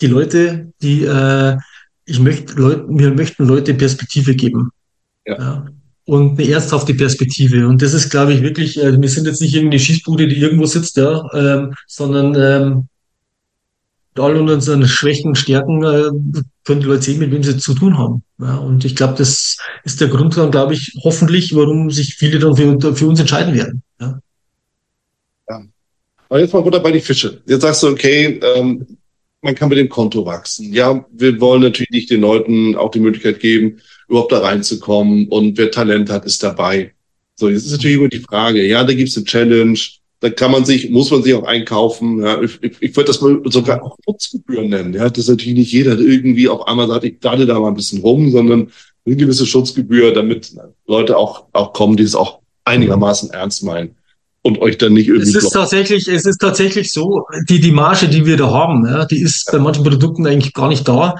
die 0.00 0.06
Leute, 0.06 0.72
die 0.80 1.04
äh, 1.04 1.56
ich 2.04 2.20
möchte 2.20 2.54
Leute, 2.54 2.86
wir 2.88 3.12
möchten 3.12 3.46
Leute 3.46 3.74
Perspektive 3.74 4.34
geben. 4.34 4.70
Ja. 5.26 5.38
ja. 5.38 5.66
Und 6.04 6.38
eine 6.38 6.48
ernsthafte 6.48 6.94
Perspektive. 6.94 7.68
Und 7.68 7.80
das 7.80 7.94
ist, 7.94 8.10
glaube 8.10 8.34
ich, 8.34 8.42
wirklich, 8.42 8.76
äh, 8.76 9.00
wir 9.00 9.08
sind 9.08 9.26
jetzt 9.26 9.40
nicht 9.40 9.54
irgendeine 9.54 9.78
Schießbude, 9.78 10.26
die 10.26 10.36
irgendwo 10.36 10.66
sitzt, 10.66 10.96
ja, 10.96 11.22
ähm, 11.32 11.74
sondern 11.86 12.34
ähm, 12.34 12.88
all 14.20 14.36
unseren 14.36 14.86
Schwächen 14.86 15.28
und 15.28 15.38
Stärken 15.38 15.82
äh, 15.82 16.10
können 16.64 16.80
die 16.80 16.86
Leute 16.86 17.02
sehen, 17.02 17.18
mit 17.18 17.30
wem 17.30 17.42
sie 17.42 17.56
zu 17.56 17.74
tun 17.74 17.98
haben. 17.98 18.22
Ja, 18.40 18.56
und 18.56 18.84
ich 18.84 18.94
glaube, 18.94 19.14
das 19.16 19.56
ist 19.84 20.00
der 20.00 20.08
Grund 20.08 20.34
glaube 20.34 20.74
ich, 20.74 20.92
hoffentlich, 21.02 21.54
warum 21.54 21.90
sich 21.90 22.16
viele 22.16 22.38
dann 22.38 22.56
für, 22.56 22.96
für 22.96 23.06
uns 23.06 23.20
entscheiden 23.20 23.54
werden. 23.54 23.82
Ja. 24.00 24.20
ja. 25.48 25.64
Aber 26.28 26.40
jetzt 26.40 26.52
mal 26.52 26.60
runter 26.60 26.80
bei 26.80 26.92
die 26.92 27.00
Fische. 27.00 27.40
Jetzt 27.46 27.62
sagst 27.62 27.82
du, 27.82 27.88
okay, 27.88 28.40
ähm, 28.56 28.86
man 29.40 29.54
kann 29.54 29.68
mit 29.68 29.78
dem 29.78 29.88
Konto 29.88 30.24
wachsen. 30.24 30.72
Ja, 30.72 31.04
wir 31.12 31.40
wollen 31.40 31.62
natürlich 31.62 31.90
nicht 31.90 32.10
den 32.10 32.20
Leuten 32.20 32.76
auch 32.76 32.90
die 32.90 33.00
Möglichkeit 33.00 33.40
geben, 33.40 33.80
überhaupt 34.12 34.32
da 34.32 34.40
reinzukommen. 34.40 35.26
Und 35.28 35.58
wer 35.58 35.70
Talent 35.70 36.10
hat, 36.10 36.24
ist 36.26 36.42
dabei. 36.42 36.92
So, 37.34 37.48
jetzt 37.48 37.64
ist 37.64 37.72
natürlich 37.72 37.96
immer 37.96 38.08
die 38.08 38.20
Frage, 38.20 38.64
ja, 38.64 38.84
da 38.84 38.92
gibt 38.92 39.08
es 39.08 39.16
eine 39.16 39.24
Challenge, 39.24 39.78
da 40.20 40.30
kann 40.30 40.52
man 40.52 40.64
sich, 40.64 40.90
muss 40.90 41.10
man 41.10 41.22
sich 41.22 41.34
auch 41.34 41.44
einkaufen. 41.44 42.22
Ja, 42.22 42.40
ich, 42.40 42.62
ich, 42.62 42.76
ich 42.80 42.96
würde 42.96 43.08
das 43.08 43.20
mal 43.20 43.40
sogar 43.46 43.82
auch 43.82 43.96
Schutzgebühren 44.04 44.68
nennen. 44.68 44.94
Ja, 44.94 45.08
das 45.08 45.24
ist 45.24 45.30
natürlich 45.30 45.54
nicht 45.54 45.72
jeder, 45.72 45.96
der 45.96 46.06
irgendwie 46.06 46.48
auf 46.48 46.68
einmal 46.68 46.86
sagt, 46.88 47.04
ich 47.04 47.18
dalle 47.20 47.46
da 47.46 47.58
mal 47.58 47.68
ein 47.68 47.74
bisschen 47.74 48.02
rum, 48.02 48.30
sondern 48.30 48.70
eine 49.04 49.16
gewisse 49.16 49.46
Schutzgebühr, 49.46 50.12
damit 50.12 50.52
Leute 50.86 51.16
auch, 51.16 51.46
auch 51.52 51.72
kommen, 51.72 51.96
die 51.96 52.04
es 52.04 52.14
auch 52.14 52.40
einigermaßen 52.64 53.30
ernst 53.30 53.64
meinen 53.64 53.96
und 54.42 54.60
euch 54.60 54.78
dann 54.78 54.92
nicht 54.92 55.08
irgendwie. 55.08 55.36
Es 55.36 55.44
ist 55.44 55.50
tatsächlich, 55.50 56.06
es 56.06 56.26
ist 56.26 56.38
tatsächlich 56.38 56.92
so, 56.92 57.24
die, 57.48 57.60
die 57.60 57.72
Marge, 57.72 58.08
die 58.08 58.26
wir 58.26 58.36
da 58.36 58.50
haben, 58.50 58.86
ja, 58.86 59.06
die 59.06 59.20
ist 59.20 59.50
bei 59.50 59.58
manchen 59.58 59.82
Produkten 59.82 60.26
eigentlich 60.26 60.52
gar 60.52 60.68
nicht 60.68 60.86
da. 60.86 61.16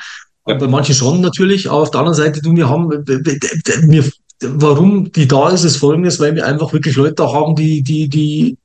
Ja. 0.47 0.55
Bei 0.55 0.67
manchen 0.67 0.95
schon 0.95 1.21
natürlich, 1.21 1.71
aber 1.71 1.83
auf 1.83 1.91
der 1.91 2.01
anderen 2.01 2.17
Seite, 2.17 2.41
du, 2.41 2.55
wir 2.55 2.69
haben, 2.69 2.91
wir, 2.91 4.05
warum 4.41 5.13
die 5.13 5.29
da 5.29 5.51
ist, 5.51 5.65
ist 5.65 5.77
folgendes, 5.77 6.19
weil 6.19 6.35
wir 6.35 6.47
einfach 6.47 6.73
wirklich 6.73 6.97
Leute 6.97 7.15
da 7.15 7.33
haben, 7.33 7.55
die, 7.55 7.83
die, 7.83 8.09
die 8.09 8.57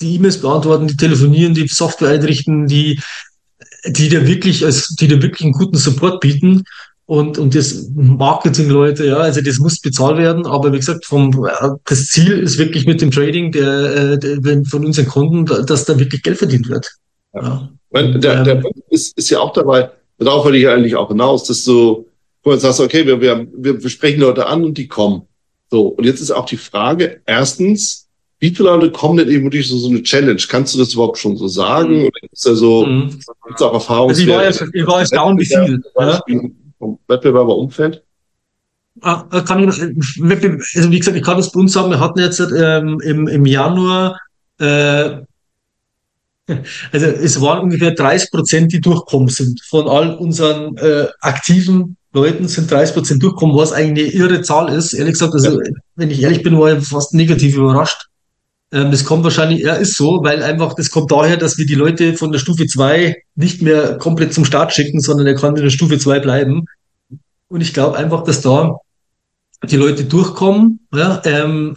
die 0.00 0.16
E-Mails 0.16 0.40
beantworten, 0.40 0.88
die 0.88 0.96
telefonieren, 0.96 1.54
die 1.54 1.68
Software 1.68 2.10
einrichten, 2.10 2.66
die, 2.66 3.00
die 3.86 4.08
dir 4.08 4.26
wirklich, 4.26 4.64
als, 4.64 4.94
die 4.96 5.08
dir 5.08 5.22
wirklich 5.22 5.42
einen 5.42 5.52
guten 5.52 5.76
Support 5.76 6.20
bieten. 6.20 6.64
Und, 7.06 7.38
und 7.38 7.54
das 7.54 7.88
Marketing-Leute, 7.94 9.06
ja, 9.06 9.18
also 9.18 9.40
das 9.40 9.58
muss 9.58 9.80
bezahlt 9.80 10.18
werden. 10.18 10.44
Aber 10.44 10.72
wie 10.72 10.78
gesagt, 10.78 11.06
vom, 11.06 11.48
das 11.84 12.06
Ziel 12.08 12.40
ist 12.40 12.58
wirklich 12.58 12.84
mit 12.84 13.00
dem 13.00 13.12
Trading 13.12 13.52
der, 13.52 14.16
der 14.16 14.64
von 14.64 14.84
unseren 14.84 15.06
Kunden, 15.06 15.44
dass 15.66 15.84
da 15.84 15.98
wirklich 15.98 16.22
Geld 16.22 16.38
verdient 16.38 16.68
wird. 16.68 16.90
Ja. 17.32 17.70
ja. 17.92 18.02
Der, 18.02 18.42
der 18.42 18.56
ähm, 18.56 18.62
Punkt 18.62 18.80
ist, 18.90 19.16
ist 19.16 19.30
ja 19.30 19.38
auch 19.38 19.52
dabei, 19.52 19.90
darauf 20.18 20.44
will 20.46 20.54
ich 20.54 20.68
eigentlich 20.68 20.96
auch 20.96 21.08
hinaus, 21.08 21.44
dass 21.44 21.64
du, 21.64 22.06
wo 22.42 22.50
du 22.50 22.58
sagst, 22.58 22.80
okay, 22.80 23.06
wir, 23.06 23.20
wir, 23.20 23.46
wir 23.52 23.90
sprechen 23.90 24.20
Leute 24.20 24.46
an 24.46 24.64
und 24.64 24.78
die 24.78 24.88
kommen. 24.88 25.22
So. 25.70 25.88
Und 25.88 26.04
jetzt 26.04 26.20
ist 26.20 26.30
auch 26.30 26.46
die 26.46 26.56
Frage, 26.56 27.20
erstens, 27.26 28.08
wie 28.38 28.50
viele 28.50 28.68
Leute 28.68 28.92
kommen 28.92 29.16
denn 29.18 29.30
eben 29.30 29.44
wirklich 29.44 29.68
so, 29.68 29.78
so 29.78 29.88
eine 29.88 30.02
Challenge? 30.02 30.40
Kannst 30.48 30.74
du 30.74 30.78
das 30.78 30.92
überhaupt 30.92 31.18
schon 31.18 31.36
so 31.36 31.48
sagen? 31.48 32.02
Oder 32.02 32.20
gibt 32.20 32.34
es 32.34 32.42
da 32.42 32.54
so 32.54 32.84
mhm. 32.84 33.18
gibt's 33.46 33.62
auch 33.62 33.72
Erfahrungen? 33.72 34.10
Also 34.10 34.22
ich 34.22 34.28
war, 34.28 34.44
ja, 34.44 34.50
ich 34.50 34.86
war 34.86 35.00
erstaunt, 35.00 35.40
wie 35.40 35.46
viel. 35.46 35.82
Ja? 35.98 36.20
Vom 36.78 36.98
Wettbewerberumfeld? 37.08 38.02
Ah, 39.02 39.24
kann 39.42 39.60
ich, 39.60 39.66
also 39.68 40.90
wie 40.90 40.98
gesagt, 40.98 41.16
ich 41.16 41.22
kann 41.22 41.36
das 41.36 41.52
bei 41.52 41.60
uns 41.60 41.72
sagen, 41.72 41.90
wir 41.90 42.00
hatten 42.00 42.18
jetzt 42.18 42.40
ähm, 42.40 43.00
im, 43.02 43.28
im 43.28 43.44
Januar, 43.44 44.18
äh, 44.58 45.18
also 46.92 47.06
es 47.06 47.40
waren 47.40 47.60
ungefähr 47.60 47.92
30 47.92 48.30
Prozent, 48.30 48.72
die 48.72 48.80
durchkommen 48.80 49.28
sind. 49.28 49.60
Von 49.68 49.88
all 49.88 50.14
unseren 50.14 50.76
äh, 50.76 51.06
aktiven 51.20 51.96
Leuten 52.12 52.48
sind 52.48 52.70
30 52.70 52.94
Prozent 52.94 53.22
durchkommen, 53.22 53.56
was 53.56 53.72
eigentlich 53.72 54.14
eine 54.14 54.24
irre 54.24 54.42
Zahl 54.42 54.72
ist. 54.72 54.92
Ehrlich 54.92 55.14
gesagt, 55.14 55.34
also 55.34 55.60
ja. 55.60 55.70
wenn 55.96 56.10
ich 56.10 56.22
ehrlich 56.22 56.42
bin, 56.42 56.58
war 56.58 56.76
ich 56.76 56.86
fast 56.86 57.14
negativ 57.14 57.56
überrascht. 57.56 58.08
Ähm, 58.72 58.90
das 58.90 59.04
kommt 59.04 59.24
wahrscheinlich, 59.24 59.60
ja, 59.60 59.74
ist 59.74 59.96
so, 59.96 60.20
weil 60.22 60.42
einfach, 60.42 60.74
das 60.74 60.90
kommt 60.90 61.10
daher, 61.10 61.36
dass 61.36 61.58
wir 61.58 61.66
die 61.66 61.74
Leute 61.74 62.14
von 62.14 62.32
der 62.32 62.38
Stufe 62.38 62.66
2 62.66 63.16
nicht 63.34 63.62
mehr 63.62 63.98
komplett 63.98 64.32
zum 64.32 64.44
Start 64.44 64.72
schicken, 64.72 65.00
sondern 65.00 65.26
er 65.26 65.34
kann 65.34 65.56
in 65.56 65.62
der 65.62 65.70
Stufe 65.70 65.98
2 65.98 66.20
bleiben. 66.20 66.64
Und 67.48 67.60
ich 67.60 67.74
glaube 67.74 67.96
einfach, 67.96 68.24
dass 68.24 68.40
da 68.40 68.76
die 69.62 69.76
Leute 69.76 70.04
durchkommen. 70.04 70.86
Ja, 70.94 71.22
ähm, 71.24 71.76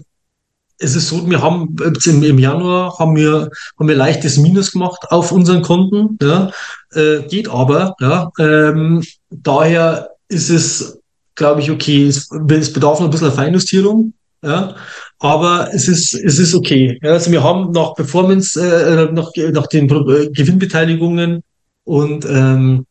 es 0.80 0.96
ist 0.96 1.10
so, 1.10 1.30
wir 1.30 1.42
haben 1.42 1.76
im, 2.06 2.24
im 2.24 2.40
Januar 2.40 2.98
haben 2.98 3.16
wir, 3.16 3.50
haben 3.78 3.88
wir 3.88 3.96
leichtes 3.96 4.38
Minus 4.38 4.72
gemacht 4.72 5.00
auf 5.10 5.32
unseren 5.32 5.62
Konten. 5.62 6.18
Ja, 6.22 6.52
äh, 6.94 7.22
geht 7.28 7.50
aber. 7.50 7.96
Ja, 8.00 8.32
ähm, 8.40 9.04
daher 9.30 10.12
ist 10.30 10.50
es, 10.50 11.00
glaube 11.36 11.62
ich, 11.62 11.70
okay. 11.70 12.08
Es, 12.08 12.30
es 12.32 12.74
bedarf 12.74 13.00
noch 13.00 13.08
ein 13.08 13.12
bisschen 13.12 13.32
Feinjustierung. 13.32 14.14
Ja, 14.42 14.76
aber 15.20 15.70
es 15.74 15.90
ist, 15.90 16.14
es 16.14 16.40
ist 16.40 16.56
okay. 16.56 16.98
Ja, 17.04 17.12
also 17.12 17.30
wir 17.30 17.44
haben 17.44 17.72
nach 17.72 17.94
Performance, 17.96 18.58
äh, 18.60 19.12
nach, 19.12 19.32
nach 19.52 19.68
den 19.68 19.90
äh, 19.90 20.30
Gewinnbeteiligungen 20.30 21.44
und, 21.84 22.26
ähm, 22.26 22.86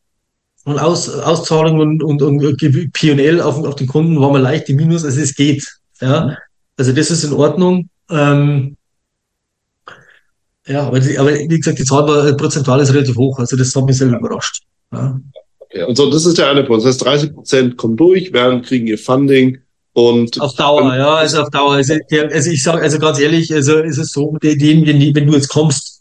und 0.64 0.78
Aus, 0.78 1.08
Auszahlungen 1.08 2.02
und, 2.02 2.02
und, 2.02 2.42
und 2.42 2.92
P&L 2.92 3.40
auf, 3.40 3.64
auf 3.64 3.76
den 3.76 3.86
Kunden 3.86 4.20
waren 4.20 4.34
wir 4.34 4.40
leicht 4.40 4.68
im 4.68 4.76
Minus, 4.76 5.06
also 5.06 5.18
es 5.18 5.34
geht. 5.34 5.66
Ja, 6.02 6.36
also 6.78 6.92
das 6.92 7.10
ist 7.10 7.24
in 7.24 7.32
Ordnung. 7.32 7.88
Ähm, 8.10 8.76
ja, 10.66 10.86
aber, 10.86 11.00
die, 11.00 11.18
aber 11.18 11.34
wie 11.34 11.48
gesagt, 11.48 11.78
die 11.78 11.84
Zahl 11.84 12.06
war 12.06 12.26
äh, 12.26 12.34
prozentual 12.34 12.80
ist 12.80 12.92
relativ 12.92 13.16
hoch, 13.16 13.38
also 13.38 13.56
das 13.56 13.74
hat 13.74 13.84
mich 13.84 13.98
sehr 13.98 14.08
überrascht. 14.08 14.62
Ja. 14.92 15.20
Okay, 15.58 15.82
und 15.84 15.96
so, 15.96 16.10
das 16.10 16.24
ist 16.24 16.38
der 16.38 16.50
eine 16.50 16.64
Punkt. 16.64 16.84
Das 16.84 16.90
heißt, 16.90 17.04
30 17.04 17.34
Prozent 17.34 17.76
kommen 17.76 17.96
durch, 17.96 18.32
werden, 18.32 18.62
kriegen 18.62 18.86
ihr 18.86 18.98
Funding 18.98 19.58
und 19.92 20.40
auf 20.40 20.54
Dauer, 20.54 20.96
ja, 20.96 21.14
also 21.16 21.42
auf 21.42 21.50
Dauer. 21.50 21.72
Also, 21.72 21.94
also 22.10 22.50
ich 22.50 22.62
sage, 22.62 22.82
also 22.82 22.98
ganz 22.98 23.18
ehrlich, 23.18 23.52
also 23.52 23.78
ist 23.78 23.98
es 23.98 24.12
so, 24.12 24.36
den, 24.42 24.58
den, 24.58 25.14
wenn 25.14 25.26
du 25.26 25.32
jetzt 25.32 25.48
kommst 25.48 25.97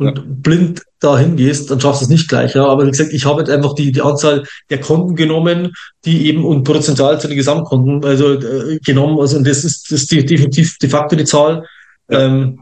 und 0.00 0.16
ja. 0.16 0.24
blind 0.26 0.82
dahin 0.98 1.36
gehst, 1.36 1.70
dann 1.70 1.78
schaffst 1.78 2.00
du 2.00 2.04
es 2.06 2.10
nicht 2.10 2.28
gleich. 2.28 2.54
Ja. 2.54 2.66
Aber 2.66 2.86
wie 2.86 2.90
gesagt, 2.90 3.12
ich 3.12 3.26
habe 3.26 3.40
jetzt 3.40 3.50
einfach 3.50 3.74
die, 3.74 3.92
die 3.92 4.00
Anzahl 4.00 4.44
der 4.70 4.80
Konten 4.80 5.14
genommen, 5.14 5.72
die 6.06 6.26
eben 6.26 6.44
und 6.44 6.64
prozentual 6.64 7.20
zu 7.20 7.28
den 7.28 7.36
Gesamtkonten, 7.36 8.02
also 8.04 8.32
äh, 8.32 8.78
genommen. 8.78 9.20
Also 9.20 9.36
und 9.36 9.46
das 9.46 9.62
ist, 9.62 9.92
das 9.92 10.02
ist 10.02 10.10
die, 10.10 10.24
definitiv 10.24 10.78
de 10.78 10.88
facto 10.88 11.16
die 11.16 11.24
Zahl. 11.24 11.66
Ja. 12.08 12.20
Ähm, 12.20 12.60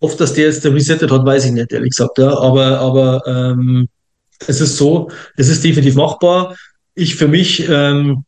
oft, 0.00 0.20
dass 0.20 0.34
der 0.34 0.46
jetzt 0.46 0.64
der 0.64 0.74
resettet 0.74 1.12
hat, 1.12 1.24
weiß 1.24 1.46
ich 1.46 1.52
nicht, 1.52 1.72
ehrlich 1.72 1.90
gesagt. 1.90 2.18
Ja. 2.18 2.36
Aber, 2.36 2.80
aber 2.80 3.22
ähm, 3.26 3.88
es 4.46 4.60
ist 4.60 4.76
so, 4.76 5.10
es 5.36 5.48
ist 5.48 5.62
definitiv 5.62 5.94
machbar. 5.94 6.56
Ich 6.96 7.14
für 7.14 7.28
mich 7.28 7.68
ähm, 7.68 8.24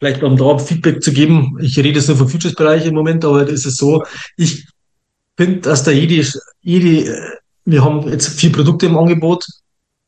vielleicht 0.00 0.24
um 0.24 0.36
da 0.36 0.58
Feedback 0.58 1.02
zu 1.02 1.12
geben, 1.12 1.56
ich 1.60 1.78
rede 1.78 1.90
jetzt 1.90 2.08
nur 2.08 2.16
vom 2.16 2.28
Futures-Bereich 2.28 2.86
im 2.86 2.94
Moment, 2.94 3.24
aber 3.24 3.44
das 3.44 3.64
ist 3.64 3.76
so, 3.76 4.02
ich 4.36 4.66
finde, 5.36 5.60
dass 5.60 5.84
da 5.84 5.92
jede, 5.92 6.26
jede, 6.62 7.38
wir 7.70 7.84
haben 7.84 8.08
jetzt 8.08 8.28
vier 8.28 8.52
Produkte 8.52 8.86
im 8.86 8.98
Angebot 8.98 9.44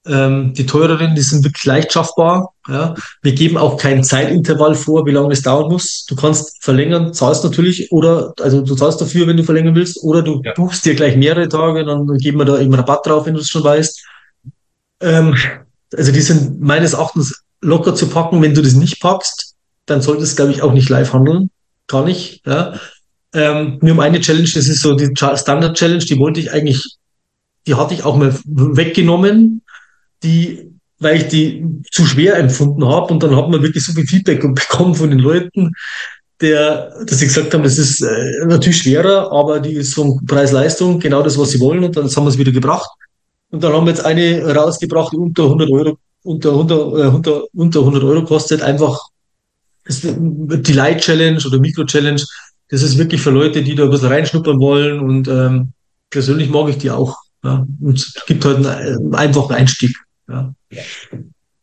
Ähm, 0.04 0.52
die 0.54 0.66
teureren, 0.66 1.14
die 1.14 1.22
sind 1.22 1.44
wirklich 1.44 1.64
leicht 1.64 1.92
schaffbar. 1.92 2.54
Ja. 2.68 2.94
Wir 3.22 3.34
geben 3.34 3.56
auch 3.56 3.76
kein 3.76 4.02
Zeitintervall 4.02 4.74
vor, 4.74 5.06
wie 5.06 5.12
lange 5.12 5.32
es 5.32 5.42
dauern 5.42 5.70
muss. 5.70 6.04
Du 6.06 6.16
kannst 6.16 6.60
verlängern, 6.60 7.14
zahlst 7.14 7.44
natürlich, 7.44 7.92
oder 7.92 8.34
also 8.40 8.62
du 8.62 8.74
zahlst 8.74 9.00
dafür, 9.00 9.28
wenn 9.28 9.36
du 9.36 9.44
verlängern 9.44 9.76
willst, 9.76 10.02
oder 10.02 10.22
du 10.22 10.42
ja. 10.44 10.54
buchst 10.54 10.84
dir 10.84 10.96
gleich 10.96 11.16
mehrere 11.16 11.48
Tage, 11.48 11.84
dann 11.84 12.06
geben 12.18 12.38
wir 12.38 12.44
da 12.44 12.58
eben 12.58 12.74
Rabatt 12.74 13.06
drauf, 13.06 13.26
wenn 13.26 13.34
du 13.34 13.40
es 13.40 13.48
schon 13.48 13.62
weißt. 13.62 14.02
Ähm, 15.02 15.36
also 15.96 16.10
die 16.10 16.20
sind 16.20 16.60
meines 16.60 16.94
Erachtens 16.94 17.40
locker 17.60 17.94
zu 17.94 18.08
packen. 18.08 18.42
Wenn 18.42 18.54
du 18.54 18.62
das 18.62 18.74
nicht 18.74 19.00
packst, 19.00 19.54
dann 19.86 20.02
solltest 20.02 20.32
du, 20.32 20.36
glaube 20.36 20.52
ich, 20.52 20.62
auch 20.62 20.72
nicht 20.72 20.88
live 20.88 21.12
handeln. 21.12 21.50
Gar 21.86 22.04
nicht. 22.04 22.44
Ja. 22.44 22.74
Ähm, 23.34 23.78
wir 23.80 23.92
haben 23.92 24.00
eine 24.00 24.20
Challenge, 24.20 24.50
das 24.52 24.66
ist 24.66 24.82
so 24.82 24.94
die 24.94 25.10
Standard 25.14 25.76
Challenge, 25.76 26.04
die 26.04 26.18
wollte 26.18 26.40
ich 26.40 26.50
eigentlich, 26.52 26.96
die 27.66 27.74
hatte 27.74 27.94
ich 27.94 28.04
auch 28.04 28.16
mal 28.16 28.34
weggenommen, 28.44 29.62
die, 30.22 30.72
weil 30.98 31.16
ich 31.16 31.28
die 31.28 31.64
zu 31.90 32.04
schwer 32.04 32.36
empfunden 32.36 32.86
habe 32.86 33.12
und 33.12 33.22
dann 33.22 33.36
hat 33.36 33.48
man 33.48 33.62
wirklich 33.62 33.84
so 33.84 33.92
viel 33.92 34.06
Feedback 34.06 34.40
bekommen 34.54 34.94
von 34.94 35.10
den 35.10 35.18
Leuten, 35.18 35.72
der, 36.40 36.92
dass 37.06 37.20
sie 37.20 37.26
gesagt 37.26 37.54
haben, 37.54 37.62
das 37.62 37.78
ist 37.78 38.00
äh, 38.00 38.46
natürlich 38.46 38.78
schwerer, 38.78 39.30
aber 39.30 39.60
die 39.60 39.74
ist 39.74 39.94
vom 39.94 40.24
Preis-Leistung 40.26 40.98
genau 40.98 41.22
das, 41.22 41.38
was 41.38 41.50
sie 41.50 41.60
wollen 41.60 41.84
und 41.84 41.96
dann 41.96 42.08
haben 42.08 42.24
wir 42.24 42.30
es 42.30 42.38
wieder 42.38 42.52
gebracht. 42.52 42.90
Und 43.50 43.62
dann 43.62 43.72
haben 43.72 43.86
wir 43.86 43.92
jetzt 43.92 44.04
eine 44.04 44.42
rausgebracht, 44.54 45.12
die 45.12 45.18
unter 45.18 45.44
100 45.44 45.70
Euro, 45.70 45.98
unter 46.24 46.50
100, 46.50 46.78
äh, 46.78 47.06
unter, 47.08 47.44
unter 47.52 47.80
100 47.80 48.02
Euro 48.02 48.24
kostet, 48.24 48.62
einfach 48.62 49.00
die 49.86 50.72
Light 50.72 51.00
Challenge 51.00 51.40
oder 51.44 51.58
Mikro 51.58 51.84
Challenge 51.84 52.22
das 52.72 52.82
ist 52.82 52.96
wirklich 52.96 53.20
für 53.20 53.30
Leute, 53.30 53.62
die 53.62 53.74
da 53.74 53.84
ein 53.84 53.90
bisschen 53.90 54.08
reinschnuppern 54.08 54.58
wollen 54.58 54.98
und 54.98 55.28
ähm, 55.28 55.74
persönlich 56.08 56.48
mag 56.48 56.70
ich 56.70 56.78
die 56.78 56.90
auch. 56.90 57.18
Ja. 57.44 57.66
Und 57.80 57.98
es 57.98 58.14
gibt 58.26 58.44
halt 58.44 58.64
einen 58.66 59.14
einfachen 59.14 59.54
Einstieg. 59.54 59.96
Ja, 60.28 60.54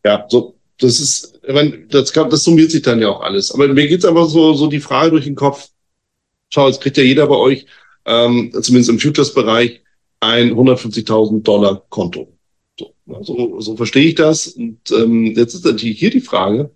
ja 0.05 0.25
so, 0.27 0.55
das 0.77 0.99
ist, 0.99 1.39
ich 1.45 1.53
meine, 1.53 1.85
das, 1.87 2.11
kann, 2.11 2.29
das 2.29 2.43
summiert 2.43 2.71
sich 2.71 2.81
dann 2.81 3.01
ja 3.01 3.09
auch 3.09 3.21
alles. 3.21 3.51
Aber 3.51 3.67
mir 3.67 3.87
geht's 3.87 4.05
einfach 4.05 4.27
so, 4.27 4.53
so 4.53 4.67
die 4.67 4.79
Frage 4.79 5.11
durch 5.11 5.25
den 5.25 5.35
Kopf. 5.35 5.69
Schau, 6.49 6.67
jetzt 6.67 6.81
kriegt 6.81 6.97
ja 6.97 7.03
jeder 7.03 7.27
bei 7.27 7.35
euch, 7.35 7.65
ähm, 8.05 8.51
zumindest 8.61 8.89
im 8.89 8.99
Futures-Bereich, 8.99 9.81
ein 10.21 10.53
150.000 10.53 11.43
Dollar 11.43 11.85
Konto. 11.89 12.33
So, 12.77 12.93
so, 13.21 13.61
so 13.61 13.75
verstehe 13.77 14.07
ich 14.07 14.15
das. 14.15 14.47
Und 14.47 14.79
ähm, 14.91 15.25
jetzt 15.35 15.53
ist 15.53 15.65
natürlich 15.65 15.99
hier 15.99 16.09
die 16.09 16.21
Frage, 16.21 16.71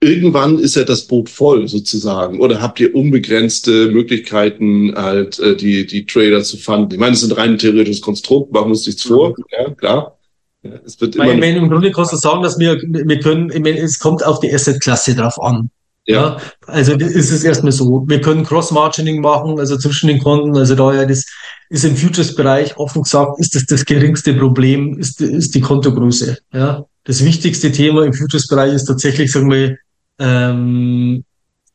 irgendwann 0.00 0.58
ist 0.58 0.76
ja 0.76 0.84
das 0.84 1.06
Boot 1.06 1.28
voll 1.28 1.68
sozusagen. 1.68 2.40
Oder 2.40 2.62
habt 2.62 2.80
ihr 2.80 2.94
unbegrenzte 2.94 3.90
Möglichkeiten, 3.90 4.94
halt 4.94 5.38
äh, 5.38 5.56
die, 5.56 5.86
die 5.86 6.06
Trader 6.06 6.42
zu 6.42 6.56
fanden? 6.56 6.92
Ich 6.92 7.00
meine, 7.00 7.14
es 7.14 7.22
ist 7.22 7.32
ein 7.32 7.38
rein 7.38 7.58
theoretisches 7.58 8.00
Konstrukt, 8.00 8.52
machen 8.52 8.70
uns 8.70 8.86
nichts 8.86 9.02
vor, 9.02 9.34
ja, 9.50 9.70
klar. 9.70 10.18
Ja, 10.62 10.72
es 10.84 11.00
wird 11.00 11.16
immer 11.16 11.26
meine, 11.26 11.56
Im 11.56 11.68
Grunde 11.68 11.92
kannst 11.92 12.12
du 12.12 12.16
sagen, 12.16 12.42
dass 12.42 12.58
wir, 12.58 12.80
wir 12.82 13.20
können, 13.20 13.48
meine, 13.62 13.78
es 13.78 13.98
kommt 13.98 14.24
auf 14.24 14.40
die 14.40 14.52
Asset-Klasse 14.52 15.14
drauf 15.14 15.40
an. 15.40 15.70
Ja. 16.06 16.14
ja. 16.14 16.36
Also 16.66 16.94
ist 16.94 17.30
es 17.30 17.44
erstmal 17.44 17.72
so. 17.72 18.04
Wir 18.08 18.20
können 18.20 18.44
Cross-Margining 18.44 19.20
machen, 19.20 19.58
also 19.58 19.76
zwischen 19.76 20.08
den 20.08 20.18
Konten. 20.18 20.56
Also 20.56 20.74
daher, 20.74 21.06
das 21.06 21.26
ist 21.68 21.84
im 21.84 21.96
Futures-Bereich 21.96 22.76
offen 22.76 23.02
gesagt, 23.02 23.38
ist 23.38 23.54
das 23.54 23.66
das 23.66 23.84
geringste 23.84 24.34
Problem, 24.34 24.98
ist, 24.98 25.20
ist 25.20 25.54
die 25.54 25.60
Kontogröße. 25.60 26.38
Ja. 26.52 26.86
Das 27.04 27.24
wichtigste 27.24 27.70
Thema 27.70 28.04
im 28.04 28.12
Futures-Bereich 28.12 28.74
ist 28.74 28.86
tatsächlich, 28.86 29.30
sagen 29.30 29.50
wir, 29.50 29.76
ähm, 30.18 31.24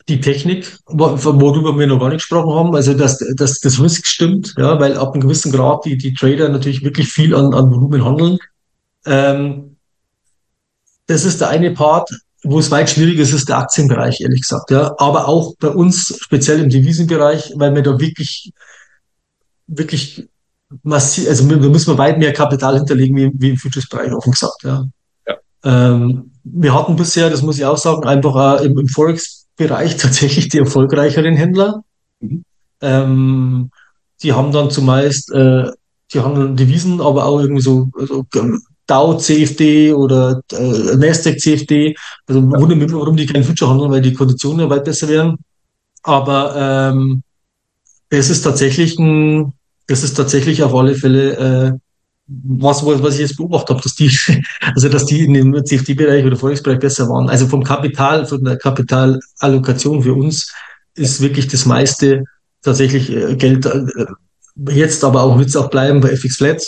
die 0.10 0.20
Technik, 0.20 0.78
worüber 0.86 1.78
wir 1.80 1.88
noch 1.88 2.00
gar 2.00 2.10
nicht 2.10 2.22
gesprochen 2.22 2.54
haben, 2.54 2.76
also 2.76 2.94
dass, 2.94 3.20
dass 3.36 3.60
das 3.62 3.82
Risk 3.82 4.06
stimmt, 4.06 4.54
ja, 4.58 4.80
weil 4.80 4.98
ab 4.98 5.14
einem 5.14 5.22
gewissen 5.22 5.52
Grad 5.52 5.86
die, 5.86 5.98
die 5.98 6.14
Trader 6.14 6.50
natürlich 6.50 6.84
wirklich 6.84 7.08
viel 7.08 7.34
an, 7.34 7.54
an 7.54 7.72
Volumen 7.72 8.04
handeln. 8.04 8.38
Ähm, 9.06 9.78
das 11.08 11.24
ist 11.24 11.40
der 11.40 11.50
eine 11.50 11.72
Part, 11.72 12.10
wo 12.44 12.60
es 12.60 12.72
weit 12.72 12.90
schwieriger 12.90 13.24
ist, 13.24 13.34
ist 13.34 13.48
der 13.48 13.60
Aktienbereich, 13.60 14.20
ehrlich 14.20 14.42
gesagt. 14.42 14.72
Ja. 14.72 14.94
Aber 14.98 15.28
auch 15.28 15.56
bei 15.58 15.70
uns, 15.70 16.18
speziell 16.22 16.60
im 16.60 16.70
Devisenbereich, 16.70 17.54
weil 17.56 17.74
wir 17.74 17.82
da 17.82 17.98
wirklich, 18.00 18.52
wirklich 19.68 20.28
massiv, 20.84 21.30
also 21.30 21.48
da 21.48 21.70
müssen 21.70 21.94
wir 21.94 21.98
weit 21.98 22.18
mehr 22.18 22.34
Kapital 22.34 22.76
hinterlegen 22.76 23.16
wie, 23.16 23.32
wie 23.36 23.50
im 23.52 23.58
Futures-Bereich, 23.58 24.12
offen 24.12 24.32
gesagt. 24.32 24.64
Ja. 24.64 24.86
Ähm, 25.64 26.32
wir 26.44 26.74
hatten 26.74 26.96
bisher, 26.96 27.30
das 27.30 27.42
muss 27.42 27.58
ich 27.58 27.66
auch 27.66 27.78
sagen, 27.78 28.06
einfach 28.06 28.62
im, 28.62 28.78
im 28.78 28.88
Forex-Bereich 28.88 29.98
tatsächlich 29.98 30.50
die 30.50 30.60
erfolgreicheren 30.60 31.36
Händler. 31.36 31.84
Mhm. 32.20 32.44
Ähm, 32.82 33.72
die 34.22 34.34
haben 34.34 34.52
dann 34.52 34.70
zumeist, 34.70 35.32
äh, 35.32 35.72
die 36.14 36.20
handeln 36.20 36.56
Devisen, 36.56 37.02
aber 37.02 37.26
auch 37.26 37.40
irgendwie 37.40 37.62
so, 37.62 37.90
so 37.98 38.26
Dow 38.88 39.18
CFD 39.18 39.94
oder 39.94 40.42
äh, 40.52 40.96
Nasdaq 40.96 41.40
CFD. 41.40 41.96
Also 42.28 42.42
ja. 42.42 42.60
wundert 42.60 42.78
mich, 42.78 42.94
warum 42.94 43.16
die 43.16 43.26
kein 43.26 43.44
Future 43.44 43.72
handeln, 43.72 43.92
weil 43.92 44.02
die 44.02 44.14
Konditionen 44.14 44.62
ja 44.62 44.70
weit 44.70 44.84
besser 44.84 45.08
wären. 45.08 45.38
Aber 46.04 46.56
ähm, 46.94 47.24
es 48.10 48.30
ist 48.30 48.42
tatsächlich 48.42 49.00
ein, 49.00 49.54
es 49.88 50.04
ist 50.04 50.16
tatsächlich 50.16 50.64
auf 50.64 50.76
alle 50.76 50.96
Fälle 50.96 51.38
äh, 51.38 51.80
was, 52.44 52.86
was 52.86 53.16
ich 53.16 53.22
jetzt 53.22 53.38
beobachtet 53.38 53.70
habe, 53.70 53.82
dass 53.82 53.96
die, 53.96 54.12
also 54.76 54.90
dass 54.90 55.06
die 55.06 55.26
in 55.26 55.34
dem 55.34 55.66
CFD-Bereich 55.66 56.26
oder 56.26 56.36
Forex-Bereich 56.36 56.80
besser 56.80 57.10
waren. 57.10 57.30
Also 57.30 57.48
vom 57.48 57.64
Kapital, 57.64 58.26
von 58.26 58.44
der 58.44 58.58
Kapitalallokation 58.58 60.04
für 60.04 60.14
uns 60.14 60.54
ist 60.96 61.22
wirklich 61.22 61.48
das 61.48 61.66
meiste 61.66 62.24
tatsächlich 62.62 63.12
äh, 63.12 63.36
Geld 63.36 63.66
äh, 63.66 63.86
jetzt, 64.70 65.04
aber 65.04 65.24
auch 65.24 65.38
wird 65.38 65.50
es 65.50 65.56
auch 65.56 65.70
bleiben 65.70 66.02
bei 66.02 66.10
FX 66.10 66.38
Flat, 66.38 66.68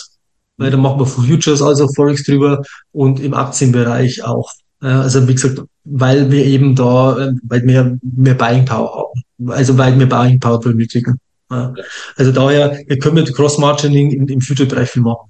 weil 0.57 0.71
da 0.71 0.77
machen 0.77 0.99
wir 0.99 1.05
Futures 1.05 1.61
als 1.61 1.81
auch 1.81 1.93
Forex 1.95 2.23
drüber 2.23 2.63
und 2.91 3.19
im 3.19 3.33
Aktienbereich 3.33 4.23
auch. 4.23 4.51
Also 4.81 5.27
wie 5.27 5.33
gesagt, 5.33 5.61
weil 5.83 6.29
wir 6.31 6.45
eben 6.45 6.75
da 6.75 7.17
äh, 7.17 7.33
weil 7.43 7.63
mehr, 7.63 7.97
mehr 8.01 8.35
Buying 8.35 8.65
Power 8.65 9.09
haben. 9.39 9.51
Also 9.51 9.77
weil 9.77 9.97
wir 9.97 10.07
Buying 10.07 10.39
Power 10.39 10.59
benötigen. 10.59 11.19
Also 11.47 12.31
daher, 12.31 12.81
wir 12.87 12.97
können 12.97 13.15
mit 13.15 13.33
Cross-Margining 13.33 14.27
im 14.27 14.41
Future-Bereich 14.41 14.89
viel 14.89 15.03
machen. 15.03 15.29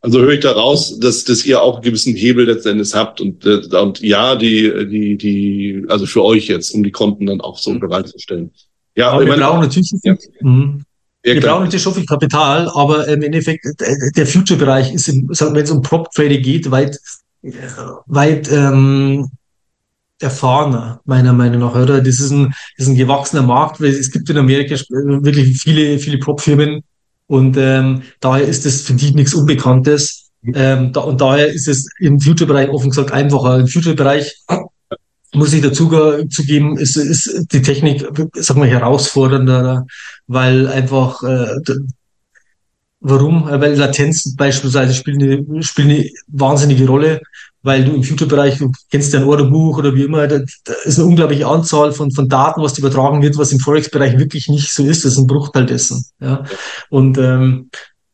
Also 0.00 0.20
höre 0.20 0.34
ich 0.34 0.40
daraus, 0.40 0.98
dass, 1.00 1.24
dass 1.24 1.44
ihr 1.44 1.60
auch 1.60 1.74
einen 1.74 1.82
gewissen 1.82 2.14
Hebel 2.14 2.46
letztendlich 2.46 2.94
habt 2.94 3.20
und, 3.20 3.44
äh, 3.44 3.76
und 3.76 4.00
ja, 4.00 4.36
die, 4.36 4.70
die, 4.88 5.16
die, 5.16 5.84
also 5.88 6.06
für 6.06 6.22
euch 6.22 6.46
jetzt, 6.46 6.70
um 6.72 6.84
die 6.84 6.92
Konten 6.92 7.26
dann 7.26 7.40
auch 7.40 7.58
so 7.58 7.72
mhm. 7.72 7.80
bereitzustellen. 7.80 8.52
Ja, 8.94 9.10
aber 9.10 9.22
wir 9.22 9.28
meine, 9.28 9.42
brauchen 9.42 9.60
natürlich 9.60 9.92
ja. 10.02 10.16
Mhm. 10.40 10.84
Ja, 11.24 11.34
wir 11.34 11.40
brauchen 11.40 11.64
natürlich 11.64 11.82
schon 11.82 11.94
viel 11.94 12.06
Kapital, 12.06 12.70
aber 12.74 13.08
im 13.08 13.22
Endeffekt, 13.22 13.64
der 14.16 14.26
Future-Bereich 14.26 14.94
ist, 14.94 15.08
im, 15.08 15.28
wenn 15.28 15.64
es 15.64 15.70
um 15.70 15.82
Prop-Trading 15.82 16.42
geht, 16.42 16.70
weit, 16.70 16.96
weit 18.06 18.50
ähm, 18.52 19.28
erfahrener, 20.20 21.00
meiner 21.04 21.32
Meinung 21.32 21.60
nach. 21.60 21.74
Oder? 21.74 22.00
Das, 22.00 22.20
ist 22.20 22.30
ein, 22.30 22.54
das 22.76 22.86
ist 22.86 22.88
ein 22.88 22.96
gewachsener 22.96 23.42
Markt, 23.42 23.80
weil 23.80 23.90
es 23.90 24.10
gibt 24.10 24.30
in 24.30 24.38
Amerika 24.38 24.76
wirklich 24.88 25.60
viele, 25.60 25.98
viele 25.98 26.18
Prop-Firmen, 26.18 26.82
und 27.28 27.56
ähm, 27.58 28.02
daher 28.20 28.46
ist 28.46 28.66
es 28.66 28.82
für 28.82 28.94
die 28.94 29.12
nichts 29.12 29.34
Unbekanntes. 29.34 30.30
Ähm, 30.54 30.92
da, 30.92 31.00
und 31.00 31.20
daher 31.20 31.48
ist 31.48 31.68
es 31.68 31.88
im 32.00 32.18
Future-Bereich 32.18 32.70
offen 32.70 32.90
gesagt 32.90 33.12
einfacher. 33.12 33.60
Im 33.60 33.68
Future-Bereich 33.68 34.34
muss 35.34 35.52
ich 35.52 35.60
dazu 35.60 35.90
zugeben, 36.30 36.78
ist, 36.78 36.96
ist 36.96 37.52
die 37.52 37.60
Technik, 37.60 38.08
sag 38.34 38.56
mal, 38.56 38.66
herausfordernder, 38.66 39.86
weil 40.26 40.68
einfach 40.68 41.22
äh, 41.22 41.60
warum? 43.00 43.44
Weil 43.44 43.74
Latenz 43.74 44.34
beispielsweise 44.34 44.94
spielt 44.94 45.22
eine, 45.22 45.62
spielt 45.62 45.88
eine 45.88 46.10
wahnsinnige 46.28 46.86
Rolle 46.86 47.20
weil 47.68 47.84
du 47.84 47.94
im 47.94 48.02
Future-Bereich, 48.02 48.58
du 48.58 48.72
kennst 48.90 49.12
ja 49.12 49.20
ein 49.20 49.26
Orderbuch 49.26 49.78
oder 49.78 49.94
wie 49.94 50.04
immer, 50.04 50.26
da, 50.26 50.40
da 50.64 50.72
ist 50.84 50.98
eine 50.98 51.06
unglaubliche 51.06 51.46
Anzahl 51.46 51.92
von, 51.92 52.10
von 52.10 52.28
Daten, 52.28 52.62
was 52.62 52.78
übertragen 52.78 53.20
wird, 53.22 53.36
was 53.36 53.52
im 53.52 53.60
Forex-Bereich 53.60 54.18
wirklich 54.18 54.48
nicht 54.48 54.72
so 54.72 54.82
ist. 54.84 55.04
Das 55.04 55.12
ist 55.12 55.18
ein 55.18 55.26
Bruchteil 55.26 55.66
dessen. 55.66 56.04
Ja. 56.18 56.44
Und 56.88 57.18
ähm, 57.18 57.68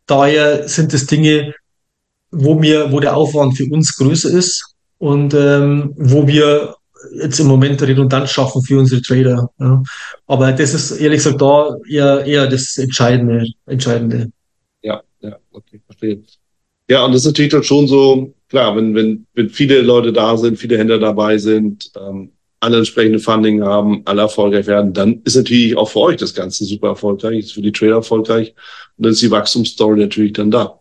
daher 0.06 0.68
sind 0.68 0.92
es 0.92 1.06
Dinge, 1.06 1.54
wo 2.32 2.54
mir, 2.54 2.90
wo 2.90 2.98
der 2.98 3.16
Aufwand 3.16 3.56
für 3.56 3.66
uns 3.66 3.96
größer 3.96 4.28
ist 4.30 4.74
und 4.98 5.34
ähm, 5.34 5.94
wo 5.96 6.26
wir 6.26 6.74
jetzt 7.20 7.38
im 7.38 7.46
Moment 7.46 7.80
redundant 7.80 8.28
schaffen 8.28 8.60
für 8.62 8.78
unsere 8.78 9.02
Trader. 9.02 9.48
Ja. 9.60 9.82
Aber 10.26 10.50
das 10.50 10.74
ist 10.74 10.90
ehrlich 10.92 11.18
gesagt 11.18 11.40
da 11.40 11.76
eher, 11.88 12.26
eher 12.26 12.48
das 12.48 12.76
Entscheidende, 12.76 13.46
Entscheidende. 13.66 14.32
Ja, 14.82 15.00
ja, 15.20 15.36
okay, 15.52 15.80
verstehe. 15.86 16.22
Ja, 16.88 17.04
und 17.04 17.12
das 17.12 17.22
ist 17.22 17.26
natürlich 17.26 17.52
dann 17.52 17.62
schon 17.62 17.86
so, 17.86 18.34
klar, 18.48 18.76
wenn, 18.76 18.94
wenn, 18.94 19.26
wenn 19.34 19.50
viele 19.50 19.80
Leute 19.80 20.12
da 20.12 20.36
sind, 20.36 20.58
viele 20.58 20.78
Händler 20.78 20.98
dabei 20.98 21.38
sind, 21.38 21.90
ähm, 21.96 22.32
alle 22.60 22.78
entsprechende 22.78 23.18
Funding 23.18 23.62
haben, 23.62 24.02
alle 24.06 24.22
erfolgreich 24.22 24.66
werden, 24.66 24.92
dann 24.92 25.20
ist 25.24 25.36
natürlich 25.36 25.76
auch 25.76 25.88
für 25.88 26.00
euch 26.00 26.16
das 26.16 26.34
Ganze 26.34 26.64
super 26.64 26.88
erfolgreich, 26.88 27.40
ist 27.40 27.52
für 27.52 27.62
die 27.62 27.72
Trader 27.72 27.96
erfolgreich 27.96 28.54
und 28.96 29.04
dann 29.04 29.12
ist 29.12 29.22
die 29.22 29.30
Wachstumsstory 29.30 29.98
natürlich 29.98 30.32
dann 30.32 30.50
da. 30.50 30.80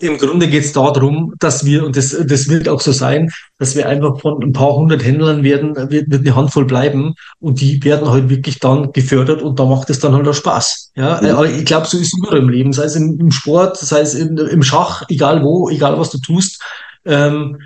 Im 0.00 0.16
Grunde 0.16 0.48
geht 0.48 0.64
es 0.64 0.72
darum, 0.72 1.34
dass 1.38 1.66
wir, 1.66 1.84
und 1.84 1.98
das, 1.98 2.16
das 2.26 2.48
wird 2.48 2.66
auch 2.66 2.80
so 2.80 2.92
sein, 2.92 3.30
dass 3.58 3.76
wir 3.76 3.86
einfach 3.86 4.18
von 4.20 4.42
ein 4.42 4.54
paar 4.54 4.74
hundert 4.74 5.04
Händlern 5.04 5.42
werden, 5.42 5.76
wird, 5.90 6.10
wird 6.10 6.22
eine 6.22 6.34
Handvoll 6.34 6.64
bleiben 6.64 7.14
und 7.40 7.60
die 7.60 7.84
werden 7.84 8.08
halt 8.08 8.30
wirklich 8.30 8.58
dann 8.58 8.92
gefördert 8.92 9.42
und 9.42 9.60
da 9.60 9.66
macht 9.66 9.90
es 9.90 9.98
dann 9.98 10.14
halt 10.14 10.26
auch 10.26 10.34
Spaß. 10.34 10.92
Ja, 10.96 11.20
mhm. 11.20 11.28
aber 11.28 11.50
ich 11.50 11.66
glaube, 11.66 11.86
so 11.86 11.98
ist 11.98 12.14
es 12.14 12.18
überall 12.18 12.38
im 12.38 12.48
Leben, 12.48 12.72
sei 12.72 12.84
es 12.84 12.96
im, 12.96 13.20
im 13.20 13.30
Sport, 13.30 13.76
sei 13.76 14.00
es 14.00 14.14
im, 14.14 14.38
im, 14.38 14.62
Schach, 14.62 15.02
egal 15.10 15.42
wo, 15.42 15.68
egal 15.68 15.98
was 15.98 16.08
du 16.08 16.18
tust. 16.20 16.62
Ähm, 17.04 17.58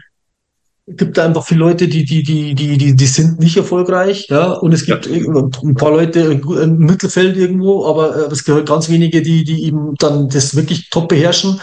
gibt 0.88 1.16
einfach 1.20 1.46
viele 1.46 1.60
Leute, 1.60 1.86
die, 1.86 2.04
die, 2.04 2.24
die, 2.24 2.56
die, 2.56 2.76
die, 2.76 2.96
die 2.96 3.06
sind 3.06 3.38
nicht 3.38 3.56
erfolgreich, 3.56 4.26
ja, 4.28 4.50
und 4.50 4.72
es 4.72 4.84
gibt 4.84 5.06
ja. 5.06 5.14
ein 5.14 5.74
paar 5.76 5.92
Leute 5.92 6.40
im 6.42 6.78
Mittelfeld 6.78 7.36
irgendwo, 7.36 7.86
aber 7.86 8.16
äh, 8.16 8.32
es 8.32 8.44
gehört 8.44 8.68
ganz 8.68 8.88
wenige, 8.88 9.22
die, 9.22 9.44
die 9.44 9.64
eben 9.66 9.94
dann 9.98 10.28
das 10.28 10.56
wirklich 10.56 10.90
top 10.90 11.08
beherrschen. 11.08 11.60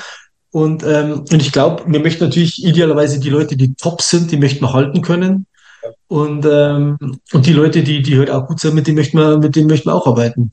Und, 0.52 0.84
ähm, 0.84 1.26
und 1.30 1.42
ich 1.42 1.52
glaube, 1.52 1.84
wir 1.88 2.00
möchten 2.00 2.24
natürlich 2.24 2.64
idealerweise 2.64 3.20
die 3.20 3.30
Leute, 3.30 3.58
die 3.58 3.74
top 3.76 4.02
sind, 4.02 4.32
die 4.32 4.38
möchten 4.38 4.62
wir 4.62 4.74
halten 4.74 5.02
können. 5.02 5.46
Und, 6.08 6.46
ähm, 6.50 6.98
und 7.34 7.46
die 7.46 7.54
Leute, 7.54 7.84
die, 7.84 8.02
die 8.02 8.18
halt 8.18 8.32
auch 8.32 8.48
gut 8.48 8.60
sind, 8.60 8.76
mit 8.76 8.88
denen 8.88 8.98
möchten 8.98 9.18
wir, 9.18 9.38
mit 9.38 9.56
denen 9.56 9.68
möchten 9.68 9.90
wir 9.90 9.96
auch 9.96 10.08
arbeiten. 10.08 10.52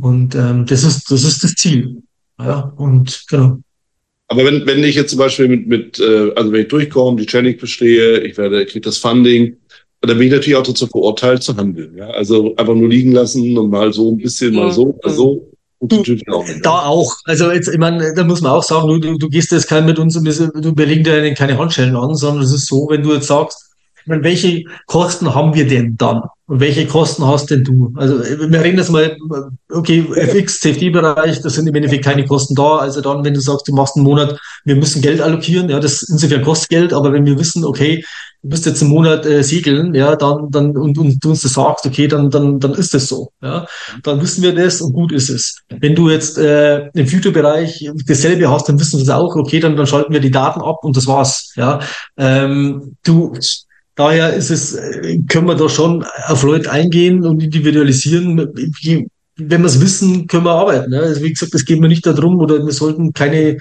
Und 0.00 0.34
ähm, 0.34 0.66
das 0.66 0.82
ist, 0.84 1.10
das 1.10 1.22
ist 1.22 1.44
das 1.44 1.54
Ziel. 1.54 2.02
Ja, 2.38 2.72
und 2.76 3.24
genau. 3.28 3.58
Aber 4.28 4.44
wenn, 4.44 4.66
wenn 4.66 4.82
ich 4.82 4.96
jetzt 4.96 5.10
zum 5.10 5.20
Beispiel 5.20 5.48
mit, 5.48 5.68
mit 5.68 6.00
äh, 6.00 6.32
also 6.34 6.50
wenn 6.52 6.62
ich 6.62 6.68
durchkomme, 6.68 7.20
die 7.20 7.26
Challenge 7.26 7.56
bestehe, 7.56 8.20
ich 8.20 8.36
werde, 8.36 8.66
kriege 8.66 8.80
das 8.80 8.98
Funding, 8.98 9.56
dann 10.00 10.18
bin 10.18 10.26
ich 10.26 10.32
natürlich 10.32 10.56
auch 10.56 10.66
dazu 10.66 10.86
verurteilt 10.86 11.42
zu 11.42 11.56
handeln. 11.56 11.96
Ja? 11.96 12.08
Also 12.10 12.54
einfach 12.56 12.74
nur 12.74 12.88
liegen 12.88 13.12
lassen 13.12 13.56
und 13.56 13.70
mal 13.70 13.92
so 13.92 14.10
ein 14.10 14.18
bisschen, 14.18 14.54
mal 14.54 14.72
so, 14.72 14.98
mal 15.02 15.12
so. 15.12 15.52
Du, 15.80 16.02
da 16.62 16.86
auch. 16.86 17.14
Also 17.24 17.50
jetzt, 17.50 17.68
ich 17.68 17.78
meine, 17.78 18.14
da 18.14 18.24
muss 18.24 18.40
man 18.40 18.52
auch 18.52 18.62
sagen, 18.62 18.88
du, 18.88 18.98
du, 18.98 19.18
du 19.18 19.28
gehst 19.28 19.52
jetzt 19.52 19.68
kein 19.68 19.84
mit 19.84 19.98
uns 19.98 20.16
und 20.16 20.24
du 20.24 20.68
überlegen 20.70 21.04
dir 21.04 21.34
keine 21.34 21.58
Handschellen 21.58 21.96
an, 21.96 22.14
sondern 22.14 22.44
es 22.44 22.52
ist 22.52 22.66
so, 22.66 22.88
wenn 22.88 23.02
du 23.02 23.12
jetzt 23.12 23.26
sagst, 23.26 23.75
meine, 24.06 24.22
welche 24.22 24.64
Kosten 24.86 25.34
haben 25.34 25.54
wir 25.54 25.66
denn 25.66 25.96
dann? 25.96 26.22
Und 26.48 26.60
welche 26.60 26.86
Kosten 26.86 27.26
hast 27.26 27.50
denn 27.50 27.64
du? 27.64 27.92
Also 27.96 28.20
wir 28.20 28.62
reden 28.62 28.78
jetzt 28.78 28.90
mal, 28.90 29.16
okay, 29.68 30.06
FX, 30.14 30.60
CFD-Bereich, 30.60 31.40
das 31.40 31.54
sind 31.54 31.66
im 31.66 31.74
Endeffekt 31.74 32.04
keine 32.04 32.24
Kosten 32.24 32.54
da. 32.54 32.76
Also 32.76 33.00
dann, 33.00 33.24
wenn 33.24 33.34
du 33.34 33.40
sagst, 33.40 33.66
du 33.66 33.74
machst 33.74 33.96
einen 33.96 34.04
Monat, 34.04 34.38
wir 34.64 34.76
müssen 34.76 35.02
Geld 35.02 35.20
allokieren, 35.20 35.68
ja, 35.68 35.80
das 35.80 36.02
insofern 36.02 36.42
kostet 36.42 36.68
Geld, 36.68 36.92
aber 36.92 37.12
wenn 37.12 37.26
wir 37.26 37.36
wissen, 37.36 37.64
okay, 37.64 38.04
du 38.42 38.50
bist 38.50 38.64
jetzt 38.64 38.80
einen 38.80 38.92
Monat 38.92 39.26
äh, 39.26 39.42
segeln, 39.42 39.92
ja, 39.92 40.14
dann, 40.14 40.48
dann, 40.52 40.76
und, 40.76 40.96
und 40.98 41.24
du 41.24 41.30
uns 41.30 41.40
das 41.40 41.54
sagst, 41.54 41.84
okay, 41.84 42.06
dann, 42.06 42.30
dann, 42.30 42.60
dann 42.60 42.74
ist 42.74 42.94
das 42.94 43.08
so, 43.08 43.32
ja. 43.42 43.66
Dann 44.04 44.20
wissen 44.22 44.42
wir 44.44 44.54
das 44.54 44.80
und 44.80 44.92
gut 44.92 45.10
ist 45.10 45.30
es. 45.30 45.62
Wenn 45.68 45.96
du 45.96 46.10
jetzt 46.10 46.38
äh, 46.38 46.86
im 46.94 47.08
Future-Bereich 47.08 47.90
dasselbe 48.06 48.48
hast, 48.48 48.68
dann 48.68 48.78
wissen 48.78 49.00
wir 49.00 49.06
das 49.06 49.16
auch, 49.16 49.34
okay, 49.34 49.58
dann, 49.58 49.76
dann 49.76 49.88
schalten 49.88 50.12
wir 50.12 50.20
die 50.20 50.30
Daten 50.30 50.60
ab 50.60 50.84
und 50.84 50.96
das 50.96 51.08
war's, 51.08 51.52
ja. 51.56 51.80
Ähm, 52.16 52.94
du, 53.02 53.32
Daher 53.96 54.34
ist 54.34 54.50
es, 54.50 54.74
äh, 54.74 55.18
können 55.26 55.48
wir 55.48 55.54
da 55.54 55.68
schon 55.68 56.04
auf 56.26 56.42
Leute 56.42 56.70
eingehen 56.70 57.24
und 57.24 57.42
individualisieren. 57.42 58.38
Wenn 59.38 59.62
wir 59.62 59.66
es 59.66 59.80
wissen, 59.80 60.26
können 60.26 60.44
wir 60.44 60.52
arbeiten. 60.52 60.90
Ne? 60.90 61.00
Also 61.00 61.22
wie 61.22 61.32
gesagt, 61.32 61.54
es 61.54 61.64
geht 61.64 61.80
mir 61.80 61.88
nicht 61.88 62.06
darum, 62.06 62.38
oder 62.38 62.64
wir 62.64 62.72
sollten 62.72 63.14
keine, 63.14 63.58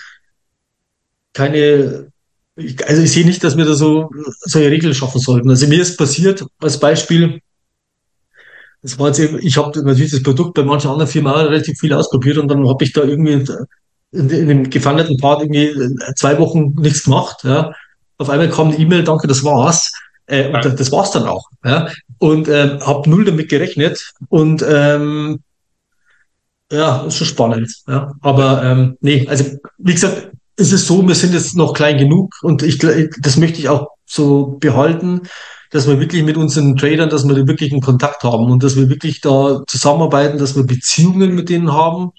keine, 1.33 2.11
also 2.85 3.01
ich 3.01 3.11
sehe 3.11 3.25
nicht, 3.25 3.43
dass 3.43 3.57
wir 3.57 3.65
da 3.65 3.75
so 3.75 4.09
solche 4.41 4.71
Regeln 4.71 4.93
schaffen 4.93 5.21
sollten. 5.21 5.49
Also 5.49 5.67
mir 5.67 5.81
ist 5.81 5.97
passiert, 5.97 6.45
als 6.59 6.79
Beispiel, 6.79 7.39
das 8.81 8.99
war 8.99 9.07
jetzt, 9.07 9.19
ich 9.19 9.57
habe 9.57 9.81
natürlich 9.83 10.11
das 10.11 10.23
Produkt 10.23 10.53
bei 10.53 10.63
manchen 10.63 10.91
anderen 10.91 11.09
Firmen 11.09 11.31
auch 11.31 11.39
relativ 11.39 11.79
viel 11.79 11.93
ausprobiert 11.93 12.37
und 12.37 12.49
dann 12.49 12.67
habe 12.67 12.83
ich 12.83 12.91
da 12.91 13.03
irgendwie 13.03 13.33
in, 13.33 13.49
in 14.11 14.27
dem 14.27 14.69
gefandeten 14.69 15.17
Part 15.17 15.41
irgendwie 15.41 15.73
zwei 16.15 16.37
Wochen 16.39 16.75
nichts 16.77 17.05
gemacht. 17.05 17.37
Ja. 17.43 17.73
Auf 18.17 18.29
einmal 18.29 18.49
kam 18.49 18.67
eine 18.67 18.77
E-Mail, 18.77 19.03
danke, 19.03 19.27
das 19.27 19.43
war's. 19.43 19.91
Äh, 20.27 20.47
und 20.47 20.79
das, 20.79 20.91
war's 20.91 21.11
dann 21.11 21.27
auch. 21.27 21.49
Ja? 21.63 21.89
Und 22.19 22.47
äh, 22.47 22.79
habe 22.79 23.09
null 23.09 23.25
damit 23.25 23.49
gerechnet. 23.49 24.13
Und 24.29 24.65
ähm, 24.67 25.39
ja, 26.71 27.03
ist 27.05 27.17
schon 27.17 27.27
spannend. 27.27 27.71
Ja? 27.87 28.13
Aber 28.21 28.63
ähm, 28.63 28.97
nee, 29.01 29.27
also 29.27 29.45
wie 29.77 29.93
gesagt, 29.93 30.31
ist 30.57 30.71
es 30.71 30.87
so, 30.87 31.05
wir 31.07 31.15
sind 31.15 31.33
jetzt 31.33 31.55
noch 31.55 31.73
klein 31.73 31.97
genug 31.97 32.33
und 32.41 32.63
ich, 32.63 32.77
das 32.77 33.37
möchte 33.37 33.59
ich 33.59 33.69
auch 33.69 33.89
so 34.05 34.57
behalten, 34.59 35.21
dass 35.71 35.87
wir 35.87 35.99
wirklich 35.99 36.23
mit 36.23 36.37
unseren 36.37 36.77
Tradern, 36.77 37.09
dass 37.09 37.27
wir 37.27 37.35
da 37.35 37.47
wirklich 37.47 37.71
einen 37.71 37.81
Kontakt 37.81 38.23
haben 38.23 38.49
und 38.49 38.63
dass 38.63 38.77
wir 38.77 38.89
wirklich 38.89 39.19
da 39.19 39.63
zusammenarbeiten, 39.67 40.37
dass 40.37 40.55
wir 40.55 40.63
Beziehungen 40.63 41.35
mit 41.35 41.49
denen 41.49 41.73
haben 41.73 42.11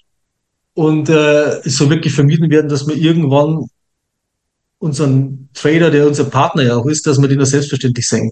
und 0.75 1.09
äh, 1.09 1.59
es 1.65 1.77
so 1.77 1.89
wirklich 1.89 2.13
vermieden 2.13 2.51
werden, 2.51 2.69
dass 2.69 2.87
wir 2.87 2.95
irgendwann 2.95 3.67
unseren 4.79 5.49
Trader, 5.53 5.89
der 5.89 6.07
unser 6.07 6.25
Partner 6.25 6.63
ja 6.63 6.75
auch 6.75 6.85
ist, 6.85 7.07
dass 7.07 7.19
wir 7.19 7.27
den 7.27 7.37
nur 7.37 7.45
selbstverständlich 7.45 8.07
sehen. 8.07 8.31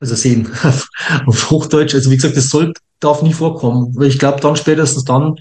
Also 0.00 0.14
sehen. 0.14 0.48
Auf 1.26 1.50
Hochdeutsch. 1.50 1.94
Also 1.94 2.10
wie 2.10 2.16
gesagt, 2.16 2.36
das 2.36 2.50
soll, 2.50 2.72
darf 3.00 3.22
nie 3.22 3.32
vorkommen. 3.32 3.94
Weil 3.96 4.08
ich 4.08 4.18
glaube, 4.18 4.40
dann 4.40 4.56
spätestens 4.56 5.04
dann, 5.04 5.36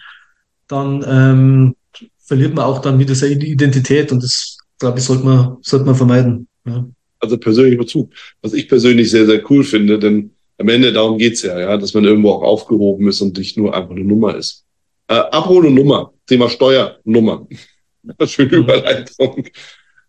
dann 0.67 1.05
ähm, 1.07 1.75
verliert 2.23 2.55
man 2.55 2.65
auch 2.65 2.79
dann 2.79 2.99
wieder 2.99 3.15
seine 3.15 3.43
Identität 3.45 4.11
und 4.11 4.23
das, 4.23 4.57
glaube 4.79 4.99
ich, 4.99 5.05
sollte 5.05 5.25
man, 5.25 5.57
sollte 5.61 5.85
man 5.85 5.95
vermeiden. 5.95 6.47
Ja. 6.65 6.85
Also 7.19 7.37
persönlich 7.37 7.77
Bezug. 7.77 8.11
Was 8.41 8.53
ich 8.53 8.67
persönlich 8.67 9.09
sehr, 9.11 9.25
sehr 9.25 9.41
cool 9.49 9.63
finde, 9.63 9.99
denn 9.99 10.31
am 10.57 10.69
Ende 10.69 10.93
darum 10.93 11.17
geht's 11.17 11.41
ja, 11.41 11.59
ja, 11.59 11.77
dass 11.77 11.93
man 11.93 12.05
irgendwo 12.05 12.31
auch 12.31 12.43
aufgehoben 12.43 13.07
ist 13.09 13.21
und 13.21 13.37
nicht 13.37 13.57
nur 13.57 13.75
einfach 13.75 13.91
eine 13.91 14.05
Nummer 14.05 14.35
ist. 14.35 14.63
Äh, 15.07 15.15
Abhole 15.15 15.69
Nummer, 15.69 16.13
Thema 16.25 16.49
Steuernummer. 16.49 17.47
Schöne 18.25 18.57
Überleitung. 18.57 19.45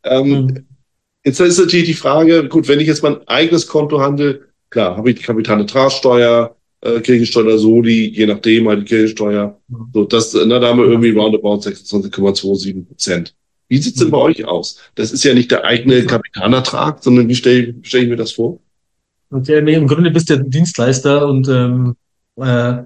Ähm, 0.06 0.28
mhm. 0.28 0.66
Jetzt 1.24 1.40
ist 1.40 1.58
natürlich 1.58 1.86
die 1.86 1.94
Frage, 1.94 2.48
gut, 2.48 2.68
wenn 2.68 2.80
ich 2.80 2.86
jetzt 2.86 3.02
mein 3.02 3.26
eigenes 3.26 3.66
Konto 3.66 4.00
handle, 4.00 4.42
klar, 4.70 4.96
habe 4.96 5.10
ich 5.10 5.16
die 5.16 5.22
Kapitalertragssteuer, 5.22 6.56
äh, 6.82 7.00
Kirchensteuer, 7.00 7.58
Soli, 7.58 8.10
je 8.10 8.26
nachdem, 8.26 8.68
halt 8.68 8.82
die 8.82 8.84
Kirchensteuer. 8.84 9.58
Mhm. 9.68 9.88
So, 9.92 10.04
das, 10.04 10.34
na, 10.34 10.58
da 10.58 10.68
haben 10.68 10.78
wir 10.78 10.86
irgendwie 10.86 11.10
roundabout 11.10 11.60
26,27 11.60 12.86
Prozent. 12.86 13.34
Wie 13.68 13.78
sieht's 13.78 13.98
denn 13.98 14.10
bei 14.10 14.18
euch 14.18 14.44
aus? 14.44 14.78
Das 14.94 15.10
ist 15.10 15.24
ja 15.24 15.34
nicht 15.34 15.50
der 15.50 15.64
eigene 15.64 16.06
Kapitalertrag, 16.06 17.02
sondern 17.02 17.28
wie 17.28 17.34
stelle 17.34 17.74
stell 17.82 18.04
ich 18.04 18.08
mir 18.08 18.16
das 18.16 18.32
vor? 18.32 18.60
Und 19.30 19.48
ja, 19.48 19.58
Im 19.58 19.88
Grunde 19.88 20.12
bist 20.12 20.30
du 20.30 20.34
ja 20.34 20.40
Dienstleister 20.40 21.26
und 21.26 21.48
ähm, 21.48 21.96
äh, 22.36 22.82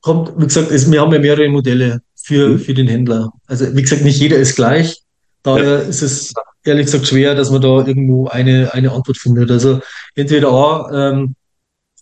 kommt, 0.00 0.32
wie 0.38 0.44
gesagt, 0.44 0.70
es, 0.70 0.90
wir 0.90 1.00
haben 1.00 1.12
ja 1.12 1.18
mehrere 1.18 1.48
Modelle 1.50 2.00
für, 2.16 2.48
mhm. 2.48 2.58
für 2.58 2.72
den 2.72 2.88
Händler. 2.88 3.32
Also 3.46 3.76
wie 3.76 3.82
gesagt, 3.82 4.02
nicht 4.02 4.18
jeder 4.18 4.38
ist 4.38 4.56
gleich. 4.56 5.02
Daher 5.42 5.82
ist 5.82 6.02
es 6.02 6.32
ehrlich 6.64 6.86
gesagt 6.86 7.06
schwer, 7.06 7.34
dass 7.34 7.50
man 7.50 7.60
da 7.60 7.84
irgendwo 7.84 8.28
eine, 8.28 8.72
eine 8.72 8.92
Antwort 8.92 9.18
findet. 9.18 9.50
Also 9.50 9.80
entweder 10.14 10.52
A, 10.52 11.10
ähm, 11.10 11.34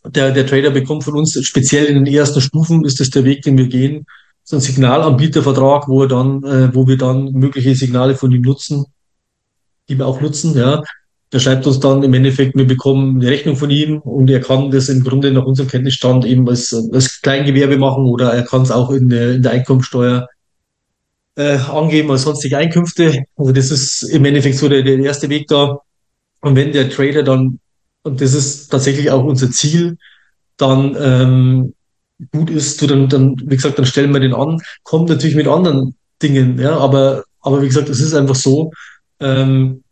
der, 0.04 0.32
der 0.32 0.46
Trader 0.46 0.70
bekommt 0.70 1.04
von 1.04 1.16
uns, 1.16 1.38
speziell 1.44 1.86
in 1.86 2.04
den 2.04 2.14
ersten 2.14 2.40
Stufen, 2.40 2.84
ist 2.84 3.00
das 3.00 3.10
der 3.10 3.24
Weg, 3.24 3.42
den 3.42 3.58
wir 3.58 3.66
gehen, 3.66 4.06
so 4.44 4.56
ein 4.56 4.60
Signalanbietervertrag, 4.60 5.88
wo 5.88 6.02
er 6.02 6.08
dann, 6.08 6.42
äh, 6.44 6.74
wo 6.74 6.86
wir 6.86 6.96
dann 6.96 7.32
mögliche 7.32 7.74
Signale 7.74 8.14
von 8.14 8.32
ihm 8.32 8.42
nutzen, 8.42 8.86
die 9.88 9.98
wir 9.98 10.06
auch 10.06 10.20
nutzen, 10.20 10.56
ja. 10.56 10.82
Der 11.32 11.38
schreibt 11.38 11.64
uns 11.64 11.78
dann 11.78 12.02
im 12.02 12.12
Endeffekt, 12.12 12.56
wir 12.56 12.66
bekommen 12.66 13.20
eine 13.20 13.30
Rechnung 13.30 13.54
von 13.54 13.70
ihm 13.70 13.98
und 14.00 14.28
er 14.28 14.40
kann 14.40 14.72
das 14.72 14.88
im 14.88 15.04
Grunde 15.04 15.30
nach 15.30 15.44
unserem 15.44 15.68
Kenntnisstand 15.68 16.24
eben 16.24 16.48
als, 16.48 16.74
als 16.92 17.20
Kleingewerbe 17.20 17.78
machen 17.78 18.06
oder 18.06 18.32
er 18.32 18.42
kann 18.42 18.62
es 18.62 18.72
auch 18.72 18.90
in 18.90 19.08
der, 19.08 19.34
in 19.34 19.42
der 19.42 19.52
Einkommensteuer 19.52 20.28
äh, 21.40 21.56
angeben 21.56 22.10
als 22.10 22.22
sonstige 22.22 22.58
Einkünfte. 22.58 23.24
Also 23.36 23.52
das 23.52 23.70
ist 23.70 24.02
im 24.02 24.24
Endeffekt 24.26 24.56
so 24.56 24.68
der, 24.68 24.82
der 24.82 24.98
erste 24.98 25.28
Weg 25.30 25.48
da. 25.48 25.80
Und 26.42 26.54
wenn 26.56 26.72
der 26.72 26.90
Trader 26.90 27.22
dann, 27.22 27.58
und 28.02 28.20
das 28.20 28.34
ist 28.34 28.68
tatsächlich 28.68 29.10
auch 29.10 29.24
unser 29.24 29.50
Ziel, 29.50 29.96
dann 30.58 30.96
ähm, 31.00 31.74
gut 32.32 32.50
ist, 32.50 32.82
du 32.82 32.86
dann, 32.86 33.08
dann, 33.08 33.36
wie 33.46 33.56
gesagt, 33.56 33.78
dann 33.78 33.86
stellen 33.86 34.12
wir 34.12 34.20
den 34.20 34.34
an, 34.34 34.60
kommt 34.82 35.08
natürlich 35.08 35.36
mit 35.36 35.48
anderen 35.48 35.94
Dingen, 36.22 36.58
ja, 36.58 36.76
aber, 36.76 37.24
aber 37.40 37.62
wie 37.62 37.68
gesagt, 37.68 37.88
es 37.88 38.00
ist 38.00 38.12
einfach 38.12 38.34
so, 38.34 38.72
ähm, 39.20 39.82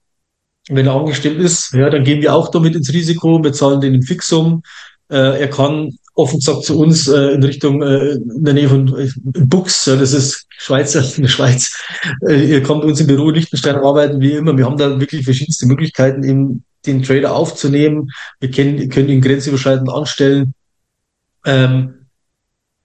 wenn 0.68 0.86
er 0.86 0.94
angestellt 0.94 1.38
ist, 1.38 1.72
ja, 1.72 1.88
dann 1.88 2.04
gehen 2.04 2.20
wir 2.20 2.34
auch 2.34 2.50
damit 2.50 2.76
ins 2.76 2.92
Risiko, 2.92 3.42
wir 3.42 3.54
zahlen 3.54 3.80
den 3.80 3.94
im 3.94 4.02
Fixum, 4.02 4.62
äh, 5.10 5.40
er 5.40 5.48
kann 5.48 5.96
offen 6.18 6.40
gesagt 6.40 6.64
zu 6.64 6.78
uns 6.78 7.06
äh, 7.06 7.34
in 7.34 7.42
Richtung 7.44 7.80
äh, 7.80 8.14
in 8.14 8.44
der 8.44 8.54
Nähe 8.54 8.68
von 8.68 8.98
äh, 8.98 9.08
Bux, 9.24 9.86
ja, 9.86 9.96
das 9.96 10.12
ist 10.12 10.46
Schweizer 10.48 11.04
in 11.16 11.22
der 11.22 11.28
Schweiz. 11.28 11.78
Äh, 12.28 12.44
ihr 12.44 12.62
kommt 12.62 12.84
uns 12.84 13.00
im 13.00 13.06
Büro 13.06 13.28
in 13.28 13.36
Liechtenstein 13.36 13.76
arbeiten, 13.76 14.20
wie 14.20 14.32
immer. 14.32 14.56
Wir 14.56 14.66
haben 14.66 14.76
da 14.76 14.98
wirklich 15.00 15.24
verschiedenste 15.24 15.66
Möglichkeiten, 15.66 16.24
eben 16.24 16.64
den 16.86 17.02
Trader 17.02 17.34
aufzunehmen. 17.34 18.10
Wir 18.40 18.50
können, 18.50 18.88
können 18.88 19.08
ihn 19.08 19.20
grenzüberschreitend 19.20 19.90
anstellen. 19.90 20.54
Ähm, 21.46 22.06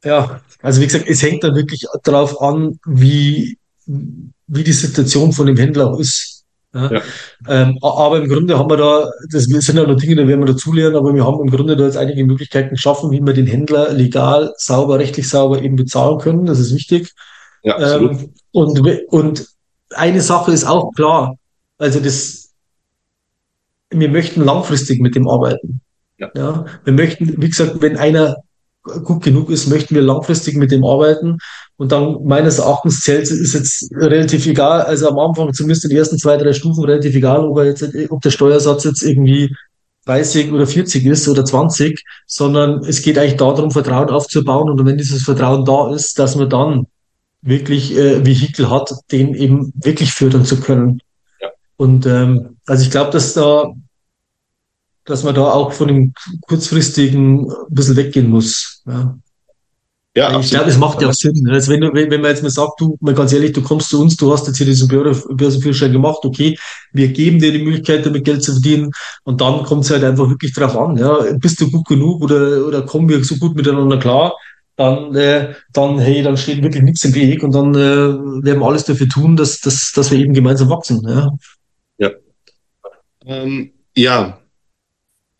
ja, 0.03 0.41
also 0.61 0.81
wie 0.81 0.85
gesagt, 0.85 1.05
es 1.07 1.23
hängt 1.23 1.43
dann 1.43 1.55
wirklich 1.55 1.85
darauf 2.03 2.39
an, 2.39 2.79
wie, 2.85 3.57
wie 3.85 4.63
die 4.63 4.73
Situation 4.73 5.33
von 5.33 5.47
dem 5.47 5.57
Händler 5.57 5.91
auch 5.91 5.99
ist. 5.99 6.32
Ja. 6.73 6.91
ja. 6.91 7.01
Ähm, 7.47 7.77
aber 7.81 8.17
im 8.17 8.27
Grunde 8.27 8.57
haben 8.57 8.69
wir 8.69 8.77
da, 8.77 9.11
das 9.31 9.43
sind 9.43 9.75
ja 9.75 9.85
noch 9.85 9.95
Dinge, 9.95 10.15
da 10.15 10.27
werden 10.27 10.41
wir 10.41 10.53
dazulernen, 10.53 10.95
aber 10.95 11.13
wir 11.13 11.25
haben 11.25 11.41
im 11.41 11.49
Grunde 11.49 11.75
da 11.75 11.85
jetzt 11.85 11.97
einige 11.97 12.25
Möglichkeiten 12.25 12.71
geschaffen, 12.71 13.11
wie 13.11 13.21
wir 13.21 13.33
den 13.33 13.47
Händler 13.47 13.93
legal, 13.93 14.53
sauber, 14.57 14.97
rechtlich 14.99 15.29
sauber 15.29 15.61
eben 15.61 15.75
bezahlen 15.75 16.17
können. 16.17 16.45
Das 16.45 16.59
ist 16.59 16.73
wichtig. 16.73 17.13
Ja, 17.63 17.75
absolut. 17.75 18.11
Ähm, 18.11 18.33
und, 18.51 18.79
und 19.09 19.47
eine 19.91 20.21
Sache 20.21 20.51
ist 20.51 20.65
auch 20.65 20.91
klar. 20.93 21.35
Also 21.77 21.99
das, 21.99 22.51
wir 23.89 24.09
möchten 24.09 24.43
langfristig 24.43 24.99
mit 24.99 25.15
dem 25.15 25.27
arbeiten. 25.27 25.81
Ja. 26.17 26.31
ja. 26.35 26.65
Wir 26.83 26.93
möchten, 26.93 27.41
wie 27.41 27.49
gesagt, 27.49 27.81
wenn 27.81 27.97
einer 27.97 28.37
gut 28.83 29.23
genug 29.23 29.49
ist, 29.49 29.67
möchten 29.67 29.95
wir 29.95 30.01
langfristig 30.01 30.55
mit 30.55 30.71
dem 30.71 30.85
arbeiten. 30.85 31.37
Und 31.77 31.91
dann 31.91 32.23
meines 32.23 32.59
Erachtens 32.59 33.01
zählt 33.01 33.29
ist 33.29 33.53
jetzt 33.53 33.91
relativ 33.95 34.45
egal, 34.45 34.81
also 34.81 35.09
am 35.09 35.19
Anfang 35.19 35.53
zumindest 35.53 35.85
in 35.85 35.89
den 35.89 35.97
ersten 35.97 36.17
zwei, 36.17 36.37
drei 36.37 36.53
Stufen 36.53 36.83
relativ 36.83 37.15
egal, 37.15 37.47
ob 37.47 37.57
er 37.57 37.65
jetzt, 37.65 37.83
ob 38.09 38.21
der 38.21 38.31
Steuersatz 38.31 38.83
jetzt 38.83 39.01
irgendwie 39.01 39.55
30 40.05 40.51
oder 40.51 40.67
40 40.67 41.05
ist 41.05 41.27
oder 41.27 41.45
20, 41.45 42.03
sondern 42.27 42.83
es 42.83 43.01
geht 43.01 43.17
eigentlich 43.17 43.37
darum, 43.37 43.71
Vertrauen 43.71 44.09
aufzubauen. 44.09 44.69
Und 44.69 44.85
wenn 44.85 44.97
dieses 44.97 45.23
Vertrauen 45.23 45.65
da 45.65 45.93
ist, 45.93 46.19
dass 46.19 46.35
man 46.35 46.49
dann 46.49 46.87
wirklich 47.41 47.95
äh, 47.95 48.25
Vehikel 48.25 48.69
hat, 48.69 48.93
den 49.11 49.33
eben 49.33 49.71
wirklich 49.75 50.11
fördern 50.11 50.45
zu 50.45 50.59
können. 50.59 50.99
Ja. 51.41 51.49
Und 51.77 52.05
ähm, 52.05 52.57
also 52.65 52.83
ich 52.83 52.91
glaube, 52.91 53.11
dass 53.11 53.33
da 53.33 53.73
dass 55.05 55.23
man 55.23 55.35
da 55.35 55.51
auch 55.51 55.73
von 55.73 55.87
dem 55.87 56.13
kurzfristigen 56.41 57.49
ein 57.49 57.73
bisschen 57.73 57.95
weggehen 57.95 58.29
muss. 58.29 58.81
Ja. 58.85 59.17
Ja, 60.15 60.39
ich 60.39 60.51
glaube, 60.51 60.69
es 60.69 60.77
macht 60.77 61.01
ja 61.01 61.09
auch 61.09 61.13
Sinn. 61.13 61.47
Also 61.49 61.71
wenn, 61.71 61.81
wenn 61.81 62.21
man 62.21 62.29
jetzt 62.29 62.43
mal 62.43 62.49
sagt, 62.49 62.79
du, 62.79 62.95
mal 63.01 63.15
ganz 63.15 63.33
ehrlich, 63.33 63.51
du 63.53 63.63
kommst 63.63 63.89
zu 63.89 63.99
uns, 63.99 64.15
du 64.15 64.31
hast 64.31 64.45
jetzt 64.45 64.57
hier 64.57 64.67
diesen 64.67 64.87
Börsenführerschein 64.87 65.91
gemacht, 65.91 66.19
okay, 66.23 66.55
wir 66.91 67.07
geben 67.07 67.39
dir 67.39 67.51
die 67.51 67.63
Möglichkeit, 67.63 68.05
damit 68.05 68.23
Geld 68.23 68.43
zu 68.43 68.51
verdienen 68.51 68.91
und 69.23 69.41
dann 69.41 69.63
kommt 69.63 69.85
es 69.85 69.89
halt 69.89 70.03
einfach 70.03 70.29
wirklich 70.29 70.53
drauf 70.53 70.77
an. 70.77 70.97
Ja, 70.97 71.19
bist 71.39 71.59
du 71.59 71.71
gut 71.71 71.87
genug 71.87 72.21
oder, 72.21 72.63
oder 72.67 72.83
kommen 72.83 73.09
wir 73.09 73.23
so 73.23 73.37
gut 73.37 73.55
miteinander 73.55 73.97
klar? 73.97 74.35
Dann, 74.75 75.15
äh, 75.15 75.55
dann, 75.71 75.97
hey, 75.97 76.21
dann 76.21 76.37
steht 76.37 76.61
wirklich 76.61 76.83
nichts 76.83 77.03
im 77.05 77.15
Weg 77.15 77.41
und 77.41 77.53
dann 77.55 77.73
äh, 77.73 78.45
werden 78.45 78.59
wir 78.59 78.67
alles 78.67 78.85
dafür 78.85 79.09
tun, 79.09 79.35
dass, 79.35 79.61
dass, 79.61 79.93
dass 79.93 80.11
wir 80.11 80.19
eben 80.19 80.33
gemeinsam 80.33 80.69
wachsen. 80.69 81.01
Ja. 81.07 81.31
Ja. 81.97 82.11
Ähm, 83.25 83.71
ja, 83.95 84.42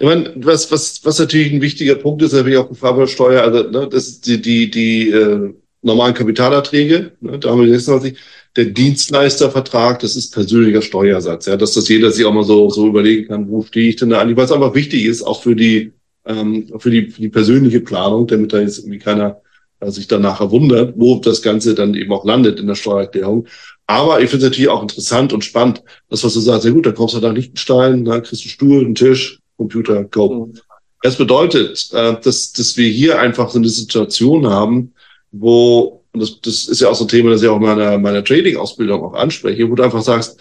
ich 0.04 0.10
meine, 0.10 0.34
was, 0.36 0.70
was, 0.70 1.00
was 1.06 1.18
natürlich 1.18 1.54
ein 1.54 1.62
wichtiger 1.62 1.96
Punkt 1.96 2.22
ist, 2.24 2.34
habe 2.34 2.52
ich 2.52 2.58
auch 2.58 2.68
gefragt 2.68 2.98
bei 2.98 3.08
Steuer, 3.08 3.42
also 3.42 3.70
ne, 3.70 3.88
das 3.90 4.08
ist 4.08 4.28
die, 4.28 4.42
die, 4.42 4.70
die 4.70 5.10
äh, 5.10 5.54
normalen 5.82 6.14
Kapitalerträge, 6.14 7.14
ne, 7.22 7.40
da 7.40 7.52
haben 7.52 7.62
wir 7.62 7.70
26, 7.70 8.18
der 8.58 8.66
Dienstleistervertrag, 8.66 10.00
das 10.00 10.18
ist 10.18 10.34
persönlicher 10.34 10.82
Steuersatz, 10.82 11.46
ja, 11.46 11.56
dass 11.56 11.72
das 11.72 11.88
jeder 11.88 12.12
sich 12.12 12.26
auch 12.26 12.34
mal 12.34 12.44
so, 12.44 12.70
so 12.70 12.86
überlegen 12.86 13.30
kann, 13.30 13.50
wo 13.50 13.62
stehe 13.62 13.88
ich 13.88 13.96
denn 13.96 14.10
da 14.10 14.20
eigentlich, 14.20 14.36
was 14.36 14.52
einfach 14.52 14.76
wichtig 14.76 15.06
ist, 15.06 15.22
auch 15.22 15.42
für 15.42 15.56
die, 15.56 15.94
ähm, 16.26 16.70
für 16.80 16.92
die, 16.92 17.10
für 17.10 17.22
die 17.22 17.30
persönliche 17.30 17.80
Planung, 17.80 18.28
damit 18.28 18.52
da 18.52 18.60
jetzt 18.60 18.80
irgendwie 18.80 19.00
keiner 19.00 19.40
äh, 19.80 19.90
sich 19.90 20.10
dann 20.10 20.22
nachher 20.22 20.52
wundert, 20.52 20.96
wo 20.98 21.16
das 21.20 21.42
Ganze 21.42 21.76
dann 21.76 21.96
eben 21.96 22.12
auch 22.12 22.26
landet 22.26 22.60
in 22.60 22.68
der 22.68 22.76
Steuererklärung. 22.76 23.48
Aber 23.88 24.20
ich 24.20 24.30
finde 24.30 24.48
es 24.48 24.52
natürlich 24.52 24.70
auch 24.70 24.82
interessant 24.82 25.32
und 25.32 25.46
spannend, 25.46 25.82
das, 26.10 26.26
was 26.26 26.34
du 26.34 26.42
sagst, 26.42 26.66
ja 26.66 26.72
gut, 26.72 26.86
da 26.86 26.92
kommst 26.92 27.16
du 27.16 27.22
nach 27.22 27.34
Liechtenstein, 27.34 28.04
da 28.04 28.20
kriegst 28.20 28.44
du 28.44 28.48
einen 28.48 28.52
Stuhl, 28.52 28.86
einen 28.86 28.96
Tisch, 28.96 29.40
Computer 29.58 30.04
Go. 30.06 30.48
Mhm. 30.48 30.60
Das 31.02 31.18
bedeutet, 31.18 31.90
äh, 31.94 32.16
dass, 32.22 32.54
dass 32.54 32.78
wir 32.78 32.90
hier 32.90 33.20
einfach 33.20 33.50
so 33.50 33.60
eine 33.60 33.70
Situation 33.70 34.48
haben, 34.48 34.94
wo, 35.32 36.02
und 36.14 36.22
das, 36.22 36.40
das 36.42 36.68
ist 36.68 36.82
ja 36.82 36.90
auch 36.90 36.96
so 36.96 37.06
ein 37.06 37.10
Thema, 37.10 37.32
das 37.32 37.42
ich 37.42 37.50
auch 37.50 37.58
in 37.58 37.64
meiner, 37.64 37.98
meiner 37.98 38.24
Trading-Ausbildung 38.24 39.04
auch 39.04 39.14
anspreche, 39.14 39.70
wo 39.70 39.76
du 39.76 39.84
einfach 39.84 40.02
sagst, 40.02 40.40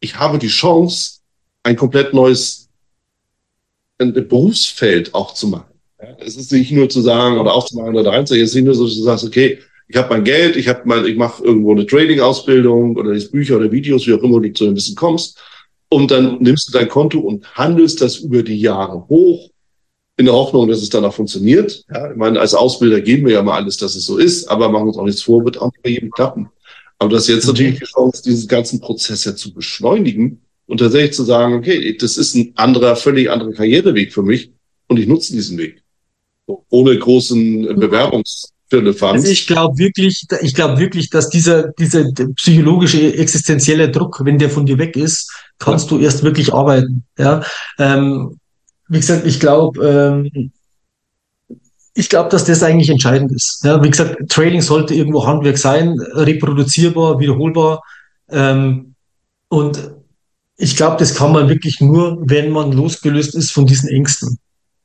ich 0.00 0.18
habe 0.18 0.38
die 0.38 0.48
Chance, 0.48 1.20
ein 1.62 1.76
komplett 1.76 2.14
neues 2.14 2.68
ein 3.98 4.12
Berufsfeld 4.12 5.12
auch 5.14 5.34
zu 5.34 5.48
machen. 5.48 5.72
Es 6.18 6.36
ist 6.36 6.52
nicht 6.52 6.70
nur 6.70 6.88
zu 6.88 7.00
sagen 7.00 7.38
oder 7.38 7.52
aufzumachen 7.52 7.96
oder 7.96 8.12
reinzugehen, 8.12 8.44
es 8.44 8.50
ist 8.50 8.56
nicht 8.56 8.66
nur 8.66 8.74
so, 8.74 8.84
dass 8.84 8.94
du 8.94 9.02
sagst, 9.02 9.24
okay, 9.24 9.58
ich 9.88 9.96
habe 9.96 10.10
mein 10.10 10.22
Geld, 10.22 10.54
ich 10.56 10.68
habe 10.68 10.82
mein, 10.84 11.04
ich 11.06 11.16
mache 11.16 11.42
irgendwo 11.42 11.72
eine 11.72 11.86
Trading-Ausbildung 11.86 12.96
oder 12.96 13.14
die 13.14 13.26
Bücher 13.26 13.56
oder 13.56 13.72
Videos, 13.72 14.06
wie 14.06 14.12
auch 14.12 14.22
immer 14.22 14.40
du 14.40 14.52
zu 14.52 14.66
ein 14.66 14.74
bisschen 14.74 14.94
kommst 14.94 15.40
und 15.90 16.10
dann 16.10 16.42
nimmst 16.42 16.68
du 16.68 16.72
dein 16.72 16.88
Konto 16.88 17.20
und 17.20 17.54
handelst 17.54 18.00
das 18.00 18.16
über 18.16 18.42
die 18.42 18.60
Jahre 18.60 19.08
hoch, 19.08 19.50
in 20.18 20.26
der 20.26 20.34
Hoffnung, 20.34 20.68
dass 20.68 20.82
es 20.82 20.88
dann 20.88 21.04
auch 21.04 21.14
funktioniert. 21.14 21.84
Ja, 21.92 22.10
ich 22.10 22.16
meine, 22.16 22.40
als 22.40 22.52
Ausbilder 22.52 23.00
geben 23.00 23.26
wir 23.26 23.34
ja 23.34 23.42
mal 23.42 23.54
alles, 23.54 23.76
dass 23.76 23.94
es 23.94 24.04
so 24.04 24.18
ist, 24.18 24.48
aber 24.48 24.68
machen 24.68 24.88
uns 24.88 24.98
auch 24.98 25.04
nichts 25.04 25.22
vor, 25.22 25.44
wird 25.44 25.60
auch 25.60 25.70
nicht 25.72 25.82
bei 25.82 25.90
jedem 25.90 26.10
klappen. 26.10 26.50
Aber 26.98 27.10
das 27.10 27.22
ist 27.22 27.34
jetzt 27.34 27.46
natürlich 27.46 27.78
die 27.78 27.84
Chance, 27.84 28.22
diesen 28.24 28.48
ganzen 28.48 28.80
Prozess 28.80 29.24
ja 29.24 29.36
zu 29.36 29.54
beschleunigen 29.54 30.42
und 30.66 30.78
tatsächlich 30.78 31.12
zu 31.12 31.22
sagen, 31.22 31.54
okay, 31.54 31.96
das 31.96 32.16
ist 32.16 32.34
ein 32.34 32.52
anderer, 32.56 32.96
völlig 32.96 33.30
anderer 33.30 33.52
Karriereweg 33.52 34.12
für 34.12 34.24
mich 34.24 34.50
und 34.88 34.98
ich 34.98 35.06
nutze 35.06 35.32
diesen 35.32 35.56
Weg. 35.56 35.82
So, 36.48 36.64
ohne 36.68 36.98
großen 36.98 37.76
Bewerbungs 37.78 38.52
also 38.70 39.28
ich 39.28 39.46
glaube 39.46 39.78
wirklich, 39.78 40.26
ich 40.42 40.54
glaube 40.54 40.78
wirklich, 40.78 41.10
dass 41.10 41.30
dieser, 41.30 41.68
dieser 41.72 42.04
psychologische, 42.36 43.14
existenzielle 43.16 43.90
Druck, 43.90 44.20
wenn 44.24 44.38
der 44.38 44.50
von 44.50 44.66
dir 44.66 44.78
weg 44.78 44.96
ist, 44.96 45.32
kannst 45.58 45.90
ja. 45.90 45.96
du 45.96 46.04
erst 46.04 46.22
wirklich 46.22 46.52
arbeiten. 46.52 47.04
Ja, 47.18 47.42
ähm, 47.78 48.38
wie 48.88 48.98
gesagt, 48.98 49.26
ich 49.26 49.40
glaube, 49.40 50.30
ähm, 50.32 50.52
ich 51.94 52.08
glaube, 52.08 52.30
dass 52.30 52.44
das 52.44 52.62
eigentlich 52.62 52.90
entscheidend 52.90 53.32
ist. 53.32 53.64
Ja, 53.64 53.82
wie 53.82 53.90
gesagt, 53.90 54.28
Trading 54.28 54.62
sollte 54.62 54.94
irgendwo 54.94 55.26
Handwerk 55.26 55.58
sein, 55.58 55.98
reproduzierbar, 56.12 57.18
wiederholbar. 57.18 57.82
Ähm, 58.30 58.94
und 59.48 59.90
ich 60.56 60.76
glaube, 60.76 60.96
das 60.98 61.14
kann 61.14 61.32
man 61.32 61.48
wirklich 61.48 61.80
nur, 61.80 62.18
wenn 62.28 62.50
man 62.50 62.72
losgelöst 62.72 63.34
ist 63.34 63.50
von 63.50 63.66
diesen 63.66 63.88
Ängsten. 63.88 64.38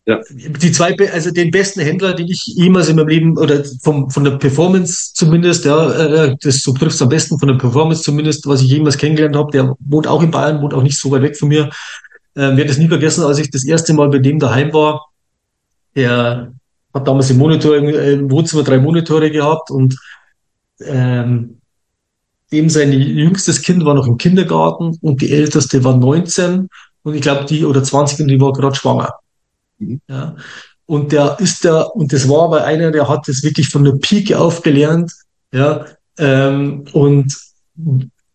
Ja. 0.05 0.19
Die 0.29 0.71
zwei, 0.73 0.97
also 1.13 1.31
den 1.31 1.49
besten 1.49 1.79
Händler, 1.79 2.13
den 2.13 2.27
ich 2.27 2.45
jemals 2.45 2.89
in 2.89 2.97
meinem 2.97 3.07
Leben 3.07 3.37
oder 3.37 3.63
vom, 3.81 4.09
von 4.09 4.25
der 4.25 4.31
Performance 4.31 5.13
zumindest, 5.13 5.63
ja, 5.63 5.91
äh, 5.91 6.35
das 6.41 6.61
so 6.61 6.73
trifft 6.73 7.01
am 7.01 7.07
besten 7.07 7.39
von 7.39 7.47
der 7.47 7.55
Performance 7.55 8.03
zumindest, 8.03 8.45
was 8.45 8.61
ich 8.61 8.67
jemals 8.67 8.97
kennengelernt 8.97 9.37
habe, 9.37 9.51
der 9.51 9.75
wohnt 9.79 10.07
auch 10.07 10.21
in 10.21 10.31
Bayern, 10.31 10.61
wohnt 10.61 10.73
auch 10.73 10.83
nicht 10.83 10.99
so 10.99 11.09
weit 11.11 11.21
weg 11.21 11.37
von 11.37 11.47
mir. 11.47 11.69
Äh, 12.35 12.57
werde 12.57 12.71
es 12.71 12.77
nie 12.77 12.89
vergessen, 12.89 13.23
als 13.23 13.37
ich 13.39 13.49
das 13.49 13.63
erste 13.63 13.93
Mal 13.93 14.09
bei 14.09 14.19
dem 14.19 14.39
daheim 14.39 14.73
war. 14.73 15.05
Der 15.95 16.51
hat 16.93 17.07
damals 17.07 17.29
im 17.29 17.37
Monitor, 17.37 17.77
im 17.77 18.29
Wohnzimmer 18.29 18.63
drei 18.63 18.79
Monitore 18.79 19.31
gehabt 19.31 19.71
und 19.71 19.97
ähm, 20.81 21.61
dem 22.51 22.69
sein 22.69 22.91
jüngstes 22.91 23.61
Kind 23.61 23.85
war 23.85 23.93
noch 23.93 24.07
im 24.07 24.17
Kindergarten 24.17 24.97
und 25.01 25.21
die 25.21 25.31
älteste 25.31 25.83
war 25.83 25.95
19 25.95 26.67
und 27.03 27.15
ich 27.15 27.21
glaube 27.21 27.45
die 27.45 27.63
oder 27.63 27.83
20 27.83 28.19
und 28.21 28.27
die 28.27 28.41
war 28.41 28.51
gerade 28.51 28.75
schwanger. 28.75 29.13
Mhm. 29.79 30.01
Ja. 30.07 30.35
Und 30.85 31.11
der 31.11 31.37
ist 31.39 31.63
da, 31.65 31.83
und 31.83 32.11
das 32.11 32.27
war 32.27 32.43
aber 32.43 32.65
einer, 32.65 32.91
der 32.91 33.07
hat 33.07 33.27
das 33.27 33.43
wirklich 33.43 33.69
von 33.69 33.83
der 33.83 33.93
Pike 33.93 34.37
auf 34.37 34.61
gelernt, 34.61 35.11
ja, 35.53 35.85
ähm, 36.17 36.85
und 36.91 37.35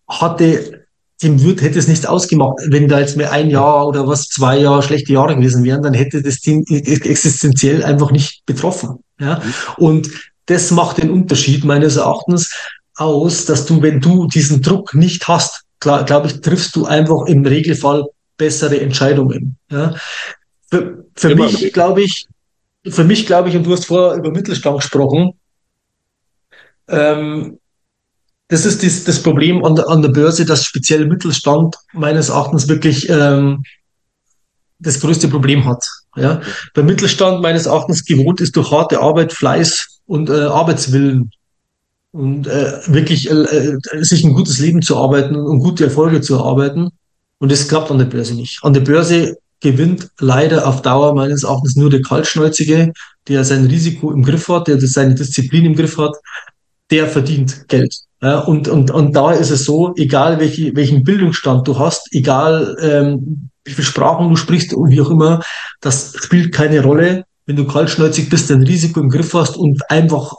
hatte, 0.08 0.86
dem 1.22 1.42
wird, 1.42 1.62
hätte 1.62 1.78
es 1.78 1.88
nicht 1.88 2.06
ausgemacht, 2.06 2.58
wenn 2.68 2.88
da 2.88 3.00
jetzt 3.00 3.16
mehr 3.16 3.32
ein 3.32 3.50
Jahr 3.50 3.86
oder 3.86 4.06
was, 4.06 4.28
zwei 4.28 4.58
Jahre 4.58 4.82
schlechte 4.82 5.12
Jahre 5.12 5.36
gewesen 5.36 5.64
wären, 5.64 5.82
dann 5.82 5.94
hätte 5.94 6.22
das 6.22 6.40
Team 6.40 6.64
existenziell 6.68 7.84
einfach 7.84 8.10
nicht 8.10 8.46
betroffen, 8.46 9.00
ja. 9.20 9.36
Mhm. 9.38 9.52
Und 9.76 10.10
das 10.46 10.70
macht 10.70 10.98
den 10.98 11.10
Unterschied 11.10 11.64
meines 11.64 11.96
Erachtens 11.96 12.50
aus, 12.94 13.44
dass 13.44 13.66
du, 13.66 13.82
wenn 13.82 14.00
du 14.00 14.26
diesen 14.26 14.62
Druck 14.62 14.94
nicht 14.94 15.28
hast, 15.28 15.64
glaube 15.80 16.26
ich, 16.26 16.40
triffst 16.40 16.74
du 16.74 16.86
einfach 16.86 17.26
im 17.26 17.44
Regelfall 17.44 18.06
bessere 18.36 18.80
Entscheidungen. 18.80 19.56
Ja. 19.70 19.94
Für, 20.70 21.04
für 21.14 21.34
mich 21.34 21.72
glaube 21.72 22.02
ich, 22.02 22.26
für 22.86 23.04
mich 23.04 23.26
glaube 23.26 23.48
ich, 23.48 23.56
und 23.56 23.64
du 23.64 23.72
hast 23.72 23.86
vorher 23.86 24.18
über 24.18 24.30
Mittelstand 24.30 24.80
gesprochen, 24.80 25.32
ähm, 26.88 27.58
das 28.48 28.64
ist 28.64 28.82
das, 28.82 29.04
das 29.04 29.22
Problem 29.22 29.64
an 29.64 29.74
der, 29.74 29.88
an 29.88 30.02
der 30.02 30.08
Börse, 30.08 30.44
dass 30.44 30.64
speziell 30.64 31.06
Mittelstand 31.06 31.76
meines 31.92 32.30
Erachtens 32.30 32.66
wirklich 32.68 33.08
ähm, 33.08 33.62
das 34.78 35.00
größte 35.00 35.28
Problem 35.28 35.66
hat. 35.66 35.84
Ja? 36.16 36.40
Der 36.74 36.82
Mittelstand 36.82 37.42
meines 37.42 37.66
Erachtens 37.66 38.04
gewohnt 38.04 38.40
ist 38.40 38.56
durch 38.56 38.70
harte 38.70 39.00
Arbeit, 39.00 39.32
Fleiß 39.32 40.00
und 40.06 40.30
äh, 40.30 40.44
Arbeitswillen 40.44 41.30
und 42.12 42.46
äh, 42.46 42.80
wirklich 42.86 43.30
äh, 43.30 43.34
äh 43.34 43.78
sich 44.02 44.24
ein 44.24 44.32
gutes 44.32 44.58
Leben 44.60 44.80
zu 44.80 44.96
arbeiten 44.96 45.36
und 45.36 45.58
gute 45.58 45.84
Erfolge 45.84 46.22
zu 46.22 46.36
erarbeiten. 46.36 46.90
Und 47.38 47.52
das 47.52 47.68
klappt 47.68 47.90
an 47.90 47.98
der 47.98 48.06
Börse 48.06 48.34
nicht. 48.34 48.60
An 48.62 48.72
der 48.72 48.80
Börse 48.80 49.36
gewinnt 49.60 50.10
leider 50.18 50.66
auf 50.66 50.82
Dauer 50.82 51.14
meines 51.14 51.42
Erachtens 51.42 51.76
nur 51.76 51.90
der 51.90 52.02
Kaltschnäuzige, 52.02 52.92
der 53.26 53.44
sein 53.44 53.66
Risiko 53.66 54.12
im 54.12 54.22
Griff 54.22 54.48
hat, 54.48 54.68
der 54.68 54.80
seine 54.80 55.14
Disziplin 55.14 55.66
im 55.66 55.74
Griff 55.74 55.98
hat, 55.98 56.14
der 56.90 57.06
verdient 57.06 57.68
Geld. 57.68 57.94
Ja, 58.20 58.40
und, 58.40 58.66
und, 58.66 58.90
und 58.90 59.14
da 59.14 59.32
ist 59.32 59.50
es 59.50 59.64
so, 59.64 59.94
egal 59.96 60.40
welche, 60.40 60.74
welchen 60.74 61.04
Bildungsstand 61.04 61.68
du 61.68 61.78
hast, 61.78 62.12
egal 62.12 62.76
ähm, 62.80 63.50
wie 63.64 63.72
viele 63.72 63.86
Sprachen 63.86 64.28
du 64.28 64.36
sprichst 64.36 64.74
und 64.74 64.90
wie 64.90 65.00
auch 65.00 65.10
immer, 65.10 65.42
das 65.80 66.14
spielt 66.16 66.52
keine 66.52 66.82
Rolle, 66.82 67.24
wenn 67.46 67.56
du 67.56 67.66
kaltschnäuzig 67.66 68.28
bist, 68.28 68.50
dein 68.50 68.62
Risiko 68.62 69.00
im 69.00 69.10
Griff 69.10 69.34
hast 69.34 69.56
und 69.56 69.80
einfach 69.90 70.34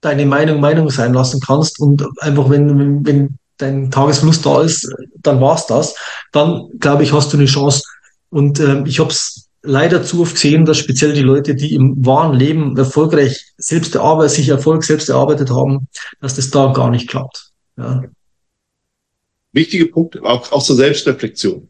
deine 0.00 0.26
Meinung 0.26 0.60
Meinung 0.60 0.90
sein 0.90 1.14
lassen 1.14 1.40
kannst 1.40 1.80
und 1.80 2.04
einfach, 2.20 2.50
wenn, 2.50 3.06
wenn 3.06 3.38
dein 3.58 3.90
Tagesfluss 3.90 4.42
da 4.42 4.62
ist, 4.62 4.92
dann 5.22 5.40
war's 5.40 5.66
das. 5.66 5.94
Dann, 6.32 6.68
glaube 6.78 7.02
ich, 7.02 7.12
hast 7.12 7.32
du 7.32 7.36
eine 7.36 7.46
Chance, 7.46 7.82
und 8.36 8.60
ähm, 8.60 8.84
ich 8.84 8.98
habe 8.98 9.08
es 9.08 9.48
leider 9.62 10.02
zu 10.02 10.20
oft 10.20 10.34
gesehen, 10.34 10.66
dass 10.66 10.76
speziell 10.76 11.14
die 11.14 11.22
Leute, 11.22 11.54
die 11.54 11.72
im 11.72 12.04
wahren 12.04 12.38
Leben 12.38 12.76
erfolgreich 12.76 13.54
selbst 13.56 13.94
erarbeitet, 13.94 14.32
sich 14.32 14.50
Erfolg 14.50 14.84
selbst 14.84 15.08
erarbeitet 15.08 15.48
haben, 15.48 15.88
dass 16.20 16.36
das 16.36 16.50
da 16.50 16.70
gar 16.74 16.90
nicht 16.90 17.08
klappt. 17.08 17.52
Ja. 17.78 18.04
wichtige 19.52 19.86
Punkte, 19.86 20.22
auch, 20.22 20.52
auch 20.52 20.62
zur 20.62 20.76
Selbstreflexion. 20.76 21.66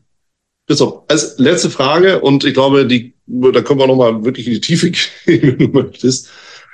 Christoph, 0.67 1.05
als 1.07 1.39
letzte 1.39 1.71
Frage, 1.71 2.21
und 2.21 2.43
ich 2.43 2.55
glaube, 2.55 2.85
die, 2.85 3.14
da 3.27 3.62
können 3.62 3.79
wir 3.79 3.87
nochmal 3.87 4.25
wirklich 4.25 4.49
in 4.49 4.55
die 4.55 4.61
Tiefe 4.61 4.91
gehen, 4.91 5.07
wenn 5.27 5.59
du 5.59 5.69
möchtest. 5.69 6.29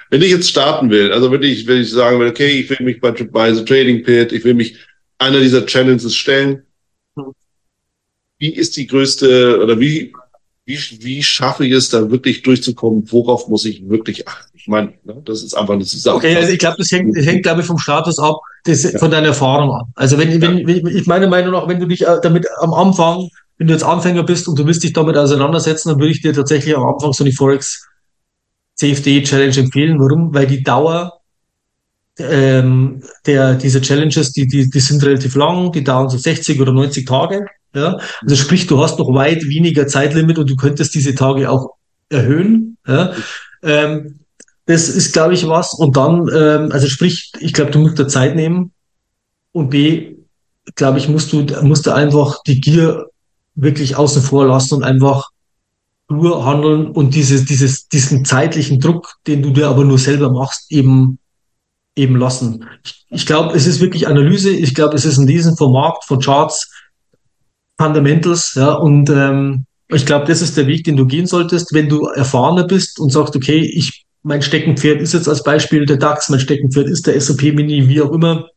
Wenn 0.09 0.23
ich 0.23 0.31
jetzt 0.31 0.49
starten 0.49 0.89
will, 0.89 1.13
also 1.13 1.31
wirklich, 1.31 1.67
wenn 1.67 1.83
ich 1.83 1.91
sagen 1.91 2.19
will, 2.19 2.29
okay, 2.29 2.61
ich 2.61 2.71
will 2.71 2.81
mich 2.81 2.99
bei, 2.99 3.11
bei 3.11 3.53
The 3.53 3.63
Trading 3.67 4.05
Pit, 4.05 4.33
ich 4.33 4.43
will 4.43 4.55
mich 4.55 4.79
einer 5.19 5.41
dieser 5.41 5.67
Challenges 5.67 6.17
stellen, 6.17 6.63
wie 8.43 8.53
ist 8.53 8.77
die 8.77 8.89
größte 8.89 9.61
oder 9.63 9.79
wie, 9.79 10.13
wie, 10.65 10.77
wie 11.01 11.23
schaffe 11.23 11.65
ich 11.65 11.73
es 11.73 11.91
da 11.91 12.11
wirklich 12.11 12.43
durchzukommen? 12.43 13.05
Worauf 13.13 13.47
muss 13.47 13.65
ich 13.65 13.89
wirklich 13.89 14.27
achten? 14.27 14.51
Ich 14.55 14.67
meine, 14.67 14.95
ne, 15.05 15.23
das 15.25 15.45
ist 15.45 15.55
einfach 15.55 15.75
eine 15.75 15.85
Zusammenfassung. 15.85 16.33
Okay, 16.33 16.43
also 16.43 16.53
ich 16.53 16.59
glaube, 16.59 16.75
das 16.79 16.91
hängt, 16.91 17.17
das 17.17 17.25
hängt, 17.25 17.45
glaube 17.45 17.61
ich, 17.61 17.69
vom 17.69 17.79
Status 17.79 18.19
ab, 18.19 18.41
das, 18.65 18.83
ja. 18.83 18.99
von 18.99 19.13
deiner 19.13 19.29
Erfahrung 19.29 19.71
ab. 19.71 19.87
Also 19.95 20.19
wenn, 20.19 20.41
wenn, 20.41 20.67
wenn 20.67 20.87
ich 20.89 21.07
meine 21.07 21.29
Meinung 21.29 21.53
nach, 21.53 21.69
wenn 21.69 21.79
du 21.79 21.87
dich 21.87 22.03
äh, 22.03 22.19
damit 22.21 22.45
am 22.59 22.75
Anfang, 22.75 23.29
wenn 23.59 23.69
du 23.69 23.75
jetzt 23.75 23.85
Anfänger 23.85 24.25
bist 24.25 24.49
und 24.49 24.59
du 24.59 24.67
willst 24.67 24.83
dich 24.83 24.93
damit 24.93 25.17
auseinandersetzen, 25.17 25.91
dann 25.91 26.01
würde 26.01 26.11
ich 26.11 26.21
dir 26.21 26.33
tatsächlich 26.33 26.77
am 26.77 26.85
Anfang 26.85 27.13
so 27.13 27.23
eine 27.23 27.33
Forex 27.33 27.87
CFD 28.75 29.23
Challenge 29.23 29.57
empfehlen. 29.57 30.01
Warum? 30.01 30.35
Weil 30.35 30.49
die 30.49 30.65
Dauer 30.65 31.21
ähm, 32.19 33.05
der, 33.25 33.55
dieser 33.55 33.83
Challenges, 33.83 34.33
die, 34.33 34.49
die, 34.49 34.69
die 34.69 34.81
sind 34.81 35.05
relativ 35.05 35.37
lang, 35.37 35.71
die 35.71 35.85
dauern 35.85 36.09
so 36.09 36.19
60 36.19 36.61
oder 36.61 36.73
90 36.73 37.07
Tage. 37.07 37.47
Ja? 37.75 37.99
Also 38.23 38.37
sprich, 38.37 38.67
du 38.67 38.83
hast 38.83 38.99
noch 38.99 39.13
weit 39.15 39.45
weniger 39.47 39.87
Zeitlimit 39.87 40.39
und 40.39 40.51
du 40.51 40.57
könntest 40.57 40.95
diese 40.95 41.15
Tage 41.15 41.51
auch 41.51 41.77
erhöhen. 42.09 42.77
Ja? 42.87 43.13
Ähm, 43.63 44.21
das 44.67 44.89
ist, 44.89 45.13
glaube 45.13 45.35
ich, 45.35 45.49
was. 45.49 45.75
Und 45.75 45.97
dann, 45.97 46.29
ähm, 46.35 46.73
also 46.73 46.87
sprich, 46.87 47.33
ich 47.41 47.53
glaube, 47.53 47.71
du 47.71 47.81
musst 47.81 47.99
da 47.99 48.07
Zeit 48.07 48.37
nehmen. 48.37 48.73
Und 49.53 49.71
B, 49.71 50.17
glaube 50.77 50.99
ich, 50.99 51.09
musst 51.09 51.33
du, 51.33 51.45
musst 51.63 51.87
du 51.87 51.93
einfach 51.93 52.43
die 52.47 52.61
Gier 52.61 53.07
wirklich 53.55 53.97
außen 53.97 54.23
vor 54.23 54.47
lassen 54.47 54.77
und 54.77 54.83
einfach 54.85 55.29
nur 56.09 56.45
handeln 56.45 56.91
und 56.91 57.15
dieses, 57.15 57.45
dieses, 57.45 57.89
diesen 57.89 58.25
zeitlichen 58.25 58.81
Druck, 58.81 59.17
den 59.27 59.43
du 59.43 59.51
dir 59.51 59.69
aber 59.69 59.85
nur 59.85 59.99
selber 59.99 60.31
machst, 60.31 60.71
eben, 60.71 61.19
eben 61.97 62.17
lassen. 62.17 62.67
Ich, 62.85 63.07
ich 63.11 63.27
glaube, 63.27 63.57
es 63.57 63.67
ist 63.67 63.81
wirklich 63.81 64.07
Analyse. 64.07 64.51
Ich 64.51 64.75
glaube, 64.75 64.95
es 64.95 65.05
ist 65.05 65.19
ein 65.19 65.27
Lesen 65.27 65.57
vom 65.57 65.73
Markt, 65.73 66.05
von 66.05 66.21
Charts, 66.21 66.71
Fundamentals, 67.83 68.55
ja, 68.55 68.73
und 68.75 69.11
ähm, 69.11 69.65
ich 69.89 70.07
glaube, 70.07 70.27
das 70.27 70.41
ist 70.41 70.57
der 70.57 70.67
Weg, 70.67 70.85
den 70.85 70.97
du 70.97 71.07
gehen 71.07 71.27
solltest, 71.27 71.73
wenn 71.75 71.89
du 71.89 72.07
erfahrener 72.07 72.65
bist 72.65 72.99
und 73.01 73.11
sagst, 73.11 73.35
okay, 73.35 73.59
ich, 73.59 74.05
mein 74.23 74.41
Steckenpferd 74.41 75.01
ist 75.01 75.15
jetzt 75.15 75.29
als 75.29 75.43
Beispiel 75.43 75.85
der 75.85 75.97
DAX, 75.97 76.29
mein 76.29 76.41
Steckenpferd 76.41 76.87
ist 76.87 77.07
der 77.07 77.17
S&P 77.17 77.53
Mini, 77.53 77.89
wie 77.89 78.01
auch 78.01 78.13
immer. 78.13 78.49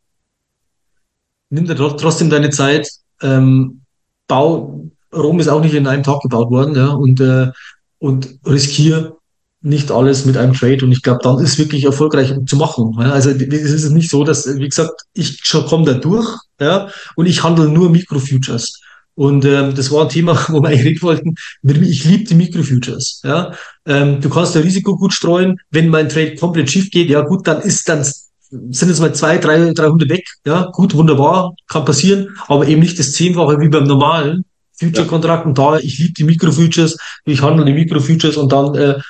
Nimm 1.50 1.66
dir 1.66 1.74
trotzdem 1.74 2.30
deine 2.30 2.50
Zeit, 2.50 2.88
ähm, 3.22 3.80
bau, 4.28 4.88
Rom 5.14 5.40
ist 5.40 5.48
auch 5.48 5.60
nicht 5.60 5.74
in 5.74 5.86
einem 5.86 6.02
Tag 6.02 6.20
gebaut 6.20 6.50
worden, 6.50 6.74
ja, 6.74 6.88
und, 6.88 7.20
äh, 7.20 7.50
und 7.98 8.38
riskier 8.46 9.16
nicht 9.62 9.90
alles 9.90 10.24
mit 10.24 10.36
einem 10.36 10.54
Trade 10.54 10.84
und 10.84 10.92
ich 10.92 11.02
glaube, 11.02 11.20
dann 11.22 11.40
ist 11.40 11.58
wirklich 11.58 11.84
erfolgreich 11.84 12.32
zu 12.46 12.56
machen. 12.56 12.94
Ja. 13.00 13.10
Also 13.10 13.30
es 13.30 13.40
ist 13.40 13.90
nicht 13.90 14.10
so, 14.10 14.22
dass, 14.22 14.46
wie 14.46 14.68
gesagt, 14.68 15.02
ich 15.12 15.42
komme 15.68 15.84
da 15.84 15.94
durch 15.94 16.28
ja, 16.60 16.88
und 17.16 17.26
ich 17.26 17.42
handle 17.42 17.68
nur 17.68 17.90
Mikrofutures. 17.90 18.80
Und 19.16 19.44
ähm, 19.46 19.74
das 19.74 19.90
war 19.90 20.02
ein 20.02 20.08
Thema, 20.10 20.38
wo 20.48 20.62
wir 20.62 20.68
eigentlich 20.68 20.84
reden 20.84 21.02
wollten. 21.02 21.34
Ich 21.62 22.04
liebe 22.04 22.24
die 22.24 22.34
Microfutures. 22.34 23.22
Ja? 23.24 23.52
Ähm, 23.86 24.20
du 24.20 24.28
kannst 24.30 24.54
das 24.54 24.62
Risiko 24.62 24.96
gut 24.96 25.12
streuen. 25.12 25.58
Wenn 25.70 25.88
mein 25.88 26.08
Trade 26.08 26.36
komplett 26.36 26.70
schief 26.70 26.90
geht, 26.90 27.08
ja 27.08 27.22
gut, 27.22 27.46
dann 27.48 27.60
ist 27.62 27.88
dann 27.88 28.04
sind 28.48 28.88
jetzt 28.88 29.00
mal 29.00 29.14
zwei, 29.14 29.38
drei, 29.38 29.72
300 29.72 30.08
weg. 30.08 30.24
Ja, 30.44 30.70
gut, 30.72 30.94
wunderbar, 30.94 31.54
kann 31.66 31.84
passieren, 31.84 32.36
aber 32.46 32.68
eben 32.68 32.80
nicht 32.80 32.98
das 32.98 33.12
Zehnfache 33.12 33.58
wie 33.58 33.68
beim 33.68 33.84
normalen 33.84 34.44
Future-Kontrakt. 34.78 35.46
Und 35.46 35.58
da, 35.58 35.78
ich 35.78 35.98
liebe 35.98 36.12
die 36.12 36.24
Microfutures, 36.24 36.96
ich 37.24 37.42
handle 37.42 37.64
die 37.64 37.72
Microfutures 37.72 38.36
und 38.36 38.52
dann, 38.52 38.74
äh, 38.76 39.00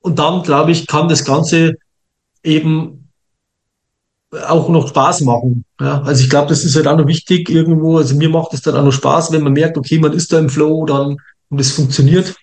und 0.00 0.18
dann, 0.18 0.42
glaube 0.42 0.72
ich, 0.72 0.86
kann 0.86 1.08
das 1.08 1.24
Ganze 1.24 1.76
eben 2.42 3.01
auch 4.32 4.68
noch 4.68 4.88
Spaß 4.88 5.22
machen. 5.22 5.64
Ja, 5.80 6.02
also 6.02 6.22
ich 6.22 6.30
glaube, 6.30 6.48
das 6.48 6.64
ist 6.64 6.74
halt 6.76 6.86
auch 6.86 6.96
noch 6.96 7.06
wichtig 7.06 7.50
irgendwo. 7.50 7.98
Also 7.98 8.14
mir 8.16 8.28
macht 8.28 8.54
es 8.54 8.62
dann 8.62 8.76
auch 8.76 8.84
noch 8.84 8.92
Spaß, 8.92 9.32
wenn 9.32 9.42
man 9.42 9.52
merkt, 9.52 9.76
okay, 9.76 9.98
man 9.98 10.12
ist 10.12 10.32
da 10.32 10.38
im 10.38 10.48
Flow, 10.48 10.86
dann 10.86 11.16
und 11.50 11.60
es 11.60 11.72
funktioniert. 11.72 12.34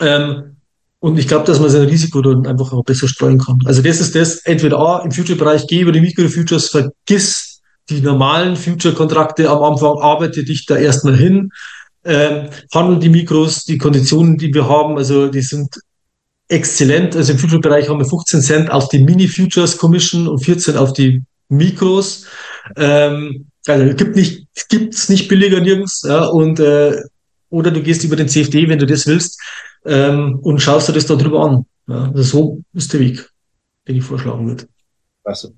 Ähm, 0.00 0.56
und 1.00 1.18
ich 1.18 1.28
glaube, 1.28 1.44
dass 1.44 1.60
man 1.60 1.68
sein 1.68 1.82
Risiko 1.88 2.22
dann 2.22 2.46
einfach 2.46 2.72
auch 2.72 2.84
besser 2.84 3.08
streuen 3.08 3.38
kann. 3.38 3.60
Also 3.64 3.82
das 3.82 4.00
ist 4.00 4.14
das, 4.14 4.36
entweder 4.38 4.78
A, 4.78 5.00
im 5.00 5.10
Future-Bereich 5.10 5.66
geh 5.66 5.80
über 5.80 5.92
die 5.92 6.00
Micro-Futures, 6.00 6.70
vergiss 6.70 7.60
die 7.90 8.00
normalen 8.00 8.56
Future-Kontrakte 8.56 9.50
am 9.50 9.62
Anfang, 9.62 9.98
arbeite 9.98 10.44
dich 10.44 10.64
da 10.64 10.76
erstmal 10.76 11.16
hin, 11.16 11.50
ähm, 12.04 12.48
handel 12.72 12.98
die 12.98 13.08
Mikros, 13.08 13.64
die 13.64 13.78
Konditionen, 13.78 14.38
die 14.38 14.54
wir 14.54 14.68
haben, 14.68 14.96
also 14.96 15.28
die 15.28 15.42
sind 15.42 15.74
exzellent. 16.52 17.16
Also 17.16 17.32
im 17.32 17.38
Future-Bereich 17.38 17.88
haben 17.88 17.98
wir 17.98 18.06
15 18.06 18.40
Cent 18.42 18.70
auf 18.70 18.88
die 18.88 18.98
Mini-Futures 18.98 19.78
Commission 19.78 20.28
und 20.28 20.44
14 20.44 20.76
auf 20.76 20.92
die 20.92 21.22
Mikros. 21.48 22.26
Ähm, 22.76 23.46
also 23.66 23.94
gibt 23.94 24.16
nicht, 24.16 24.46
gibt's 24.68 25.08
nicht 25.08 25.28
billiger 25.28 25.60
nirgends. 25.60 26.02
Ja, 26.06 26.26
und 26.26 26.60
äh, 26.60 26.96
oder 27.50 27.70
du 27.70 27.82
gehst 27.82 28.04
über 28.04 28.16
den 28.16 28.28
CFD, 28.28 28.68
wenn 28.68 28.78
du 28.78 28.86
das 28.86 29.06
willst, 29.06 29.40
ähm, 29.84 30.38
und 30.42 30.60
schaust 30.60 30.88
dir 30.88 30.92
das 30.92 31.06
da 31.06 31.16
drüber 31.16 31.40
an. 31.40 31.66
Ja, 31.88 32.10
also 32.14 32.22
so 32.22 32.62
ist 32.72 32.92
der 32.92 33.00
Weg, 33.00 33.28
den 33.86 33.96
ich 33.96 34.04
vorschlagen 34.04 34.46
würde. 34.46 34.66
Klasse. 35.24 35.54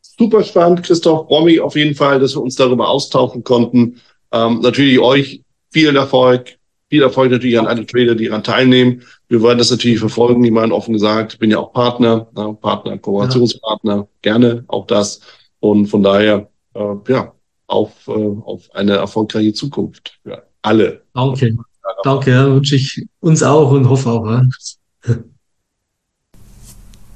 Super 0.00 0.42
spannend, 0.42 0.82
Christoph. 0.82 1.26
Freue 1.26 1.44
mich 1.44 1.60
auf 1.60 1.76
jeden 1.76 1.94
Fall, 1.94 2.20
dass 2.20 2.34
wir 2.34 2.42
uns 2.42 2.54
darüber 2.54 2.88
austauschen 2.88 3.44
konnten. 3.44 4.00
Ähm, 4.32 4.60
natürlich 4.60 4.98
euch 4.98 5.42
viel 5.70 5.94
Erfolg, 5.94 6.56
viel 6.88 7.02
Erfolg 7.02 7.30
natürlich 7.30 7.58
an 7.58 7.66
alle 7.66 7.84
Trader, 7.84 8.14
die 8.14 8.26
daran 8.26 8.44
teilnehmen. 8.44 9.02
Wir 9.28 9.42
wollen 9.42 9.58
das 9.58 9.70
natürlich 9.70 9.98
verfolgen, 9.98 10.42
wie 10.44 10.50
man 10.50 10.72
offen 10.72 10.92
gesagt. 10.92 11.38
Bin 11.38 11.50
ja 11.50 11.58
auch 11.58 11.72
Partner, 11.72 12.28
ja, 12.36 12.52
Partner, 12.52 12.96
Kooperationspartner, 12.98 13.96
ja. 13.96 14.06
gerne 14.22 14.64
auch 14.68 14.86
das. 14.86 15.20
Und 15.60 15.86
von 15.86 16.02
daher, 16.02 16.48
äh, 16.74 16.94
ja, 17.08 17.32
auf, 17.66 18.06
äh, 18.06 18.12
auf 18.12 18.68
eine 18.74 18.92
erfolgreiche 18.92 19.52
Zukunft 19.52 20.18
für 20.22 20.44
alle. 20.62 21.02
Danke. 21.14 21.56
Danke, 22.02 22.30
ja, 22.30 22.46
wünsche 22.52 22.76
ich 22.76 23.06
uns 23.20 23.42
auch 23.42 23.70
und 23.70 23.88
hoffe 23.88 24.10
auch. 24.10 24.26
Ja. 24.26 24.42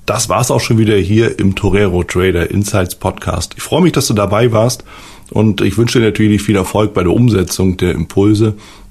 Das 0.06 0.28
war's 0.28 0.50
auch 0.50 0.60
schon 0.60 0.78
wieder 0.78 0.96
hier 0.96 1.38
im 1.38 1.54
Torero 1.54 2.02
Trader 2.02 2.50
Insights 2.50 2.96
Podcast. 2.96 3.54
Ich 3.56 3.62
freue 3.62 3.82
mich, 3.82 3.92
dass 3.92 4.08
du 4.08 4.14
dabei 4.14 4.50
warst 4.50 4.84
und 5.30 5.60
ich 5.60 5.78
wünsche 5.78 6.00
dir 6.00 6.06
natürlich 6.06 6.42
viel 6.42 6.56
Erfolg 6.56 6.94
bei 6.94 7.04
der 7.04 7.12
Umsetzung 7.12 7.76
der 7.76 7.92
Impulse 7.92 8.56